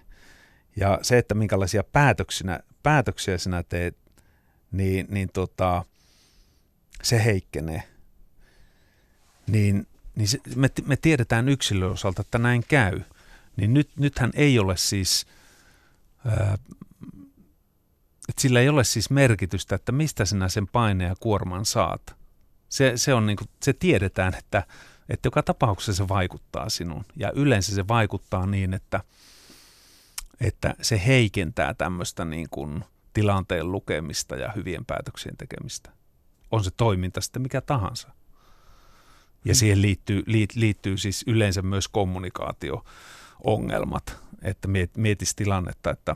Ja 0.76 1.00
se, 1.02 1.18
että 1.18 1.36
minkälaisia 1.36 1.84
päätöksiä, 1.84 2.60
päätöksiä 2.84 3.38
sinä 3.38 3.64
teet, 3.64 3.98
niin, 4.72 5.08
niin 5.10 5.30
tota, 5.34 5.86
se 7.04 7.26
heikkenee. 7.26 7.84
Niin, 9.48 9.88
niin 10.16 10.28
se, 10.28 10.40
me, 10.56 10.70
me 10.86 10.96
tiedetään 10.96 11.50
yksilön 11.50 11.92
osalta, 11.92 12.22
että 12.22 12.38
näin 12.38 12.64
käy– 12.68 13.02
niin 13.60 13.74
nyt, 13.74 13.90
nythän 13.98 14.32
ei 14.34 14.60
ole 14.60 14.78
siis, 14.78 15.26
ää, 16.26 16.58
että 18.30 18.42
sillä 18.42 18.60
ei 18.60 18.70
ole 18.70 18.84
siis 18.84 19.10
merkitystä, 19.10 19.76
että 19.76 19.92
mistä 19.92 20.26
sinä 20.26 20.50
sen 20.50 20.68
paineen 20.68 21.10
ja 21.10 21.16
kuorman 21.20 21.66
saat. 21.66 22.16
Se, 22.70 22.94
se, 22.96 23.14
on 23.14 23.26
niin 23.26 23.38
kuin, 23.38 23.50
se 23.64 23.74
tiedetään, 23.74 24.34
että, 24.36 24.64
että 25.10 25.28
joka 25.28 25.44
tapauksessa 25.44 25.94
se 26.04 26.08
vaikuttaa 26.08 26.70
sinuun. 26.70 27.06
Ja 27.16 27.32
yleensä 27.36 27.76
se 27.76 27.88
vaikuttaa 27.88 28.46
niin, 28.46 28.74
että, 28.74 29.04
että 30.42 30.76
se 30.82 31.02
heikentää 31.06 31.74
tämmöistä 31.74 32.26
niin 32.26 32.48
kuin 32.52 32.84
tilanteen 33.14 33.72
lukemista 33.72 34.36
ja 34.36 34.52
hyvien 34.56 34.86
päätöksien 34.86 35.38
tekemistä. 35.38 35.92
On 36.52 36.64
se 36.64 36.72
toiminta 36.72 37.22
sitten 37.22 37.42
mikä 37.42 37.62
tahansa. 37.62 38.08
Ja 39.46 39.54
mm. 39.54 39.56
siihen 39.56 39.82
liittyy, 39.82 40.24
liittyy 40.56 40.98
siis 40.98 41.24
yleensä 41.28 41.62
myös 41.62 41.88
kommunikaatio 41.88 42.86
ongelmat, 43.44 44.18
että 44.42 44.68
mietisi 44.98 45.36
tilannetta, 45.36 45.92
että, 45.92 46.16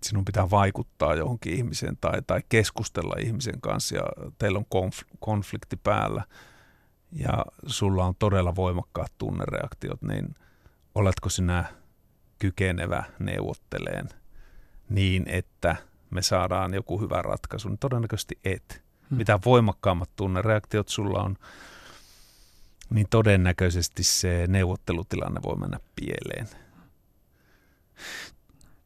että 0.00 0.08
sinun 0.08 0.24
pitää 0.24 0.50
vaikuttaa 0.50 1.14
johonkin 1.14 1.52
ihmiseen 1.52 1.96
tai, 2.00 2.22
tai 2.26 2.42
keskustella 2.48 3.14
ihmisen 3.20 3.60
kanssa 3.60 3.96
ja 3.96 4.02
teillä 4.38 4.58
on 4.58 4.66
konf, 4.68 4.98
konflikti 5.18 5.76
päällä 5.76 6.24
ja 7.12 7.44
sulla 7.66 8.04
on 8.04 8.14
todella 8.18 8.56
voimakkaat 8.56 9.12
tunnereaktiot, 9.18 10.02
niin 10.02 10.34
oletko 10.94 11.28
sinä 11.28 11.64
kykenevä 12.38 13.04
neuvotteleen 13.18 14.08
niin, 14.88 15.24
että 15.28 15.76
me 16.10 16.22
saadaan 16.22 16.74
joku 16.74 17.00
hyvä 17.00 17.22
ratkaisu, 17.22 17.68
niin 17.68 17.78
todennäköisesti 17.78 18.38
et. 18.44 18.82
Hmm. 19.10 19.18
Mitä 19.18 19.38
voimakkaammat 19.44 20.10
tunnereaktiot 20.16 20.88
sulla 20.88 21.22
on, 21.22 21.36
niin 22.90 23.06
todennäköisesti 23.10 24.02
se 24.02 24.44
neuvottelutilanne 24.48 25.40
voi 25.42 25.56
mennä 25.56 25.80
pieleen. 25.96 26.48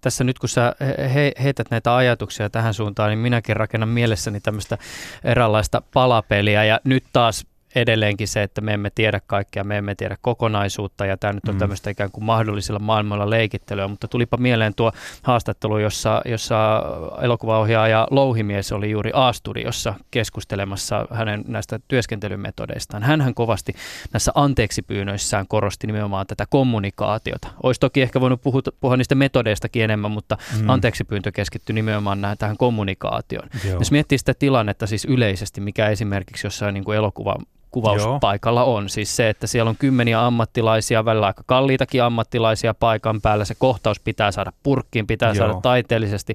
Tässä 0.04 0.24
nyt 0.24 0.38
kun 0.38 0.48
sä 0.48 0.74
he, 1.14 1.32
heität 1.42 1.70
näitä 1.70 1.96
ajatuksia 1.96 2.50
tähän 2.50 2.74
suuntaan, 2.74 3.10
niin 3.10 3.18
minäkin 3.18 3.56
rakennan 3.56 3.88
mielessäni 3.88 4.40
tämmöistä 4.40 4.78
eräänlaista 5.24 5.82
palapeliä. 5.94 6.64
Ja 6.64 6.80
nyt 6.84 7.04
taas 7.12 7.46
edelleenkin 7.74 8.28
se, 8.28 8.42
että 8.42 8.60
me 8.60 8.74
emme 8.74 8.90
tiedä 8.94 9.20
kaikkea, 9.26 9.64
me 9.64 9.78
emme 9.78 9.94
tiedä 9.94 10.16
kokonaisuutta 10.20 11.06
ja 11.06 11.16
tämä 11.16 11.32
nyt 11.32 11.48
on 11.48 11.54
mm. 11.54 11.58
tämmöistä 11.58 11.90
ikään 11.90 12.10
kuin 12.10 12.24
mahdollisilla 12.24 12.78
maailmalla 12.78 13.30
leikittelyä, 13.30 13.88
mutta 13.88 14.08
tulipa 14.08 14.36
mieleen 14.36 14.74
tuo 14.74 14.92
haastattelu, 15.22 15.78
jossa, 15.78 16.22
jossa 16.24 16.82
elokuvaohjaaja 17.22 18.08
Louhimies 18.10 18.72
oli 18.72 18.90
juuri 18.90 19.10
A-studiossa 19.14 19.94
keskustelemassa 20.10 21.06
hänen 21.10 21.44
näistä 21.48 21.80
työskentelymetodeistaan. 21.88 23.02
Hänhän 23.02 23.34
kovasti 23.34 23.72
näissä 24.12 24.32
anteeksipyynnöissään 24.34 25.46
korosti 25.48 25.86
nimenomaan 25.86 26.26
tätä 26.26 26.46
kommunikaatiota. 26.50 27.48
Olisi 27.62 27.80
toki 27.80 28.02
ehkä 28.02 28.20
voinut 28.20 28.42
puhua, 28.42 28.60
puhua 28.80 28.96
niistä 28.96 29.14
metodeistakin 29.14 29.82
enemmän, 29.82 30.10
mutta 30.10 30.36
mm. 30.60 30.68
anteeksipyyntö 30.68 31.32
keskittyi 31.32 31.74
nimenomaan 31.74 32.18
tähän 32.38 32.56
kommunikaatioon. 32.56 33.48
Joo. 33.64 33.78
Jos 33.78 33.90
miettii 33.90 34.18
sitä 34.18 34.34
tilannetta 34.34 34.86
siis 34.86 35.04
yleisesti, 35.04 35.60
mikä 35.60 35.88
esimerkiksi 35.88 36.46
jossain 36.46 36.74
niin 36.74 36.84
kuin 36.84 36.98
elokuva 36.98 37.36
kuvauspaikalla 37.74 38.60
Joo. 38.60 38.74
on. 38.74 38.88
Siis 38.88 39.16
se, 39.16 39.28
että 39.28 39.46
siellä 39.46 39.68
on 39.68 39.76
kymmeniä 39.76 40.26
ammattilaisia, 40.26 41.04
välillä 41.04 41.26
aika 41.26 41.42
kalliitakin 41.46 42.02
ammattilaisia 42.02 42.74
paikan 42.74 43.20
päällä. 43.20 43.44
Se 43.44 43.54
kohtaus 43.58 44.00
pitää 44.00 44.32
saada 44.32 44.52
purkkiin, 44.62 45.06
pitää 45.06 45.28
Joo. 45.28 45.34
saada 45.34 45.60
taiteellisesti 45.62 46.34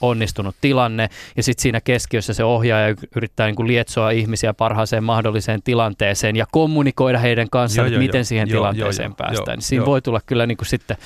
onnistunut 0.00 0.56
tilanne. 0.60 1.08
Ja 1.36 1.42
sitten 1.42 1.62
siinä 1.62 1.80
keskiössä 1.80 2.34
se 2.34 2.44
ohjaaja 2.44 2.94
yrittää 3.16 3.46
niin 3.46 3.56
kuin 3.56 3.66
lietsoa 3.66 4.10
ihmisiä 4.10 4.54
parhaaseen 4.54 5.04
mahdolliseen 5.04 5.62
tilanteeseen 5.62 6.36
ja 6.36 6.46
kommunikoida 6.52 7.18
heidän 7.18 7.50
kanssaan, 7.50 7.88
että 7.88 7.98
miten 7.98 8.18
jo, 8.18 8.24
siihen 8.24 8.48
jo, 8.48 8.52
tilanteeseen 8.52 9.10
jo, 9.10 9.14
päästään. 9.14 9.58
Jo, 9.58 9.60
siinä 9.60 9.82
jo. 9.82 9.86
voi 9.86 10.02
tulla 10.02 10.20
kyllä 10.26 10.46
niin 10.46 10.56
kuin 10.56 10.68
sitten 10.68 10.96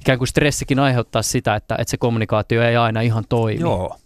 ikään 0.00 0.18
kuin 0.18 0.28
stressikin 0.28 0.78
aiheuttaa 0.78 1.22
sitä, 1.22 1.54
että, 1.54 1.76
että 1.78 1.90
se 1.90 1.96
kommunikaatio 1.96 2.62
ei 2.62 2.76
aina 2.76 3.00
ihan 3.00 3.24
toimi. 3.28 3.60
Joo, 3.60 3.96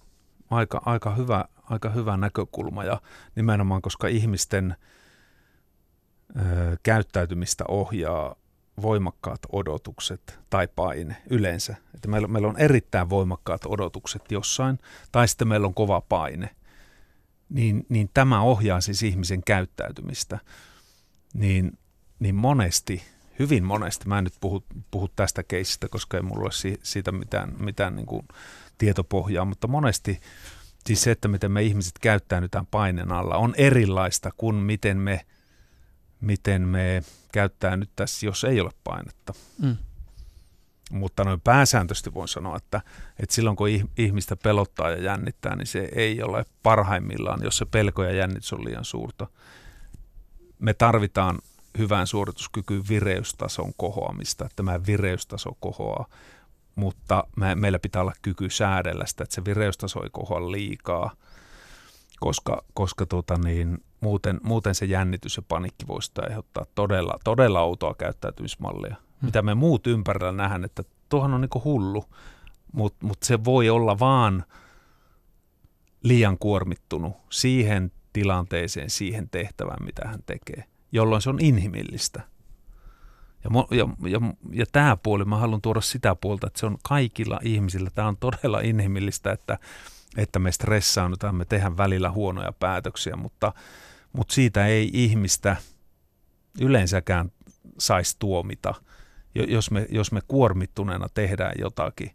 aika, 0.51 0.83
aika, 0.85 1.15
hyvä, 1.15 1.45
aika 1.71 1.89
hyvä 1.89 2.17
näkökulma 2.17 2.85
ja 2.85 3.01
nimenomaan 3.37 3.83
koska 3.83 4.09
ihmisten– 4.09 4.77
käyttäytymistä 6.83 7.65
ohjaa 7.69 8.37
voimakkaat 8.83 9.41
odotukset 9.53 10.39
tai 10.51 10.69
paine 10.77 11.17
yleensä. 11.31 11.77
Että 11.95 12.09
meillä, 12.09 12.29
meillä 12.29 12.49
on 12.49 12.59
erittäin 12.59 13.11
voimakkaat 13.11 13.61
odotukset 13.67 14.23
jossain, 14.31 14.79
tai 15.13 15.29
sitten 15.29 15.49
meillä 15.49 15.67
on 15.67 15.75
kova 15.75 16.01
paine. 16.01 16.51
Niin, 17.49 17.87
niin 17.89 18.11
tämä 18.15 18.43
ohjaa 18.43 18.81
siis 18.81 19.03
ihmisen 19.03 19.43
käyttäytymistä. 19.45 20.39
Niin, 21.35 21.79
niin 22.19 22.35
monesti, 22.35 23.03
hyvin 23.39 23.65
monesti, 23.65 24.09
mä 24.09 24.19
en 24.19 24.25
nyt 24.25 24.35
puhu, 24.41 24.65
puhu 24.91 25.09
tästä 25.09 25.43
keisistä, 25.43 25.89
koska 25.89 26.17
ei 26.17 26.23
mulla 26.23 26.43
ole 26.43 26.79
siitä 26.83 27.13
mitään, 27.13 27.55
mitään 27.59 27.97
niin 27.97 28.07
kuin 28.07 28.29
tietopohjaa, 28.79 29.45
mutta 29.45 29.69
monesti 29.69 30.21
siis 30.87 31.03
se, 31.03 31.11
että 31.11 31.29
miten 31.29 31.53
me 31.53 31.63
ihmiset 31.63 31.99
käyttäydytään 31.99 32.67
paineen 32.67 33.13
alla, 33.13 33.37
on 33.37 33.55
erilaista 33.57 34.31
kuin 34.37 34.57
miten 34.57 34.97
me– 34.97 35.21
miten 36.21 36.63
me 36.63 37.03
käyttää 37.33 37.77
nyt 37.77 37.91
tässä, 37.97 38.27
jos 38.27 38.45
ei 38.45 38.61
ole 38.61 38.71
painetta. 38.85 39.33
Mm. 39.63 39.77
Mutta 40.91 41.25
noin 41.25 41.41
pääsääntöisesti 41.41 42.15
voin 42.15 42.29
sanoa, 42.29 42.57
että, 42.57 42.81
että 43.19 43.35
silloin 43.35 43.57
kun 43.57 43.69
ihmistä 43.99 44.37
pelottaa 44.37 44.91
ja 44.91 45.03
jännittää, 45.03 45.57
niin 45.57 45.67
se 45.67 45.89
ei 45.93 46.23
ole 46.23 46.45
parhaimmillaan, 46.63 47.41
jos 47.43 47.59
se 47.59 47.65
pelko 47.65 48.05
ja 48.05 48.13
jännitys 48.13 48.53
on 48.53 48.65
liian 48.65 48.85
suurta. 48.85 49.27
Me 50.59 50.75
tarvitaan 50.75 51.39
hyvään 51.79 52.07
suorituskykyyn 52.07 52.89
vireystason 52.89 53.73
kohoamista, 53.77 54.45
että 54.45 54.57
tämä 54.57 54.87
vireystaso 54.87 55.57
kohoaa, 55.61 56.07
mutta 56.75 57.25
me, 57.37 57.55
meillä 57.55 57.79
pitää 57.79 58.03
olla 58.03 58.13
kyky 58.23 58.51
säädellä 58.51 59.07
sitä, 59.07 59.25
että 59.25 59.35
se 59.35 59.45
vireystaso 59.45 60.03
ei 60.03 60.11
kohoa 60.13 60.53
liikaa, 60.53 61.17
koska, 62.21 62.65
koska 62.75 63.07
tuota 63.07 63.39
niin, 63.39 63.85
muuten, 64.01 64.41
muuten 64.43 64.75
se 64.75 64.87
jännitys 64.87 65.37
ja 65.37 65.43
panikki 65.49 65.87
voisi 65.87 66.13
aiheuttaa 66.29 66.65
todella, 66.75 67.19
todella 67.25 67.61
outoa 67.61 67.95
käyttäytymismallia. 67.95 68.97
Hmm. 68.97 69.27
Mitä 69.27 69.43
me 69.43 69.55
muut 69.55 69.87
ympärillä 69.87 70.33
nähdään, 70.33 70.65
että 70.65 70.83
tuohon 71.09 71.35
on 71.35 71.41
niinku 71.41 71.63
hullu, 71.65 72.05
mutta 72.73 73.07
mut 73.07 73.19
se 73.23 73.45
voi 73.45 73.71
olla 73.71 73.99
vaan 73.99 74.45
liian 76.03 76.39
kuormittunut 76.39 77.17
siihen 77.31 77.93
tilanteeseen, 78.13 78.91
siihen 78.91 79.29
tehtävään, 79.31 79.85
mitä 79.85 80.09
hän 80.09 80.21
tekee, 80.27 80.65
jolloin 80.93 81.23
se 81.23 81.31
on 81.31 81.39
inhimillistä. 81.41 82.23
Ja, 83.45 83.77
ja, 83.77 83.89
ja, 84.09 84.21
ja 84.53 84.67
tämä 84.73 84.97
puoli, 84.97 85.25
mä 85.25 85.37
haluan 85.37 85.63
tuoda 85.63 85.81
sitä 85.81 86.15
puolta, 86.15 86.47
että 86.47 86.61
se 86.61 86.67
on 86.67 86.79
kaikilla 86.83 87.41
ihmisillä, 87.43 87.91
tämä 87.91 88.09
on 88.09 88.17
todella 88.17 88.61
inhimillistä, 88.61 89.33
että, 89.33 89.59
että 90.17 90.39
me 90.39 90.53
stressaannutaan, 90.53 91.35
me 91.35 91.45
tehdään 91.45 91.77
välillä 91.77 92.11
huonoja 92.11 92.53
päätöksiä, 92.53 93.17
mutta– 93.17 93.53
mutta 94.17 94.35
siitä 94.35 94.67
ei 94.67 94.91
ihmistä 94.93 95.57
yleensäkään 96.61 97.33
saisi 97.79 98.17
tuomita, 98.19 98.75
jos 99.35 99.71
me, 99.71 99.87
jos 99.91 100.13
me 100.13 100.21
kuormittuneena 100.29 101.09
tehdään 101.15 101.53
jotakin, 101.59 102.11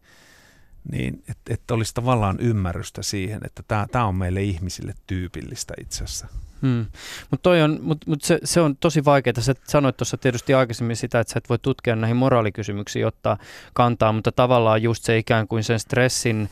niin 0.92 1.24
että 1.30 1.54
et 1.54 1.72
olisi 1.72 1.94
tavallaan 1.94 2.40
ymmärrystä 2.40 3.02
siihen, 3.04 3.42
että 3.46 3.88
tämä 3.92 4.06
on 4.06 4.16
meille 4.16 4.44
ihmisille 4.44 4.94
tyypillistä 5.08 5.74
itse 5.82 6.04
asiassa. 6.04 6.28
Hmm. 6.62 6.86
Mutta 7.32 7.50
mut, 7.82 8.08
mut 8.08 8.22
se, 8.22 8.40
se 8.44 8.62
on 8.62 8.78
tosi 8.78 9.06
vaikeaa. 9.06 9.34
Sä 9.42 9.54
sanoit 9.64 9.98
tuossa 9.98 10.18
tietysti 10.18 10.54
aikaisemmin 10.54 10.96
sitä, 10.96 11.20
että 11.20 11.34
sä 11.34 11.38
et 11.38 11.50
voi 11.50 11.60
tutkia 11.60 11.96
näihin 11.96 12.18
moraalikysymyksiin 12.18 13.08
ottaa 13.08 13.38
kantaa, 13.74 14.12
mutta 14.12 14.32
tavallaan 14.32 14.84
just 14.84 15.04
se 15.04 15.18
ikään 15.18 15.48
kuin 15.48 15.64
sen 15.64 15.80
stressin 15.80 16.50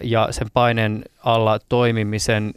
ja 0.00 0.28
sen 0.30 0.48
paineen 0.54 1.04
alla 1.24 1.58
toimimisen 1.68 2.52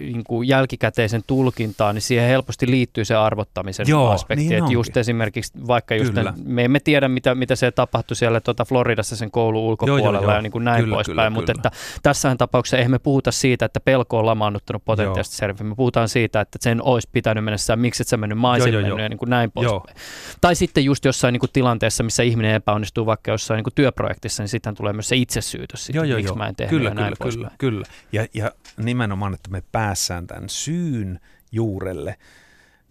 niin 0.00 0.24
kuin 0.24 0.48
jälkikäteisen 0.48 1.22
tulkintaan, 1.26 1.94
niin 1.94 2.02
siihen 2.02 2.28
helposti 2.28 2.70
liittyy 2.70 3.04
se 3.04 3.14
arvottamisen 3.14 3.88
Joo, 3.88 4.10
aspekti. 4.10 4.44
Niin 4.44 4.58
että 4.58 4.72
just 4.72 4.96
esimerkiksi 4.96 5.52
vaikka 5.66 5.94
just 5.94 6.14
tämän, 6.14 6.34
me 6.44 6.64
emme 6.64 6.80
tiedä, 6.80 7.08
mitä, 7.08 7.34
mitä 7.34 7.56
se 7.56 7.70
tapahtui 7.70 8.16
siellä 8.16 8.40
tuota 8.40 8.64
Floridassa 8.64 9.16
sen 9.16 9.30
koulun 9.30 9.62
ulkopuolella 9.62 10.18
joo, 10.18 10.22
joo, 10.22 10.34
ja 10.34 10.42
niin 10.42 10.52
kuin 10.52 10.64
näin 10.64 10.84
kyllä, 10.84 10.94
poispäin, 10.94 11.16
kyllä, 11.16 11.30
mutta 11.30 11.52
kyllä. 11.52 11.68
että 11.68 11.78
tässähän 12.02 12.38
tapauksessa 12.38 12.76
eihän 12.76 12.90
me 12.90 12.98
puhuta 12.98 13.32
siitä, 13.32 13.64
että 13.64 13.80
pelko 13.80 14.18
on 14.18 14.26
lamaannuttanut 14.26 14.84
potentiaalisesti 14.84 15.36
servi. 15.36 15.64
Me 15.64 15.74
puhutaan 15.74 16.08
siitä, 16.08 16.40
että 16.40 16.58
sen 16.62 16.82
olisi 16.82 17.08
pitänyt 17.12 17.44
mennä 17.44 17.58
sisään, 17.58 17.78
miksi 17.78 18.02
et 18.02 18.08
sä 18.08 18.16
mennyt 18.16 18.38
maisin 18.38 18.72
joo, 18.72 18.82
mennyt 18.82 18.98
ja 18.98 19.08
niin 19.08 19.18
kuin 19.18 19.30
näin 19.30 19.50
poispäin. 19.50 19.96
Tai 20.40 20.54
sitten 20.54 20.84
just 20.84 21.04
jossain 21.04 21.32
niin 21.32 21.40
kuin 21.40 21.50
tilanteessa, 21.52 22.04
missä 22.04 22.22
ihminen 22.22 22.54
epäonnistuu 22.54 23.06
vaikka 23.06 23.30
jossain 23.30 23.56
niin 23.56 23.64
kuin 23.64 23.74
työprojektissa, 23.74 24.42
niin 24.42 24.48
sitten 24.48 24.74
tulee 24.74 24.92
myös 24.92 25.08
se 25.08 25.16
itsesyytös, 25.16 25.84
sitten, 25.84 25.98
joo, 25.98 26.04
joo, 26.04 26.16
miksi 26.16 26.28
joo. 26.28 26.36
mä 26.36 26.48
en 26.48 26.56
tehnyt 26.56 26.70
kyllä, 26.70 26.88
ja 26.90 26.94
näin 26.94 27.14
kyllä, 27.18 27.32
kyllä, 27.32 27.50
kyllä. 27.58 27.86
Ja, 28.12 28.26
ja 28.34 28.50
nimenomaan, 28.76 29.34
että 29.34 29.50
me 29.50 29.62
päässään 29.72 30.26
tämän 30.26 30.48
syyn 30.48 31.20
juurelle, 31.52 32.16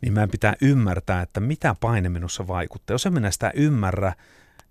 niin 0.01 0.13
meidän 0.13 0.30
pitää 0.30 0.53
ymmärtää, 0.61 1.21
että 1.21 1.39
mitä 1.39 1.76
paine 1.80 2.09
minussa 2.09 2.47
vaikuttaa. 2.47 2.93
Jos 2.93 3.05
en 3.05 3.13
minä 3.13 3.32
sitä 3.32 3.51
ymmärrä, 3.55 4.13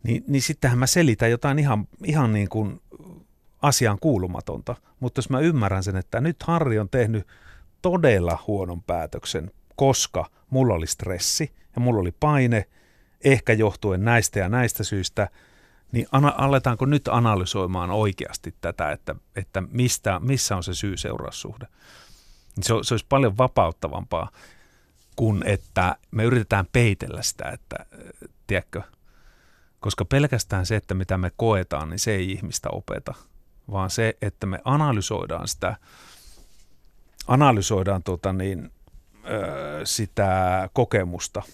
niin, 0.03 0.25
niin 0.27 0.43
sittenhän 0.43 0.79
mä 0.79 0.87
selitän 0.87 1.31
jotain 1.31 1.59
ihan, 1.59 1.89
ihan 2.05 2.33
niin 2.33 2.49
kuin 2.49 2.81
asiaan 3.63 3.99
kuulumatonta. 4.01 4.77
Mutta 5.01 5.19
jos 5.19 5.31
mä 5.31 5.41
ymmärrän 5.41 5.83
sen, 5.83 5.97
että 5.97 6.21
nyt 6.21 6.43
Harri 6.43 6.79
on 6.79 6.89
tehnyt 6.89 7.27
todella 7.83 8.45
huonon 8.47 8.83
päätöksen, 8.83 9.51
koska 9.77 10.31
mulla 10.51 10.75
oli 10.75 10.87
stressi 10.87 11.53
ja 11.77 11.81
mulla 11.81 12.01
oli 12.01 12.13
paine, 12.21 12.67
ehkä 13.25 13.53
johtuen 13.53 14.05
näistä 14.05 14.39
ja 14.39 14.49
näistä 14.49 14.85
syistä, 14.85 15.29
niin 15.93 16.07
ana- 16.13 16.35
aletaanko 16.39 16.87
nyt 16.87 17.09
analysoimaan 17.09 17.91
oikeasti 17.91 18.55
tätä, 18.61 18.93
että, 18.93 19.15
että 19.37 19.61
mistä, 19.61 20.21
missä 20.21 20.57
on 20.57 20.63
se 20.63 20.75
syy-seuraussuhde. 20.75 21.67
Se, 22.63 22.75
se 22.83 22.95
olisi 22.95 23.07
paljon 23.09 23.39
vapauttavampaa 23.39 24.31
kuin 25.17 25.43
että 25.47 25.97
me 26.11 26.25
yritetään 26.25 26.67
peitellä 26.73 27.23
sitä, 27.23 27.49
että 27.49 27.87
tiedätkö, 28.47 28.83
koska 29.81 30.05
pelkästään 30.05 30.67
se, 30.67 30.77
että 30.77 30.95
mitä 30.95 31.19
me 31.19 31.33
koetaan, 31.37 31.91
niin 31.91 31.99
se 31.99 32.15
ei 32.15 32.33
ihmistä 32.33 32.69
opeta, 32.73 33.15
vaan 33.71 33.91
se, 33.91 34.17
että 34.23 34.47
me 34.47 34.61
analysoidaan 34.65 35.49
sitä, 35.49 35.77
analysoidaan 37.27 38.03
tuota 38.03 38.33
niin, 38.33 38.71
sitä 39.85 40.69
kokemusta– 40.73 41.43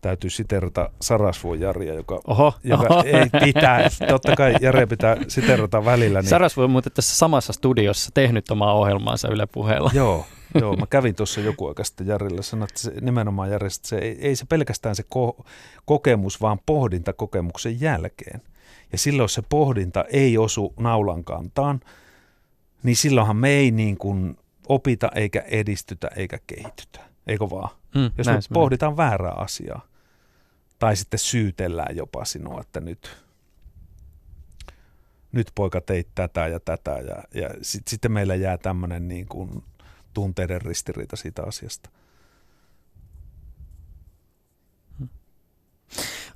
täytyy 0.00 0.30
siterata 0.30 0.90
Sarasvuon 1.00 1.60
Jaria, 1.60 1.94
joka, 1.94 2.20
oho, 2.26 2.54
joka 2.64 2.94
oho. 2.94 3.02
ei 3.02 3.40
pitää, 3.44 3.88
totta 4.08 4.36
kai 4.36 4.54
Jare 4.60 4.86
pitää 4.86 5.16
siterata 5.28 5.84
välillä. 5.84 6.20
Niin... 6.20 6.28
Sarasvuo 6.28 6.64
on 6.64 6.70
muuten 6.70 6.92
tässä 6.92 7.16
samassa 7.16 7.52
studiossa 7.52 8.10
tehnyt 8.14 8.50
omaa 8.50 8.74
ohjelmaansa 8.74 9.28
Yle 9.28 9.46
puheella. 9.46 9.90
Joo, 9.94 10.26
joo, 10.60 10.76
mä 10.76 10.86
kävin 10.86 11.14
tuossa 11.14 11.40
joku 11.40 11.68
aika 11.68 11.84
sitten 11.84 12.06
Jarilla, 12.06 12.42
sanoin, 12.42 12.68
että 12.70 12.80
se, 12.80 12.92
nimenomaan 13.00 13.50
Jari, 13.50 13.66
että 13.66 13.88
se, 13.88 13.98
ei, 13.98 14.18
ei 14.20 14.36
se 14.36 14.44
pelkästään 14.46 14.96
se 14.96 15.02
ko- 15.02 15.44
kokemus, 15.84 16.40
vaan 16.40 16.58
pohdinta 16.66 17.12
kokemuksen 17.12 17.80
jälkeen. 17.80 18.42
Ja 18.92 18.98
silloin, 18.98 19.24
jos 19.24 19.34
se 19.34 19.42
pohdinta 19.48 20.04
ei 20.04 20.38
osu 20.38 20.74
naulan 20.78 21.24
kantaan, 21.24 21.80
niin 22.82 22.96
silloinhan 22.96 23.36
me 23.36 23.50
ei 23.50 23.70
niin 23.70 23.96
kuin 23.96 24.36
opita 24.68 25.10
eikä 25.14 25.40
edistytä 25.40 26.08
eikä 26.16 26.38
kehitytä. 26.46 27.00
Eikö 27.26 27.50
vaan? 27.50 27.77
Mm, 27.94 28.10
jos 28.18 28.26
me 28.26 28.54
pohditaan 28.54 28.96
väärää 28.96 29.32
asiaa. 29.32 29.86
Tai 30.78 30.96
sitten 30.96 31.18
syytellään 31.18 31.96
jopa 31.96 32.24
sinua, 32.24 32.60
että 32.60 32.80
nyt, 32.80 33.16
nyt 35.32 35.52
poika 35.54 35.80
teit 35.80 36.08
tätä 36.14 36.46
ja 36.46 36.60
tätä. 36.60 36.90
Ja, 36.90 37.22
ja 37.34 37.50
sit, 37.62 37.88
sitten 37.88 38.12
meillä 38.12 38.34
jää 38.34 38.58
tämmöinen 38.58 39.08
niin 39.08 39.26
kuin 39.26 39.64
tunteiden 40.14 40.62
ristiriita 40.62 41.16
siitä 41.16 41.42
asiasta. 41.42 41.90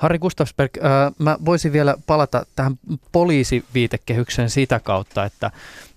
Harri 0.02 0.18
Gustafsberg, 0.18 0.70
äh, 0.76 1.12
mä 1.18 1.36
voisin 1.44 1.72
vielä 1.72 1.94
palata 2.06 2.46
tähän 2.56 2.78
poliisiviitekehykseen 3.12 4.50
sitä 4.50 4.80
kautta, 4.80 5.24
että 5.24 5.50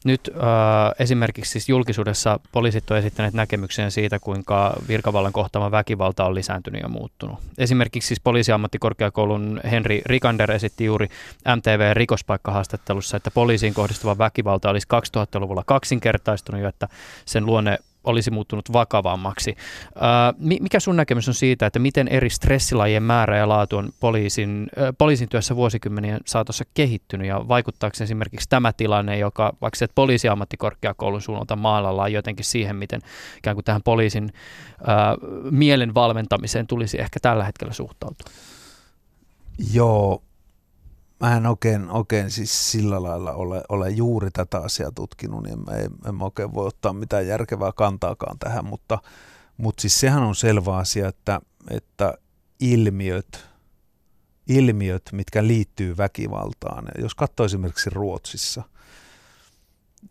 nyt 0.03 0.29
äh, 0.29 0.43
esimerkiksi 0.99 1.51
siis 1.51 1.69
julkisuudessa 1.69 2.39
poliisit 2.51 2.91
on 2.91 2.97
esittäneet 2.97 3.33
näkemyksiä 3.33 3.89
siitä, 3.89 4.19
kuinka 4.19 4.75
virkavallan 4.87 5.33
kohtaama 5.33 5.71
väkivalta 5.71 6.25
on 6.25 6.35
lisääntynyt 6.35 6.81
ja 6.81 6.89
muuttunut. 6.89 7.39
Esimerkiksi 7.57 8.07
siis 8.07 8.19
poliisiammattikorkeakoulun 8.19 9.61
Henri 9.71 10.01
Rikander 10.05 10.51
esitti 10.51 10.85
juuri 10.85 11.07
MTV-rikospaikkahaastattelussa, 11.55 13.17
että 13.17 13.31
poliisiin 13.31 13.73
kohdistuva 13.73 14.17
väkivalta 14.17 14.69
olisi 14.69 14.87
2000-luvulla 15.17 15.63
kaksinkertaistunut 15.65 16.61
jo, 16.61 16.69
että 16.69 16.87
sen 17.25 17.45
luonne 17.45 17.77
olisi 18.05 18.31
muuttunut 18.31 18.73
vakavammaksi. 18.73 19.55
Mikä 20.39 20.79
sun 20.79 20.95
näkemys 20.95 21.27
on 21.27 21.33
siitä, 21.33 21.65
että 21.65 21.79
miten 21.79 22.07
eri 22.07 22.29
stressilajien 22.29 23.03
määrä 23.03 23.37
ja 23.37 23.49
laatu 23.49 23.77
on 23.77 23.89
poliisin, 23.99 24.67
poliisin 24.97 25.29
työssä 25.29 25.55
vuosikymmenien 25.55 26.19
saatossa 26.25 26.63
kehittynyt 26.73 27.27
ja 27.27 27.47
vaikuttaako 27.47 27.95
esimerkiksi 28.01 28.49
tämä 28.49 28.73
tilanne, 28.73 29.17
joka 29.17 29.53
vaikka 29.61 29.77
se 29.77 29.87
poliisiammattikorkeakoulun 29.95 31.21
suunnalta 31.21 31.55
maalalla 31.55 32.07
jotenkin 32.07 32.45
siihen, 32.45 32.75
miten 32.75 33.01
ikään 33.37 33.55
kuin 33.55 33.65
tähän 33.65 33.83
poliisin 33.83 34.33
ää, 34.87 35.15
mielen 35.51 35.93
valmentamiseen 35.93 36.67
tulisi 36.67 37.01
ehkä 37.01 37.19
tällä 37.21 37.43
hetkellä 37.43 37.73
suhtautua? 37.73 38.31
Joo, 39.73 40.21
mä 41.19 41.37
en 41.37 41.45
oikein, 41.45 41.89
oikein 41.89 42.31
siis 42.31 42.71
sillä 42.71 43.03
lailla 43.03 43.33
ole, 43.33 43.63
ole 43.69 43.89
juuri 43.89 44.31
tätä 44.31 44.57
asiaa 44.57 44.91
tutkinut, 44.91 45.43
niin 45.43 45.59
en, 45.71 45.91
en 46.09 46.21
oikein 46.21 46.53
voi 46.53 46.67
ottaa 46.67 46.93
mitään 46.93 47.27
järkevää 47.27 47.71
kantaakaan 47.71 48.39
tähän, 48.39 48.65
mutta, 48.65 48.99
mutta 49.57 49.81
siis 49.81 49.99
sehän 49.99 50.23
on 50.23 50.35
selvä 50.35 50.77
asia, 50.77 51.07
että, 51.07 51.41
että 51.69 52.13
ilmiöt, 52.59 53.45
ilmiöt, 54.47 55.03
mitkä 55.11 55.47
liittyy 55.47 55.97
väkivaltaan, 55.97 56.85
jos 56.99 57.15
katsoo 57.15 57.45
esimerkiksi 57.45 57.89
Ruotsissa, 57.89 58.63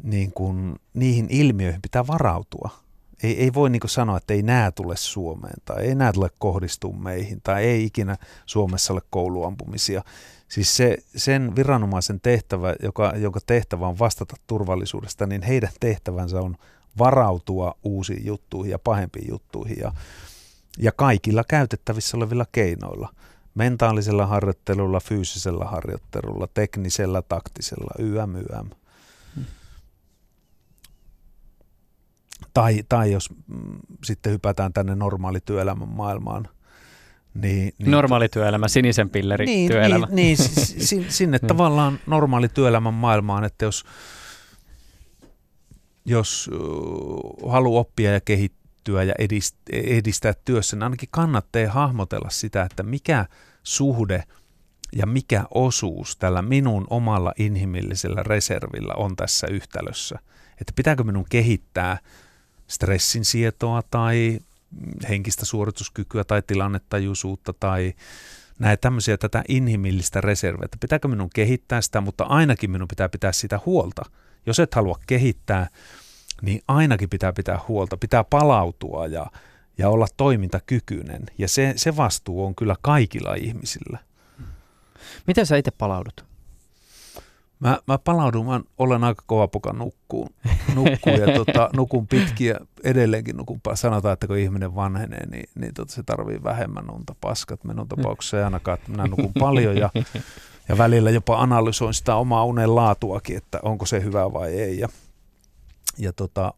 niin 0.02 0.32
kun 0.32 0.76
niihin 0.94 1.26
ilmiöihin 1.30 1.82
pitää 1.82 2.06
varautua. 2.06 2.83
Ei, 3.24 3.42
ei 3.42 3.54
voi 3.54 3.70
niin 3.70 3.80
sanoa, 3.86 4.16
että 4.16 4.34
ei 4.34 4.42
nää 4.42 4.70
tule 4.70 4.96
Suomeen 4.96 5.54
tai 5.64 5.84
ei 5.84 5.94
nää 5.94 6.12
tule 6.12 6.30
kohdistua 6.38 6.92
meihin 6.92 7.40
tai 7.42 7.64
ei 7.64 7.84
ikinä 7.84 8.16
Suomessa 8.46 8.92
ole 8.92 9.00
kouluampumisia. 9.10 10.02
Siis 10.48 10.76
se, 10.76 10.98
sen 11.16 11.56
viranomaisen 11.56 12.20
tehtävä, 12.20 12.74
joka, 12.82 13.12
jonka 13.16 13.40
tehtävä 13.46 13.88
on 13.88 13.98
vastata 13.98 14.36
turvallisuudesta, 14.46 15.26
niin 15.26 15.42
heidän 15.42 15.70
tehtävänsä 15.80 16.40
on 16.40 16.56
varautua 16.98 17.74
uusiin 17.84 18.26
juttuihin 18.26 18.70
ja 18.70 18.78
pahempiin 18.78 19.28
juttuihin 19.30 19.76
ja, 19.80 19.92
ja 20.78 20.92
kaikilla 20.92 21.44
käytettävissä 21.48 22.16
olevilla 22.16 22.46
keinoilla. 22.52 23.14
Mentaalisella 23.54 24.26
harjoittelulla, 24.26 25.00
fyysisellä 25.00 25.64
harjoittelulla, 25.64 26.48
teknisellä, 26.54 27.22
taktisella, 27.22 27.90
YM, 27.98 28.36
YM. 28.36 28.83
Tai, 32.54 32.82
tai 32.88 33.12
jos 33.12 33.30
mm, 33.30 33.78
sitten 34.04 34.32
hypätään 34.32 34.72
tänne 34.72 34.94
normaali 34.94 35.38
työelämän 35.40 35.88
maailmaan, 35.88 36.48
niin, 37.34 37.74
niin, 37.78 37.90
normaali 37.90 38.28
työelämä, 38.28 38.68
sinisen 38.68 39.10
pilleri 39.10 39.46
niin, 39.46 39.70
työelämä. 39.70 40.06
Niin, 40.10 40.16
niin 40.16 40.36
sinne, 40.86 41.10
sinne 41.10 41.38
niin. 41.42 41.48
tavallaan 41.48 41.98
normaali 42.06 42.48
työelämän 42.48 42.94
maailmaan, 42.94 43.44
että 43.44 43.64
jos, 43.64 43.84
jos 46.04 46.50
haluaa 47.48 47.80
oppia 47.80 48.12
ja 48.12 48.20
kehittyä 48.20 49.02
ja 49.02 49.14
edistää, 49.18 49.62
edistää 49.72 50.32
työssä, 50.44 50.76
niin 50.76 50.82
ainakin 50.82 51.08
kannattaa 51.12 51.68
hahmotella 51.68 52.30
sitä, 52.30 52.62
että 52.62 52.82
mikä 52.82 53.26
suhde 53.62 54.22
ja 54.96 55.06
mikä 55.06 55.44
osuus 55.54 56.16
tällä 56.16 56.42
minun 56.42 56.86
omalla 56.90 57.32
inhimillisellä 57.38 58.22
reservillä 58.22 58.94
on 58.96 59.16
tässä 59.16 59.46
yhtälössä. 59.46 60.18
Että 60.60 60.72
pitääkö 60.76 61.04
minun 61.04 61.26
kehittää 61.30 61.98
stressin 62.68 63.24
sietoa 63.24 63.82
tai 63.90 64.40
henkistä 65.08 65.44
suorituskykyä 65.44 66.24
tai 66.24 66.42
tilannetajuisuutta 66.46 67.52
tai 67.60 67.94
näitä 68.58 68.80
tämmöisiä 68.80 69.16
tätä 69.16 69.44
inhimillistä 69.48 70.20
reserviä, 70.20 70.64
että 70.64 70.76
pitääkö 70.80 71.08
minun 71.08 71.30
kehittää 71.34 71.80
sitä, 71.80 72.00
mutta 72.00 72.24
ainakin 72.24 72.70
minun 72.70 72.88
pitää 72.88 73.08
pitää 73.08 73.32
sitä 73.32 73.60
huolta. 73.66 74.02
Jos 74.46 74.60
et 74.60 74.74
halua 74.74 74.98
kehittää, 75.06 75.68
niin 76.42 76.62
ainakin 76.68 77.10
pitää 77.10 77.32
pitää 77.32 77.60
huolta, 77.68 77.96
pitää 77.96 78.24
palautua 78.24 79.06
ja, 79.06 79.26
ja 79.78 79.88
olla 79.88 80.06
toimintakykyinen. 80.16 81.22
Ja 81.38 81.48
se, 81.48 81.72
se 81.76 81.96
vastuu 81.96 82.44
on 82.44 82.54
kyllä 82.54 82.76
kaikilla 82.82 83.34
ihmisillä. 83.34 83.98
Miten 85.26 85.46
sä 85.46 85.56
itse 85.56 85.70
palaudut? 85.70 86.24
Mä, 87.60 87.78
mä 87.86 87.98
palaudun, 87.98 88.46
mä 88.46 88.60
olen 88.78 89.04
aika 89.04 89.22
kova 89.26 89.48
poka 89.48 89.72
nukkuun, 89.72 90.28
nukkuun 90.74 91.20
ja 91.20 91.34
tota, 91.36 91.70
nukun 91.76 92.06
pitkiä, 92.06 92.60
edelleenkin 92.84 93.36
nukun, 93.36 93.60
sanotaan, 93.74 94.12
että 94.12 94.26
kun 94.26 94.38
ihminen 94.38 94.74
vanhenee, 94.74 95.26
niin, 95.26 95.48
niin 95.54 95.74
tota, 95.74 95.92
se 95.92 96.02
tarvii 96.02 96.42
vähemmän 96.44 96.90
unta. 96.90 97.14
Paskat 97.20 97.64
minun 97.64 97.88
tapauksessa 97.88 98.38
ei 98.38 98.44
ainakaan, 98.44 98.78
että 98.78 98.90
minä 98.90 99.06
nukun 99.06 99.32
paljon 99.38 99.76
ja, 99.76 99.90
ja 100.68 100.78
välillä 100.78 101.10
jopa 101.10 101.40
analysoin 101.40 101.94
sitä 101.94 102.16
omaa 102.16 102.44
unen 102.44 102.74
laatuakin, 102.74 103.36
että 103.36 103.58
onko 103.62 103.86
se 103.86 104.02
hyvä 104.02 104.32
vai 104.32 104.52
ei. 104.52 104.78
Ja, 104.78 104.88
ja 105.98 106.12
tota, 106.12 106.54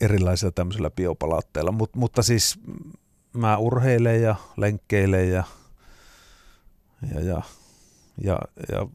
erilaisilla 0.00 0.52
tämmöisillä 0.52 0.90
biopalautteilla, 0.90 1.72
Mut, 1.72 1.96
mutta 1.96 2.22
siis 2.22 2.58
mä 3.32 3.56
urheilen 3.56 4.22
ja 4.22 4.36
lenkkeilen 4.56 5.30
ja, 5.30 5.44
ja, 7.14 7.20
ja, 7.20 7.42
ja, 8.22 8.38
ja 8.72 8.86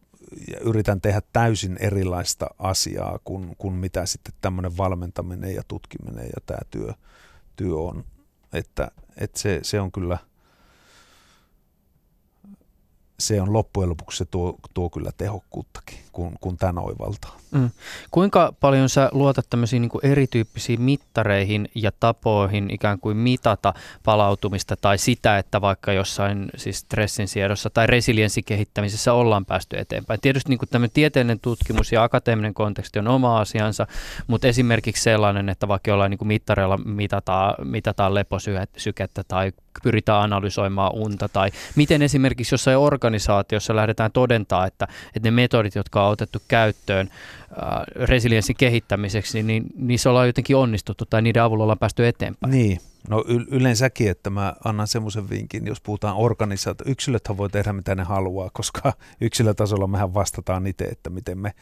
ja 0.52 0.60
yritän 0.60 1.02
tehdä 1.02 1.22
täysin 1.34 1.78
erilaista 1.80 2.48
asiaa 2.60 3.20
kuin, 3.24 3.56
kuin 3.58 3.74
mitä 3.74 4.06
sitten 4.06 4.34
tämmöinen 4.42 4.78
valmentaminen 4.78 5.56
ja 5.56 5.64
tutkiminen 5.68 6.26
ja 6.26 6.42
tämä 6.46 6.60
työ, 6.72 6.94
työ 7.56 7.76
on. 7.76 8.06
Että, 8.54 8.92
että 9.18 9.40
se, 9.40 9.60
se 9.64 9.82
on 9.82 9.92
kyllä– 9.92 10.18
se 13.20 13.42
on 13.42 13.54
loppujen 13.54 13.90
lopuksi 13.90 14.18
se 14.18 14.26
tuo, 14.26 14.60
tuo 14.74 14.90
kyllä 14.90 15.12
tehokkuuttakin, 15.18 16.00
kun, 16.20 16.32
kun 16.42 16.58
tämän 16.58 16.84
oivaltaa. 16.84 17.38
Mm. 17.52 17.70
Kuinka 18.12 18.54
paljon 18.60 18.90
sä 18.90 19.10
luotat 19.12 19.46
tämmöisiin 19.50 19.82
niin 19.82 20.12
erityyppisiin 20.12 20.82
mittareihin 20.82 21.70
ja 21.76 21.92
tapoihin 22.00 22.72
ikään 22.72 23.00
kuin 23.00 23.18
mitata 23.18 23.74
palautumista 24.06 24.76
tai 24.78 24.98
sitä, 24.98 25.38
että 25.38 25.62
vaikka 25.62 25.94
jossain 25.94 26.50
siis 26.56 26.80
stressin 26.80 27.28
siedossa 27.28 27.70
tai 27.70 27.88
resilienssikehittämisessä 27.88 29.14
ollaan 29.14 29.46
päästy 29.46 29.78
eteenpäin? 29.78 30.20
Tietysti 30.22 30.50
niin 30.50 30.60
tämmöinen 30.70 30.94
tieteellinen 30.94 31.40
tutkimus 31.40 31.92
ja 31.92 32.04
akateeminen 32.04 32.54
konteksti 32.54 33.00
on 33.00 33.08
oma 33.08 33.40
asiansa, 33.40 33.88
mutta 34.28 34.48
esimerkiksi 34.48 35.04
sellainen, 35.04 35.50
että 35.50 35.68
vaikka 35.68 35.92
jollain 35.92 36.10
niin 36.10 36.28
mittareilla 36.28 36.78
mitataan, 36.78 37.56
mitataan 37.68 38.14
leposykettä 38.14 39.24
tai 39.28 39.52
pyritään 39.84 40.22
analysoimaan 40.22 40.92
unta 40.94 41.30
tai 41.30 41.50
miten 41.76 42.02
esimerkiksi 42.02 42.54
jossain 42.54 42.78
organisaatiossa 42.78 43.76
lähdetään 43.76 44.12
todentaa, 44.12 44.68
että, 44.68 44.88
että 45.16 45.28
ne 45.28 45.32
metodit, 45.32 45.76
jotka 45.76 46.09
on 46.10 46.14
otettu 46.14 46.40
käyttöön 46.48 47.10
äh, 47.12 48.08
resilienssin 48.08 48.56
kehittämiseksi, 48.56 49.44
niin, 49.44 49.48
niin 49.48 49.88
niissä 49.88 50.10
ollaan 50.10 50.28
jotenkin 50.28 50.56
onnistuttu 50.56 51.06
tai 51.06 51.22
niiden 51.22 51.44
avulla 51.44 51.64
ollaan 51.64 51.80
päästy 51.80 52.08
eteenpäin. 52.08 52.52
Niin, 52.52 52.80
no 53.10 53.24
y- 53.28 53.46
yleensäkin, 53.52 54.10
että 54.10 54.30
mä 54.30 54.56
annan 54.64 54.88
semmoisen 54.88 55.30
vinkin, 55.30 55.68
jos 55.68 55.82
puhutaan 55.82 56.18
organisaatio, 56.18 56.92
yksilöthän 56.92 57.38
voi 57.38 57.50
tehdä 57.50 57.74
mitä 57.74 57.96
ne 57.96 58.04
haluaa, 58.04 58.50
koska 58.54 58.94
yksilötasolla 59.22 59.88
mehän 59.88 60.14
vastataan 60.14 60.68
itse, 60.68 60.86
että 60.86 61.10
miten 61.10 61.38
me 61.38 61.54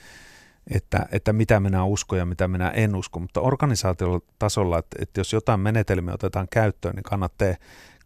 että, 0.71 1.05
että 1.11 1.33
mitä 1.33 1.59
minä 1.59 1.85
uskon 1.85 2.19
ja 2.19 2.25
mitä 2.25 2.47
minä 2.47 2.69
en 2.69 2.95
usko, 2.95 3.19
mutta 3.19 3.41
organisaatiotasolla, 3.41 4.79
että, 4.79 4.97
että 5.01 5.19
jos 5.19 5.33
jotain 5.33 5.59
menetelmiä 5.59 6.13
otetaan 6.13 6.47
käyttöön, 6.49 6.95
niin 6.95 7.03
kannattaa 7.03 7.55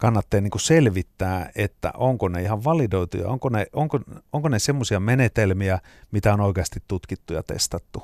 kannattaa 0.02 0.41
niin 0.41 0.52
kuin 0.52 0.62
selvittää, 0.62 1.52
että 1.56 1.91
onko 1.97 2.30
ne 2.30 2.41
ihan 2.41 2.64
validoituja, 2.64 3.28
onko 3.28 3.49
ne, 3.49 3.66
onko, 3.74 3.99
onko 4.34 4.49
ne 4.49 4.60
semmoisia 4.60 4.99
menetelmiä, 4.99 5.80
mitä 6.12 6.34
on 6.34 6.41
oikeasti 6.41 6.80
tutkittu 6.88 7.34
ja 7.34 7.43
testattu. 7.43 8.04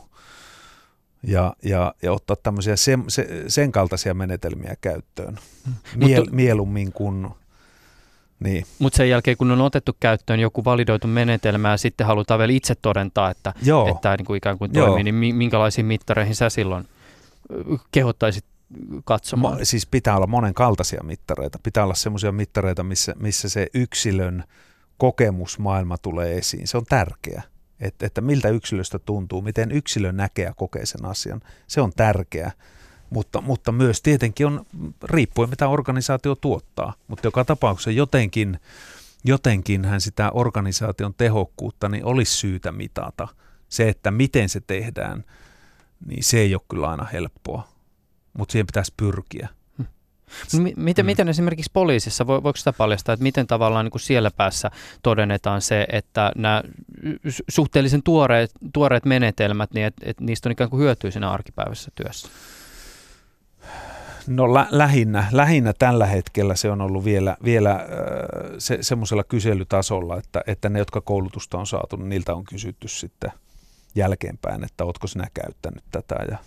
Ja, 1.23 1.53
ja, 1.63 1.93
ja 2.01 2.11
ottaa 2.11 2.35
tämmöisiä 2.35 2.75
sen, 2.75 3.03
sen 3.47 3.71
kaltaisia 3.71 4.13
menetelmiä 4.13 4.75
käyttöön 4.81 5.37
hmm. 5.65 5.73
Miel, 5.95 6.21
Mutta, 6.21 6.35
mieluummin 6.35 6.91
kuin 6.91 7.27
niin. 8.39 8.65
Mutta 8.79 8.97
sen 8.97 9.09
jälkeen, 9.09 9.37
kun 9.37 9.51
on 9.51 9.61
otettu 9.61 9.97
käyttöön 9.99 10.39
joku 10.39 10.65
validoitu 10.65 11.07
menetelmä 11.07 11.71
ja 11.71 11.77
sitten 11.77 12.07
halutaan 12.07 12.39
vielä 12.39 12.53
itse 12.53 12.75
todentaa, 12.75 13.29
että, 13.29 13.53
että 13.59 14.01
tämä 14.01 14.17
niin 14.17 14.25
kuin 14.25 14.37
ikään 14.37 14.57
kuin 14.57 14.71
toimii, 14.71 14.89
Joo. 14.89 15.03
niin 15.03 15.35
minkälaisiin 15.35 15.85
mittareihin 15.85 16.35
sä 16.35 16.49
silloin 16.49 16.87
kehottaisit 17.91 18.45
katsomaan? 19.05 19.65
siis 19.65 19.85
pitää 19.85 20.15
olla 20.15 20.27
monen 20.27 20.53
kaltaisia 20.53 21.03
mittareita. 21.03 21.59
Pitää 21.63 21.83
olla 21.83 21.95
semmoisia 21.95 22.31
mittareita, 22.31 22.83
missä, 22.83 23.13
missä 23.19 23.49
se 23.49 23.67
yksilön 23.73 24.43
kokemusmaailma 24.97 25.97
tulee 25.97 26.37
esiin. 26.37 26.67
Se 26.67 26.77
on 26.77 26.85
tärkeä, 26.85 27.43
että, 27.79 28.05
että 28.05 28.21
miltä 28.21 28.49
yksilöstä 28.49 28.99
tuntuu, 28.99 29.41
miten 29.41 29.71
yksilö 29.71 30.11
näkee 30.11 30.45
ja 30.45 30.53
kokee 30.53 30.85
sen 30.85 31.05
asian. 31.05 31.41
Se 31.67 31.81
on 31.81 31.91
tärkeä. 31.95 32.51
Mutta, 33.09 33.41
mutta 33.41 33.71
myös 33.71 34.01
tietenkin 34.01 34.47
on, 34.47 34.65
riippuen 35.03 35.49
mitä 35.49 35.67
organisaatio 35.67 36.35
tuottaa, 36.35 36.93
mutta 37.07 37.27
joka 37.27 37.45
tapauksessa 37.45 37.91
jotenkin, 37.91 38.59
jotenkin 39.23 39.85
hän 39.85 40.01
sitä 40.01 40.31
organisaation 40.31 41.13
tehokkuutta 41.13 41.89
niin 41.89 42.05
olisi 42.05 42.37
syytä 42.37 42.71
mitata. 42.71 43.27
Se, 43.69 43.89
että 43.89 44.11
miten 44.11 44.49
se 44.49 44.61
tehdään, 44.67 45.23
niin 46.05 46.23
se 46.23 46.39
ei 46.39 46.55
ole 46.55 46.61
kyllä 46.69 46.89
aina 46.89 47.05
helppoa, 47.13 47.67
mutta 48.37 48.51
siihen 48.51 48.67
pitäisi 48.67 48.93
pyrkiä. 48.97 49.49
No 50.53 50.59
miten, 50.75 51.05
mm. 51.05 51.07
miten 51.07 51.29
esimerkiksi 51.29 51.71
poliisissa, 51.73 52.27
vo, 52.27 52.43
voiko 52.43 52.57
sitä 52.57 52.73
paljastaa, 52.73 53.13
että 53.13 53.23
miten 53.23 53.47
tavallaan 53.47 53.85
niin 53.85 53.91
kuin 53.91 54.01
siellä 54.01 54.31
päässä 54.31 54.71
todennetaan 55.03 55.61
se, 55.61 55.87
että 55.91 56.31
nämä 56.35 56.63
suhteellisen 57.49 58.03
tuoreet, 58.03 58.51
tuoreet 58.73 59.05
menetelmät, 59.05 59.73
niin 59.73 59.85
että, 59.85 60.05
että 60.09 60.23
niistä 60.23 60.49
on 60.49 60.51
ikään 60.51 60.69
kuin 60.69 60.79
hyötyä 60.79 61.11
siinä 61.11 61.31
arkipäivässä 61.31 61.91
työssä? 61.95 62.27
No 64.27 64.53
lä- 64.53 64.67
lähinnä, 64.71 65.27
lähinnä 65.31 65.73
tällä 65.79 66.05
hetkellä 66.05 66.55
se 66.55 66.71
on 66.71 66.81
ollut 66.81 67.05
vielä, 67.05 67.37
vielä 67.43 67.71
äh, 67.71 67.85
se, 68.57 68.77
semmoisella 68.81 69.23
kyselytasolla, 69.23 70.17
että, 70.17 70.43
että 70.47 70.69
ne, 70.69 70.79
jotka 70.79 71.01
koulutusta 71.01 71.57
on 71.57 71.67
saatu, 71.67 71.95
niin 71.95 72.09
niiltä 72.09 72.33
on 72.33 72.43
kysytty 72.43 72.87
sitten 72.87 73.31
jälkeenpäin, 73.95 74.63
että 74.63 74.85
ootko 74.85 75.07
sinä 75.07 75.27
käyttänyt 75.33 75.83
tätä 75.91 76.15
ja 76.31 76.37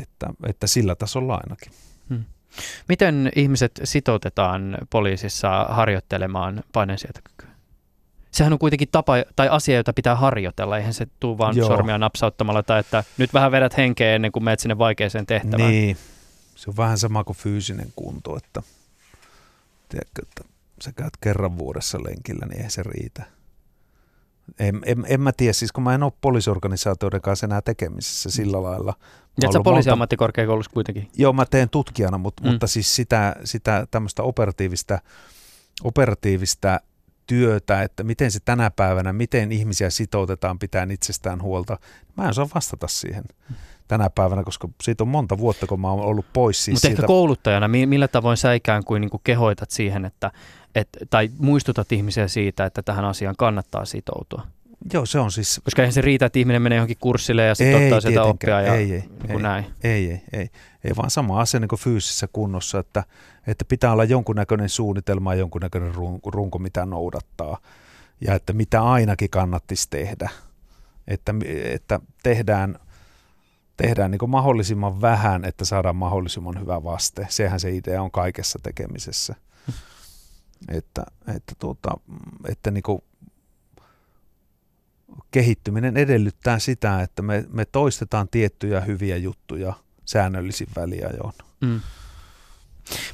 että, 0.00 0.26
että 0.46 0.66
sillä 0.66 0.94
tasolla 0.94 1.34
ainakin. 1.34 1.72
Hmm. 2.08 2.24
Miten 2.88 3.30
ihmiset 3.36 3.80
sitoutetaan 3.84 4.78
poliisissa 4.90 5.66
harjoittelemaan 5.68 6.62
paineensietokykyä? 6.72 7.48
Sehän 8.30 8.52
on 8.52 8.58
kuitenkin 8.58 8.88
tapa 8.92 9.14
tai 9.36 9.48
asia, 9.48 9.76
jota 9.76 9.92
pitää 9.92 10.16
harjoitella. 10.16 10.78
Eihän 10.78 10.94
se 10.94 11.06
tule 11.20 11.38
vaan 11.38 11.56
Joo. 11.56 11.68
sormia 11.68 11.98
napsauttamalla 11.98 12.62
tai 12.62 12.80
että 12.80 13.04
nyt 13.18 13.34
vähän 13.34 13.52
vedät 13.52 13.76
henkeä 13.76 14.14
ennen 14.14 14.32
kuin 14.32 14.44
menet 14.44 14.60
sinne 14.60 14.78
vaikeaseen 14.78 15.26
tehtävään. 15.26 15.70
Niin, 15.70 15.96
se 16.54 16.70
on 16.70 16.76
vähän 16.76 16.98
sama 16.98 17.24
kuin 17.24 17.36
fyysinen 17.36 17.92
kunto, 17.96 18.36
että, 18.36 18.62
tiedätkö, 19.88 20.22
että 20.22 20.44
sä 20.82 20.92
käyt 20.92 21.16
kerran 21.20 21.58
vuodessa 21.58 21.98
lenkillä, 22.04 22.46
niin 22.46 22.62
ei 22.62 22.70
se 22.70 22.82
riitä. 22.82 23.22
En, 24.58 24.80
en, 24.86 25.04
en 25.08 25.20
mä 25.20 25.32
tiedä, 25.32 25.52
siis 25.52 25.72
kun 25.72 25.84
mä 25.84 25.94
en 25.94 26.02
ole 26.02 26.12
poliisiorganisaatioiden 26.20 27.20
kanssa 27.20 27.46
enää 27.46 27.62
tekemisissä 27.62 28.30
sillä 28.30 28.62
lailla. 28.62 28.94
Ja 29.42 29.52
sä 29.52 29.60
poliisiammattikorkeakoulussa 29.64 30.72
kuitenkin? 30.74 31.08
Joo, 31.16 31.32
mä 31.32 31.46
teen 31.46 31.70
tutkijana, 31.70 32.18
mutta, 32.18 32.42
mm. 32.42 32.50
mutta 32.50 32.66
siis 32.66 32.96
sitä, 32.96 33.36
sitä 33.44 33.86
tämmöistä 33.90 34.22
operatiivista, 34.22 34.98
operatiivista 35.84 36.80
työtä, 37.26 37.82
että 37.82 38.04
miten 38.04 38.30
se 38.30 38.38
tänä 38.44 38.70
päivänä, 38.70 39.12
miten 39.12 39.52
ihmisiä 39.52 39.90
sitoutetaan 39.90 40.58
pitää 40.58 40.86
itsestään 40.90 41.42
huolta. 41.42 41.78
Mä 42.16 42.28
en 42.28 42.34
saa 42.34 42.48
vastata 42.54 42.88
siihen 42.88 43.24
tänä 43.88 44.10
päivänä, 44.10 44.44
koska 44.44 44.68
siitä 44.82 45.04
on 45.04 45.08
monta 45.08 45.38
vuotta, 45.38 45.66
kun 45.66 45.80
mä 45.80 45.90
oon 45.90 46.06
ollut 46.06 46.26
pois. 46.32 46.64
Siis 46.64 46.74
Mutta 46.74 46.88
ehkä 46.88 47.02
kouluttajana, 47.02 47.68
millä 47.68 48.08
tavoin 48.08 48.36
sä 48.36 48.52
ikään 48.52 48.84
kuin, 48.84 49.00
niin 49.00 49.10
kuin 49.10 49.20
kehoitat 49.24 49.70
siihen, 49.70 50.04
että, 50.04 50.30
et, 50.74 50.88
tai 51.10 51.30
muistutat 51.38 51.92
ihmisiä 51.92 52.28
siitä, 52.28 52.64
että 52.64 52.82
tähän 52.82 53.04
asiaan 53.04 53.34
kannattaa 53.38 53.84
sitoutua? 53.84 54.42
Joo, 54.92 55.06
se 55.06 55.18
on 55.18 55.32
siis... 55.32 55.60
Koska 55.64 55.82
eihän 55.82 55.92
se 55.92 56.00
riitä, 56.00 56.26
että 56.26 56.38
ihminen 56.38 56.62
menee 56.62 56.76
johonkin 56.76 56.96
kurssille 57.00 57.44
ja 57.44 57.54
sitten 57.54 57.82
ottaa 57.84 58.00
sitä 58.00 58.22
oppia 58.22 58.60
ja 58.60 58.74
ei, 58.74 58.92
ei, 58.92 59.04
niin 59.22 59.30
ei, 59.30 59.42
näin. 59.42 59.64
Ei, 59.84 60.10
ei, 60.10 60.22
ei, 60.32 60.50
ei, 60.84 60.96
vaan 60.96 61.10
sama 61.10 61.40
asia 61.40 61.60
niin 61.60 61.68
kuin 61.68 61.80
fyysisessä 61.80 62.28
kunnossa, 62.32 62.78
että, 62.78 63.04
että 63.46 63.64
pitää 63.64 63.92
olla 63.92 64.04
jonkunnäköinen 64.04 64.68
suunnitelma 64.68 65.34
ja 65.34 65.40
jonkunnäköinen 65.40 65.94
runko, 65.94 66.30
runko, 66.30 66.58
mitä 66.58 66.86
noudattaa 66.86 67.58
ja 68.20 68.34
että 68.34 68.52
mitä 68.52 68.82
ainakin 68.82 69.30
kannattisi 69.30 69.90
tehdä. 69.90 70.30
Että, 71.08 71.34
että 71.64 72.00
tehdään, 72.22 72.78
tehdään 73.76 74.10
niin 74.10 74.30
mahdollisimman 74.30 75.00
vähän, 75.00 75.44
että 75.44 75.64
saadaan 75.64 75.96
mahdollisimman 75.96 76.60
hyvä 76.60 76.84
vaste. 76.84 77.26
Sehän 77.30 77.60
se 77.60 77.76
idea 77.76 78.02
on 78.02 78.10
kaikessa 78.10 78.58
tekemisessä. 78.62 79.34
Että, 80.68 81.06
että, 81.36 81.52
tuota, 81.58 81.90
että 82.48 82.70
niin 82.70 82.82
kuin 82.82 83.02
kehittyminen 85.30 85.96
edellyttää 85.96 86.58
sitä, 86.58 87.02
että 87.02 87.22
me, 87.22 87.44
me 87.50 87.64
toistetaan 87.64 88.28
tiettyjä 88.28 88.80
hyviä 88.80 89.16
juttuja 89.16 89.74
säännöllisin 90.04 90.68
väliajoin. 90.76 91.34
Mm. 91.60 91.80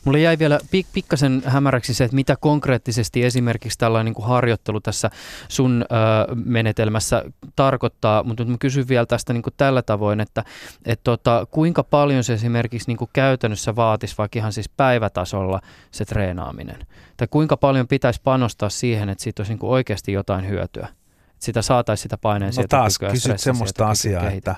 Mulle 0.05 0.21
jäi 0.21 0.39
vielä 0.39 0.59
pik- 0.63 0.91
pikkasen 0.93 1.43
hämäräksi 1.47 1.95
se, 1.95 2.05
että 2.05 2.15
mitä 2.15 2.37
konkreettisesti 2.37 3.25
esimerkiksi 3.25 3.79
tällainen 3.79 4.05
niin 4.05 4.15
kuin 4.15 4.27
harjoittelu 4.27 4.81
tässä 4.81 5.11
sun 5.49 5.85
ö, 5.85 6.35
menetelmässä 6.45 7.25
tarkoittaa, 7.57 8.23
mutta 8.23 8.45
nyt 8.45 8.51
mä 8.51 8.57
kysyn 8.59 8.89
vielä 8.89 9.07
tästä 9.07 9.33
niin 9.33 9.43
kuin 9.43 9.55
tällä 9.57 9.83
tavoin, 9.83 10.21
että 10.21 10.45
et 10.85 11.01
tota, 11.05 11.47
kuinka 11.51 11.83
paljon 11.83 12.25
se 12.25 12.33
esimerkiksi 12.33 12.89
niin 12.89 12.99
kuin 12.99 13.11
käytännössä 13.13 13.77
vaatisi 13.77 14.15
vaikka 14.19 14.39
ihan 14.39 14.53
siis 14.53 14.69
päivätasolla 14.69 15.61
se 15.91 16.05
treenaaminen? 16.05 16.87
Tai 17.17 17.29
kuinka 17.31 17.57
paljon 17.57 17.89
pitäisi 17.89 18.21
panostaa 18.25 18.69
siihen, 18.69 19.09
että 19.09 19.25
siitä 19.25 19.41
olisi 19.41 19.53
niin 19.53 19.59
kuin 19.59 19.71
oikeasti 19.71 20.13
jotain 20.13 20.49
hyötyä? 20.49 20.89
Että 21.31 21.45
sitä 21.45 21.63
saataisiin 21.63 22.03
sitä 22.03 22.19
paineen 22.19 22.53
no 22.57 22.65
taas 22.69 22.99
kysyt 22.99 23.41
semmoista 23.41 23.89
asiaa, 23.89 24.31
että 24.31 24.55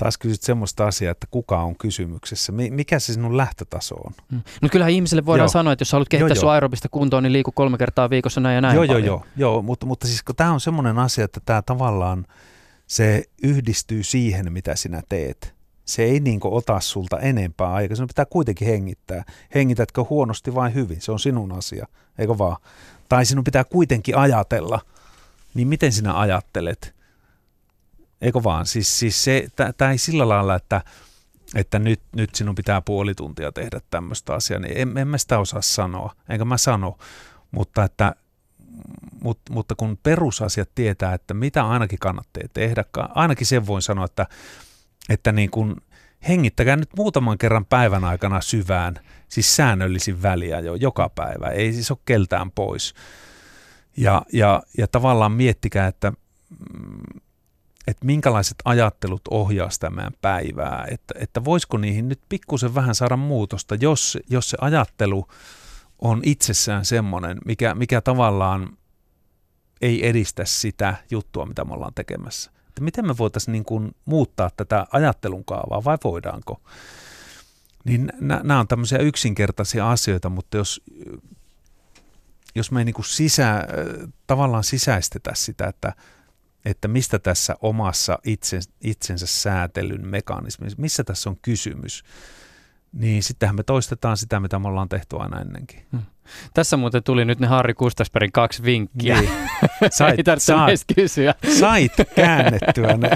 taas 0.00 0.18
kysyt 0.18 0.42
semmoista 0.42 0.86
asiaa, 0.86 1.10
että 1.10 1.26
kuka 1.30 1.62
on 1.62 1.76
kysymyksessä. 1.76 2.52
Mikä 2.52 2.98
se 2.98 3.12
sinun 3.12 3.36
lähtötaso 3.36 3.94
on? 3.94 4.12
Mm. 4.32 4.40
No 4.62 4.68
kyllähän 4.68 4.92
ihmiselle 4.92 5.26
voidaan 5.26 5.44
joo. 5.44 5.52
sanoa, 5.52 5.72
että 5.72 5.82
jos 5.82 5.92
haluat 5.92 6.08
kehittää 6.08 6.34
sun 6.34 6.50
aerobista 6.50 6.88
kuntoon, 6.88 7.22
niin 7.22 7.32
liiku 7.32 7.52
kolme 7.52 7.78
kertaa 7.78 8.10
viikossa 8.10 8.40
näin 8.40 8.54
ja 8.54 8.60
näin 8.60 8.74
Joo, 8.74 8.86
paljon. 8.86 9.04
joo, 9.04 9.16
joo, 9.16 9.52
joo. 9.52 9.62
Mutta, 9.62 9.86
mutta 9.86 10.06
siis 10.06 10.22
tämä 10.36 10.52
on 10.52 10.60
semmoinen 10.60 10.98
asia, 10.98 11.24
että 11.24 11.40
tämä 11.44 11.62
tavallaan 11.62 12.26
se 12.86 13.24
yhdistyy 13.42 14.02
siihen, 14.02 14.52
mitä 14.52 14.76
sinä 14.76 15.02
teet. 15.08 15.54
Se 15.84 16.02
ei 16.02 16.20
niin 16.20 16.40
ota 16.44 16.80
sulta 16.80 17.18
enempää 17.18 17.72
aikaa, 17.72 17.96
sinun 17.96 18.08
pitää 18.08 18.26
kuitenkin 18.26 18.68
hengittää. 18.68 19.24
Hengitätkö 19.54 20.04
huonosti 20.10 20.54
vai 20.54 20.74
hyvin, 20.74 21.00
se 21.00 21.12
on 21.12 21.20
sinun 21.20 21.52
asia, 21.52 21.86
eikö 22.18 22.38
vaan? 22.38 22.56
Tai 23.08 23.24
sinun 23.24 23.44
pitää 23.44 23.64
kuitenkin 23.64 24.16
ajatella, 24.16 24.80
niin 25.54 25.68
miten 25.68 25.92
sinä 25.92 26.18
ajattelet– 26.18 26.94
Eikö 28.20 28.42
vaan? 28.42 28.66
Siis, 28.66 28.98
siis 28.98 29.24
se, 29.24 29.48
tämä 29.76 29.90
ei 29.90 29.98
sillä 29.98 30.28
lailla, 30.28 30.54
että, 30.54 30.82
että 31.54 31.78
nyt, 31.78 32.00
nyt 32.16 32.34
sinun 32.34 32.54
pitää 32.54 32.80
puoli 32.80 33.14
tuntia 33.14 33.52
tehdä 33.52 33.80
tämmöistä 33.90 34.34
asiaa, 34.34 34.60
niin 34.60 34.76
en, 34.76 34.98
en 34.98 35.08
mä 35.08 35.18
sitä 35.18 35.38
osaa 35.38 35.62
sanoa, 35.62 36.14
enkä 36.28 36.44
mä 36.44 36.56
sano, 36.56 36.98
mutta, 37.50 37.84
että, 37.84 38.14
mut, 39.22 39.40
mutta 39.50 39.74
kun 39.74 39.98
perusasiat 40.02 40.68
tietää, 40.74 41.14
että 41.14 41.34
mitä 41.34 41.68
ainakin 41.68 41.98
kannattaa 41.98 42.42
tehdä, 42.52 42.84
ainakin 43.14 43.46
sen 43.46 43.66
voin 43.66 43.82
sanoa, 43.82 44.04
että, 44.04 44.26
että 45.08 45.32
niin 45.32 45.50
kun 45.50 45.76
hengittäkää 46.28 46.76
nyt 46.76 46.90
muutaman 46.96 47.38
kerran 47.38 47.66
päivän 47.66 48.04
aikana 48.04 48.40
syvään, 48.40 48.94
siis 49.28 49.56
säännöllisin 49.56 50.22
väliä 50.22 50.60
jo 50.60 50.74
joka 50.74 51.08
päivä, 51.08 51.48
ei 51.48 51.72
siis 51.72 51.90
ole 51.90 51.98
keltään 52.04 52.50
pois. 52.50 52.94
Ja, 53.96 54.22
ja, 54.32 54.62
ja 54.78 54.88
tavallaan 54.88 55.32
miettikää, 55.32 55.86
että 55.86 56.10
mm, 56.10 57.20
että 57.86 58.06
minkälaiset 58.06 58.56
ajattelut 58.64 59.22
ohjaa 59.30 59.70
sitä 59.70 59.90
meidän 59.90 60.12
päivää, 60.22 60.86
että, 60.90 61.14
että 61.18 61.44
voisiko 61.44 61.78
niihin 61.78 62.08
nyt 62.08 62.20
pikkusen 62.28 62.74
vähän 62.74 62.94
saada 62.94 63.16
muutosta, 63.16 63.74
jos, 63.74 64.18
jos 64.30 64.50
se 64.50 64.56
ajattelu 64.60 65.26
on 65.98 66.20
itsessään 66.24 66.84
semmoinen, 66.84 67.38
mikä, 67.44 67.74
mikä 67.74 68.00
tavallaan 68.00 68.76
ei 69.80 70.08
edistä 70.08 70.44
sitä 70.44 70.94
juttua, 71.10 71.46
mitä 71.46 71.64
me 71.64 71.74
ollaan 71.74 71.94
tekemässä. 71.94 72.50
Että 72.68 72.80
miten 72.80 73.06
me 73.06 73.18
voitaisiin 73.18 73.52
niin 73.52 73.64
kuin 73.64 73.94
muuttaa 74.04 74.50
tätä 74.56 74.86
ajattelun 74.92 75.44
kaavaa 75.44 75.84
vai 75.84 75.98
voidaanko? 76.04 76.60
Niin 77.84 78.12
nämä 78.20 78.60
on 78.60 78.68
tämmöisiä 78.68 78.98
yksinkertaisia 78.98 79.90
asioita, 79.90 80.30
mutta 80.30 80.56
jos, 80.56 80.82
jos 82.54 82.70
me 82.70 82.80
ei 82.80 82.84
niin 82.84 82.94
kuin 82.94 83.04
sisä, 83.04 83.64
tavallaan 84.26 84.64
sisäistetä 84.64 85.30
sitä, 85.34 85.66
että 85.66 85.92
että 86.64 86.88
mistä 86.88 87.18
tässä 87.18 87.56
omassa 87.62 88.18
itsen, 88.24 88.62
itsensä 88.84 89.26
säätelyn 89.26 90.08
mekanismissa, 90.08 90.80
missä 90.80 91.04
tässä 91.04 91.30
on 91.30 91.36
kysymys, 91.42 92.04
niin 92.92 93.22
sittenhän 93.22 93.56
me 93.56 93.62
toistetaan 93.62 94.16
sitä, 94.16 94.40
mitä 94.40 94.58
me 94.58 94.68
ollaan 94.68 94.88
tehty 94.88 95.16
aina 95.18 95.40
ennenkin. 95.40 95.82
Hmm. 95.92 96.02
Tässä 96.54 96.76
muuten 96.76 97.02
tuli 97.02 97.24
nyt 97.24 97.40
ne 97.40 97.46
Harri 97.46 97.74
Kustasperin 97.74 98.32
kaksi 98.32 98.62
vinkkiä. 98.62 99.20
Niin. 99.20 99.30
Sait, 99.90 100.18
Ei 100.28 100.40
sait, 100.40 100.84
kysyä. 100.94 101.34
Sait 101.58 101.92
käännettyä 102.14 102.96
ne, 102.96 103.10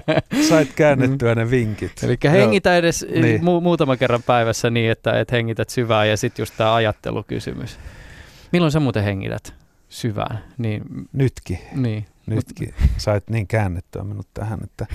sait 0.48 0.72
käännettyä 0.72 1.34
ne 1.34 1.50
vinkit. 1.50 1.92
Eli 2.02 2.18
hengitä 2.24 2.76
edes 2.76 3.06
niin. 3.20 3.40
mu- 3.40 3.60
muutama 3.60 3.96
kerran 3.96 4.22
päivässä 4.22 4.70
niin, 4.70 4.90
että 4.90 5.20
et 5.20 5.32
hengität 5.32 5.70
syvään 5.70 6.08
ja 6.08 6.16
sitten 6.16 6.42
just 6.42 6.54
tämä 6.56 6.74
ajattelukysymys. 6.74 7.78
Milloin 8.52 8.72
sä 8.72 8.80
muuten 8.80 9.04
hengität 9.04 9.54
syvään? 9.88 10.44
Niin, 10.58 10.82
Nytkin. 11.12 11.58
Niin. 11.72 12.06
Nytkin 12.26 12.74
sait 12.96 13.30
niin 13.30 13.46
käännettyä 13.46 14.04
minut 14.04 14.26
tähän, 14.34 14.58
että 14.64 14.86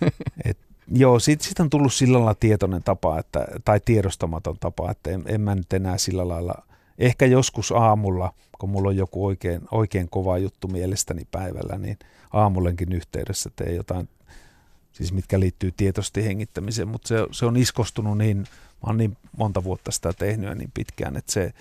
et, 0.44 0.58
joo, 0.92 1.18
siitä, 1.18 1.44
siitä 1.44 1.62
on 1.62 1.70
tullut 1.70 1.92
sillä 1.92 2.18
lailla 2.18 2.34
tietoinen 2.34 2.82
tapa, 2.82 3.18
että, 3.18 3.46
tai 3.64 3.80
tiedostamaton 3.84 4.56
tapa, 4.60 4.90
että 4.90 5.10
en, 5.10 5.22
en 5.26 5.40
mä 5.40 5.54
nyt 5.54 5.72
enää 5.72 5.98
sillä 5.98 6.28
lailla, 6.28 6.54
ehkä 6.98 7.26
joskus 7.26 7.72
aamulla, 7.72 8.32
kun 8.58 8.70
mulla 8.70 8.88
on 8.88 8.96
joku 8.96 9.26
oikein, 9.26 9.60
oikein 9.70 10.08
kova 10.10 10.38
juttu 10.38 10.68
mielestäni 10.68 11.22
päivällä, 11.30 11.78
niin 11.78 11.98
aamullenkin 12.32 12.92
yhteydessä 12.92 13.50
tee 13.56 13.74
jotain 13.74 14.08
siis 14.92 15.12
mitkä 15.12 15.40
liittyy 15.40 15.72
tietoisesti 15.76 16.24
hengittämiseen, 16.24 16.88
mutta 16.88 17.08
se, 17.08 17.16
se 17.32 17.46
on 17.46 17.56
iskostunut 17.56 18.18
niin, 18.18 18.38
mä 18.38 18.86
oon 18.86 18.96
niin 18.96 19.16
monta 19.36 19.64
vuotta 19.64 19.90
sitä 19.90 20.12
tehnyt 20.12 20.48
ja 20.48 20.54
niin 20.54 20.70
pitkään, 20.74 21.16
että 21.16 21.32
se, 21.32 21.52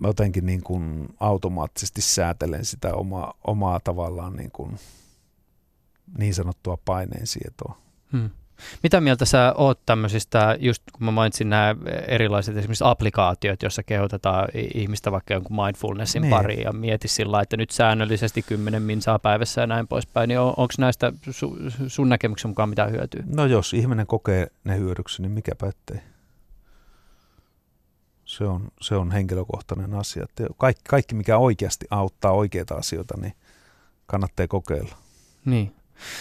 mä 0.00 0.08
jotenkin 0.08 0.46
niin 0.46 0.62
kuin 0.62 1.08
automaattisesti 1.20 2.00
säätelen 2.00 2.64
sitä 2.64 2.94
oma, 2.94 3.34
omaa 3.44 3.80
tavallaan 3.80 4.36
niin, 4.36 4.50
kuin 4.50 4.76
niin 6.18 6.34
sanottua 6.34 6.78
paineensietoa. 6.84 7.78
Hmm. 8.12 8.30
Mitä 8.82 9.00
mieltä 9.00 9.24
sä 9.24 9.54
oot 9.56 9.80
tämmöisistä, 9.86 10.56
just 10.60 10.82
kun 10.92 11.04
mä 11.04 11.10
mainitsin 11.10 11.50
nämä 11.50 11.76
erilaiset 12.08 12.56
esimerkiksi 12.56 12.84
applikaatiot, 12.86 13.62
joissa 13.62 13.82
kehotetaan 13.82 14.48
ihmistä 14.74 15.12
vaikka 15.12 15.34
jonkun 15.34 15.56
mindfulnessin 15.56 16.22
niin. 16.22 16.30
pariin 16.30 16.62
ja 16.62 16.72
mieti 16.72 17.08
sillä 17.08 17.40
että 17.40 17.56
nyt 17.56 17.70
säännöllisesti 17.70 18.42
10 18.42 18.82
minsaa 18.82 19.18
päivässä 19.18 19.60
ja 19.60 19.66
näin 19.66 19.88
poispäin, 19.88 20.28
niin 20.28 20.40
on, 20.40 20.48
onko 20.48 20.74
näistä 20.78 21.12
su, 21.30 21.56
sun 21.86 22.08
näkemyksen 22.08 22.48
mukaan 22.48 22.68
mitään 22.68 22.90
hyötyä? 22.90 23.22
No 23.26 23.46
jos 23.46 23.74
ihminen 23.74 24.06
kokee 24.06 24.46
ne 24.64 24.78
hyödyksi, 24.78 25.22
niin 25.22 25.32
mikä 25.32 25.52
ettei. 25.68 26.13
Se 28.38 28.44
on, 28.44 28.68
se 28.80 28.94
on 28.94 29.10
henkilökohtainen 29.10 29.94
asia. 29.94 30.26
Kaikki, 30.56 30.82
kaikki, 30.88 31.14
mikä 31.14 31.38
oikeasti 31.38 31.86
auttaa 31.90 32.32
oikeita 32.32 32.74
asioita, 32.74 33.14
niin 33.20 33.32
kannattaa 34.06 34.46
kokeilla. 34.46 34.96
Niin. 35.44 35.72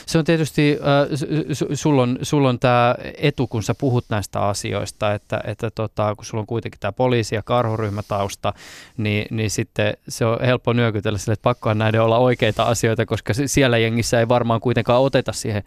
Se 0.06 0.18
on 0.18 0.26
tietysti, 0.26 0.78
äh, 0.82 1.70
sulla 1.74 2.02
on, 2.02 2.20
sul 2.22 2.46
on 2.46 2.60
tämä 2.60 2.96
etu, 3.18 3.48
kun 3.48 3.64
sä 3.64 3.76
puhut 3.76 4.06
näistä 4.10 4.40
asioista, 4.40 5.14
että, 5.14 5.42
että 5.46 5.72
tota, 5.72 6.16
kun 6.16 6.26
sulla 6.26 6.42
on 6.42 6.48
kuitenkin 6.48 6.80
tämä 6.80 6.92
poliisi- 6.92 7.36
ja 7.36 7.44
karhuryhmätausta, 7.44 8.54
niin, 8.98 9.26
niin 9.32 9.50
sitten 9.50 9.94
se 10.08 10.26
on 10.26 10.38
helppo 10.42 10.74
nyökytellä 10.74 11.18
sille, 11.18 11.34
että 11.34 11.44
pakkohan 11.44 11.78
näiden 11.78 12.02
olla 12.02 12.18
oikeita 12.18 12.64
asioita, 12.64 13.06
koska 13.06 13.34
siellä 13.46 13.78
jengissä 13.78 14.20
ei 14.20 14.28
varmaan 14.28 14.62
kuitenkaan 14.62 15.02
oteta 15.02 15.34
siihen 15.34 15.64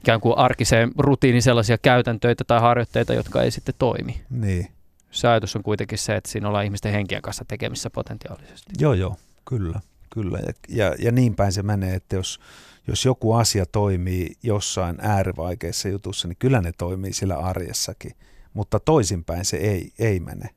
ikään 0.00 0.20
kuin 0.20 0.38
arkiseen 0.38 0.92
rutiini 0.98 1.40
sellaisia 1.40 1.78
käytäntöitä 1.78 2.44
tai 2.44 2.60
harjoitteita, 2.60 3.14
jotka 3.14 3.42
ei 3.42 3.50
sitten 3.50 3.74
toimi. 3.78 4.20
Niin. 4.30 4.75
Se 5.16 5.28
ajatus 5.28 5.56
on 5.56 5.62
kuitenkin 5.62 5.98
se, 5.98 6.16
että 6.16 6.30
siinä 6.30 6.48
ollaan 6.48 6.64
ihmisten 6.64 6.92
henkien 6.92 7.22
kanssa 7.22 7.44
tekemissä 7.44 7.90
potentiaalisesti. 7.90 8.72
Joo, 8.78 8.94
joo, 8.94 9.16
kyllä, 9.48 9.80
kyllä. 10.14 10.38
Ja, 10.38 10.52
ja, 10.68 10.94
ja 10.98 11.12
niin 11.12 11.34
päin 11.34 11.52
se 11.52 11.62
menee, 11.62 11.94
että 11.94 12.16
jos 12.16 12.40
jos 12.88 13.04
joku 13.04 13.32
asia 13.32 13.66
toimii 13.66 14.36
jossain 14.42 14.96
äärivaikeissa 15.00 15.88
jutussa, 15.88 16.28
niin 16.28 16.36
kyllä 16.38 16.60
ne 16.60 16.72
toimii 16.78 17.12
sillä 17.12 17.36
arjessakin. 17.36 18.12
Mutta 18.54 18.80
toisinpäin 18.80 19.44
se 19.44 19.56
ei, 19.56 19.92
ei 19.98 20.20
mene. 20.20 20.50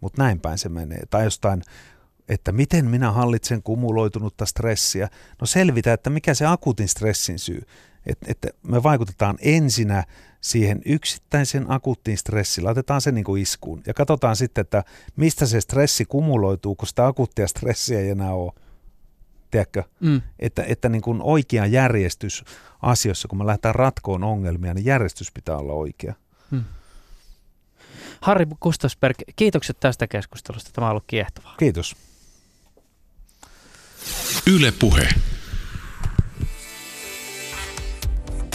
Mutta 0.00 0.22
näin 0.22 0.40
päin 0.40 0.58
se 0.58 0.68
menee. 0.68 1.02
Tai 1.10 1.24
jostain, 1.24 1.62
että 2.28 2.52
miten 2.52 2.86
minä 2.86 3.12
hallitsen 3.12 3.62
kumuloitunutta 3.62 4.46
stressiä. 4.46 5.08
No 5.40 5.46
selvitä, 5.46 5.92
että 5.92 6.10
mikä 6.10 6.34
se 6.34 6.46
akuutin 6.46 6.88
stressin 6.88 7.38
syy. 7.38 7.62
Että, 8.06 8.26
että 8.28 8.48
me 8.62 8.82
vaikutetaan 8.82 9.38
ensinnä 9.40 10.04
siihen 10.40 10.82
yksittäisen 10.84 11.70
akuuttiin 11.70 12.18
stressiin, 12.18 12.64
laitetaan 12.64 13.00
se 13.00 13.12
niin 13.12 13.24
kuin 13.24 13.42
iskuun 13.42 13.82
ja 13.86 13.94
katsotaan 13.94 14.36
sitten, 14.36 14.62
että 14.62 14.84
mistä 15.16 15.46
se 15.46 15.60
stressi 15.60 16.04
kumuloituu, 16.04 16.74
kun 16.74 16.88
sitä 16.88 17.06
akuuttia 17.06 17.48
stressiä 17.48 18.00
ei 18.00 18.10
enää 18.10 18.32
ole 18.32 18.52
tiedätkö? 19.50 19.82
Mm. 20.00 20.22
Että, 20.38 20.64
että 20.66 20.88
niin 20.88 21.02
kuin 21.02 21.22
oikea 21.22 21.66
järjestys 21.66 22.44
asioissa, 22.82 23.28
kun 23.28 23.38
me 23.38 23.46
lähdetään 23.46 23.74
ratkoon 23.74 24.24
ongelmia, 24.24 24.74
niin 24.74 24.84
järjestys 24.84 25.32
pitää 25.32 25.56
olla 25.56 25.72
oikea. 25.72 26.14
Mm. 26.50 26.64
Harri 28.20 28.46
Kustasberg, 28.60 29.16
kiitokset 29.36 29.80
tästä 29.80 30.06
keskustelusta. 30.06 30.70
Tämä 30.72 30.86
on 30.86 30.90
ollut 30.90 31.04
kiehtovaa. 31.06 31.54
Kiitos. 31.58 31.96
Yle 34.46 34.72
Puhe. 34.72 35.08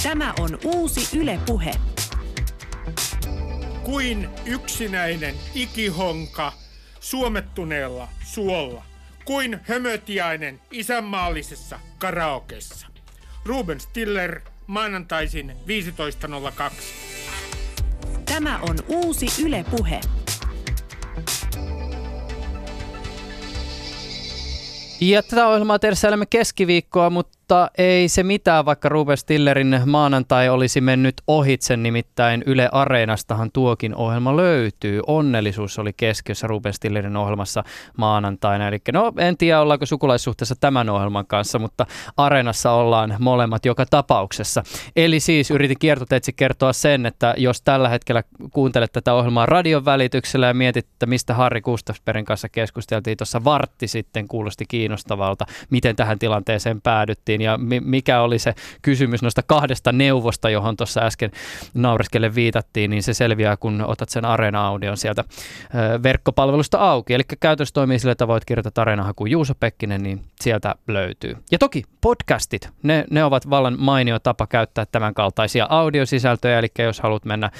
Tämä 0.05 0.33
on 0.39 0.59
uusi 0.63 1.17
Yle 1.17 1.39
Puhe. 1.45 1.71
Kuin 3.83 4.29
yksinäinen 4.45 5.35
ikihonka 5.55 6.53
suomettuneella 6.99 8.07
suolla– 8.23 8.83
kuin 9.25 9.59
hömötiainen 9.63 10.61
isänmaallisessa 10.71 11.79
karaokessa. 11.97 12.87
Ruben 13.45 13.79
Stiller 13.79 14.41
maanantaisin 14.67 15.53
15.02. 16.69 16.73
Tämä 18.25 18.59
on 18.69 18.77
uusi 18.87 19.43
Yle 19.43 19.65
Puhe. 19.71 20.01
Ja 25.01 25.23
tätä 25.23 25.47
ohjelmaa 25.47 25.79
tehdessä 25.79 26.09
keskiviikkoa, 26.29 27.09
mutta 27.09 27.34
mutta 27.45 27.71
ei 27.77 28.07
se 28.07 28.23
mitään, 28.23 28.65
vaikka 28.65 28.89
Ruben 28.89 29.17
Stillerin 29.17 29.81
maanantai 29.85 30.49
olisi 30.49 30.81
mennyt 30.81 31.15
ohitse, 31.27 31.77
nimittäin 31.77 32.43
Yle 32.45 32.69
Areenastahan 32.71 33.51
tuokin 33.51 33.95
ohjelma 33.95 34.37
löytyy. 34.37 35.01
Onnellisuus 35.07 35.79
oli 35.79 35.93
keskiössä 35.97 36.47
Ruben 36.47 36.73
Stillerin 36.73 37.17
ohjelmassa 37.17 37.63
maanantaina. 37.97 38.67
Eli 38.67 38.79
no, 38.93 39.11
en 39.17 39.37
tiedä 39.37 39.61
ollaanko 39.61 39.85
sukulaissuhteessa 39.85 40.55
tämän 40.59 40.89
ohjelman 40.89 41.27
kanssa, 41.27 41.59
mutta 41.59 41.85
Areenassa 42.17 42.71
ollaan 42.71 43.15
molemmat 43.19 43.65
joka 43.65 43.85
tapauksessa. 43.85 44.63
Eli 44.95 45.19
siis 45.19 45.51
yritin 45.51 45.79
kiertoteitsi 45.79 46.33
kertoa 46.33 46.73
sen, 46.73 47.05
että 47.05 47.33
jos 47.37 47.61
tällä 47.61 47.89
hetkellä 47.89 48.23
kuuntelet 48.51 48.91
tätä 48.91 49.13
ohjelmaa 49.13 49.45
radion 49.45 49.85
välityksellä 49.85 50.47
ja 50.47 50.53
mietit, 50.53 50.85
että 50.85 51.05
mistä 51.05 51.33
Harri 51.33 51.61
Gustafsbergin 51.61 52.25
kanssa 52.25 52.49
keskusteltiin 52.49 53.17
tuossa 53.17 53.43
vartti 53.43 53.87
sitten, 53.87 54.27
kuulosti 54.27 54.65
kiinnostavalta, 54.67 55.45
miten 55.69 55.95
tähän 55.95 56.19
tilanteeseen 56.19 56.81
päädyttiin 56.81 57.34
tehtiin 57.37 57.41
ja 57.41 57.57
mi- 57.57 57.79
mikä 57.79 58.21
oli 58.21 58.39
se 58.39 58.53
kysymys 58.81 59.21
noista 59.21 59.41
kahdesta 59.47 59.91
neuvosta, 59.91 60.49
johon 60.49 60.77
tuossa 60.77 61.01
äsken 61.01 61.31
naureskelle 61.73 62.35
viitattiin, 62.35 62.91
niin 62.91 63.03
se 63.03 63.13
selviää, 63.13 63.57
kun 63.57 63.81
otat 63.87 64.09
sen 64.09 64.25
Areena-audion 64.25 64.97
sieltä 64.97 65.23
ö, 65.23 66.03
verkkopalvelusta 66.03 66.77
auki. 66.77 67.13
Eli 67.13 67.23
käytössä 67.39 67.73
toimii 67.73 67.99
sillä, 67.99 68.11
että 68.11 68.27
voit 68.27 68.45
kirjoittaa 68.45 68.81
Areena-haku 68.81 69.25
Juuso 69.25 69.53
Pekkinen, 69.59 70.03
niin 70.03 70.21
sieltä 70.41 70.75
löytyy. 70.87 71.37
Ja 71.51 71.57
toki 71.57 71.83
podcastit, 72.01 72.69
ne, 72.83 73.05
ne 73.11 73.23
ovat 73.23 73.49
vallan 73.49 73.75
mainio 73.79 74.19
tapa 74.19 74.47
käyttää 74.47 74.85
tämän 74.91 75.13
kaltaisia 75.13 75.67
audiosisältöjä, 75.69 76.59
eli 76.59 76.67
jos 76.79 76.99
haluat 76.99 77.25
mennä 77.25 77.51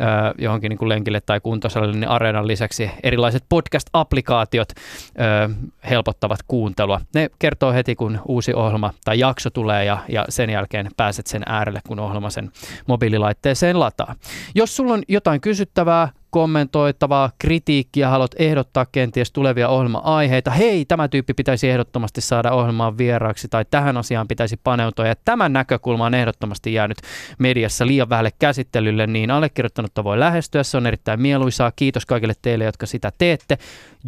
ö, 0.00 0.34
johonkin 0.38 0.70
niin 0.70 0.78
kuin 0.78 0.88
lenkille 0.88 1.20
tai 1.20 1.40
kuntosalille, 1.40 1.96
niin 1.96 2.08
Areenan 2.08 2.46
lisäksi 2.46 2.90
erilaiset 3.02 3.44
podcast-applikaatiot 3.48 4.68
ö, 4.72 5.48
helpottavat 5.90 6.40
kuuntelua. 6.48 7.00
Ne 7.14 7.30
kertoo 7.38 7.72
heti, 7.72 7.94
kun 7.94 8.18
uusi 8.28 8.54
ohjelma 8.54 8.94
tai 9.04 9.18
jakso 9.22 9.50
tulee 9.50 9.84
ja, 9.84 9.98
ja 10.08 10.24
sen 10.28 10.50
jälkeen 10.50 10.88
pääset 10.96 11.26
sen 11.26 11.42
äärelle, 11.46 11.80
kun 11.88 12.00
ohjelma 12.00 12.30
sen 12.30 12.50
mobiililaitteeseen 12.86 13.80
lataa. 13.80 14.14
Jos 14.54 14.76
sulla 14.76 14.94
on 14.94 15.02
jotain 15.08 15.40
kysyttävää, 15.40 16.08
kommentoitavaa, 16.30 17.30
kritiikkiä, 17.38 18.08
haluat 18.08 18.34
ehdottaa 18.38 18.86
kenties 18.92 19.32
tulevia 19.32 19.68
ohjelma-aiheita, 19.68 20.50
hei, 20.50 20.84
tämä 20.84 21.08
tyyppi 21.08 21.34
pitäisi 21.34 21.70
ehdottomasti 21.70 22.20
saada 22.20 22.52
ohjelmaan 22.52 22.98
vieraaksi 22.98 23.48
tai 23.48 23.64
tähän 23.70 23.96
asiaan 23.96 24.28
pitäisi 24.28 24.60
paneutua 24.64 25.06
ja 25.06 25.14
tämän 25.24 25.52
näkökulma 25.52 26.06
on 26.06 26.14
ehdottomasti 26.14 26.74
jäänyt 26.74 26.98
mediassa 27.38 27.86
liian 27.86 28.08
vähälle 28.08 28.30
käsittelylle, 28.38 29.06
niin 29.06 29.30
allekirjoittanutta 29.30 30.04
voi 30.04 30.18
lähestyä, 30.18 30.62
se 30.62 30.76
on 30.76 30.86
erittäin 30.86 31.22
mieluisaa. 31.22 31.72
Kiitos 31.76 32.06
kaikille 32.06 32.34
teille, 32.42 32.64
jotka 32.64 32.86
sitä 32.86 33.12
teette. 33.18 33.58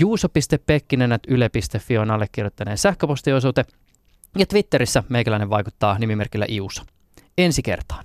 juuso.pekkinen.yle.fi 0.00 1.98
on 1.98 2.10
allekirjoittaneen 2.10 2.78
sähköpostiosoite. 2.78 3.64
Ja 4.39 4.47
Twitterissä 4.47 5.03
meikäläinen 5.09 5.51
vaikuttaa 5.51 5.99
nimimerkillä 5.99 6.47
Iuso. 6.49 6.82
Ensi 7.39 7.62
kertaan. 7.62 8.05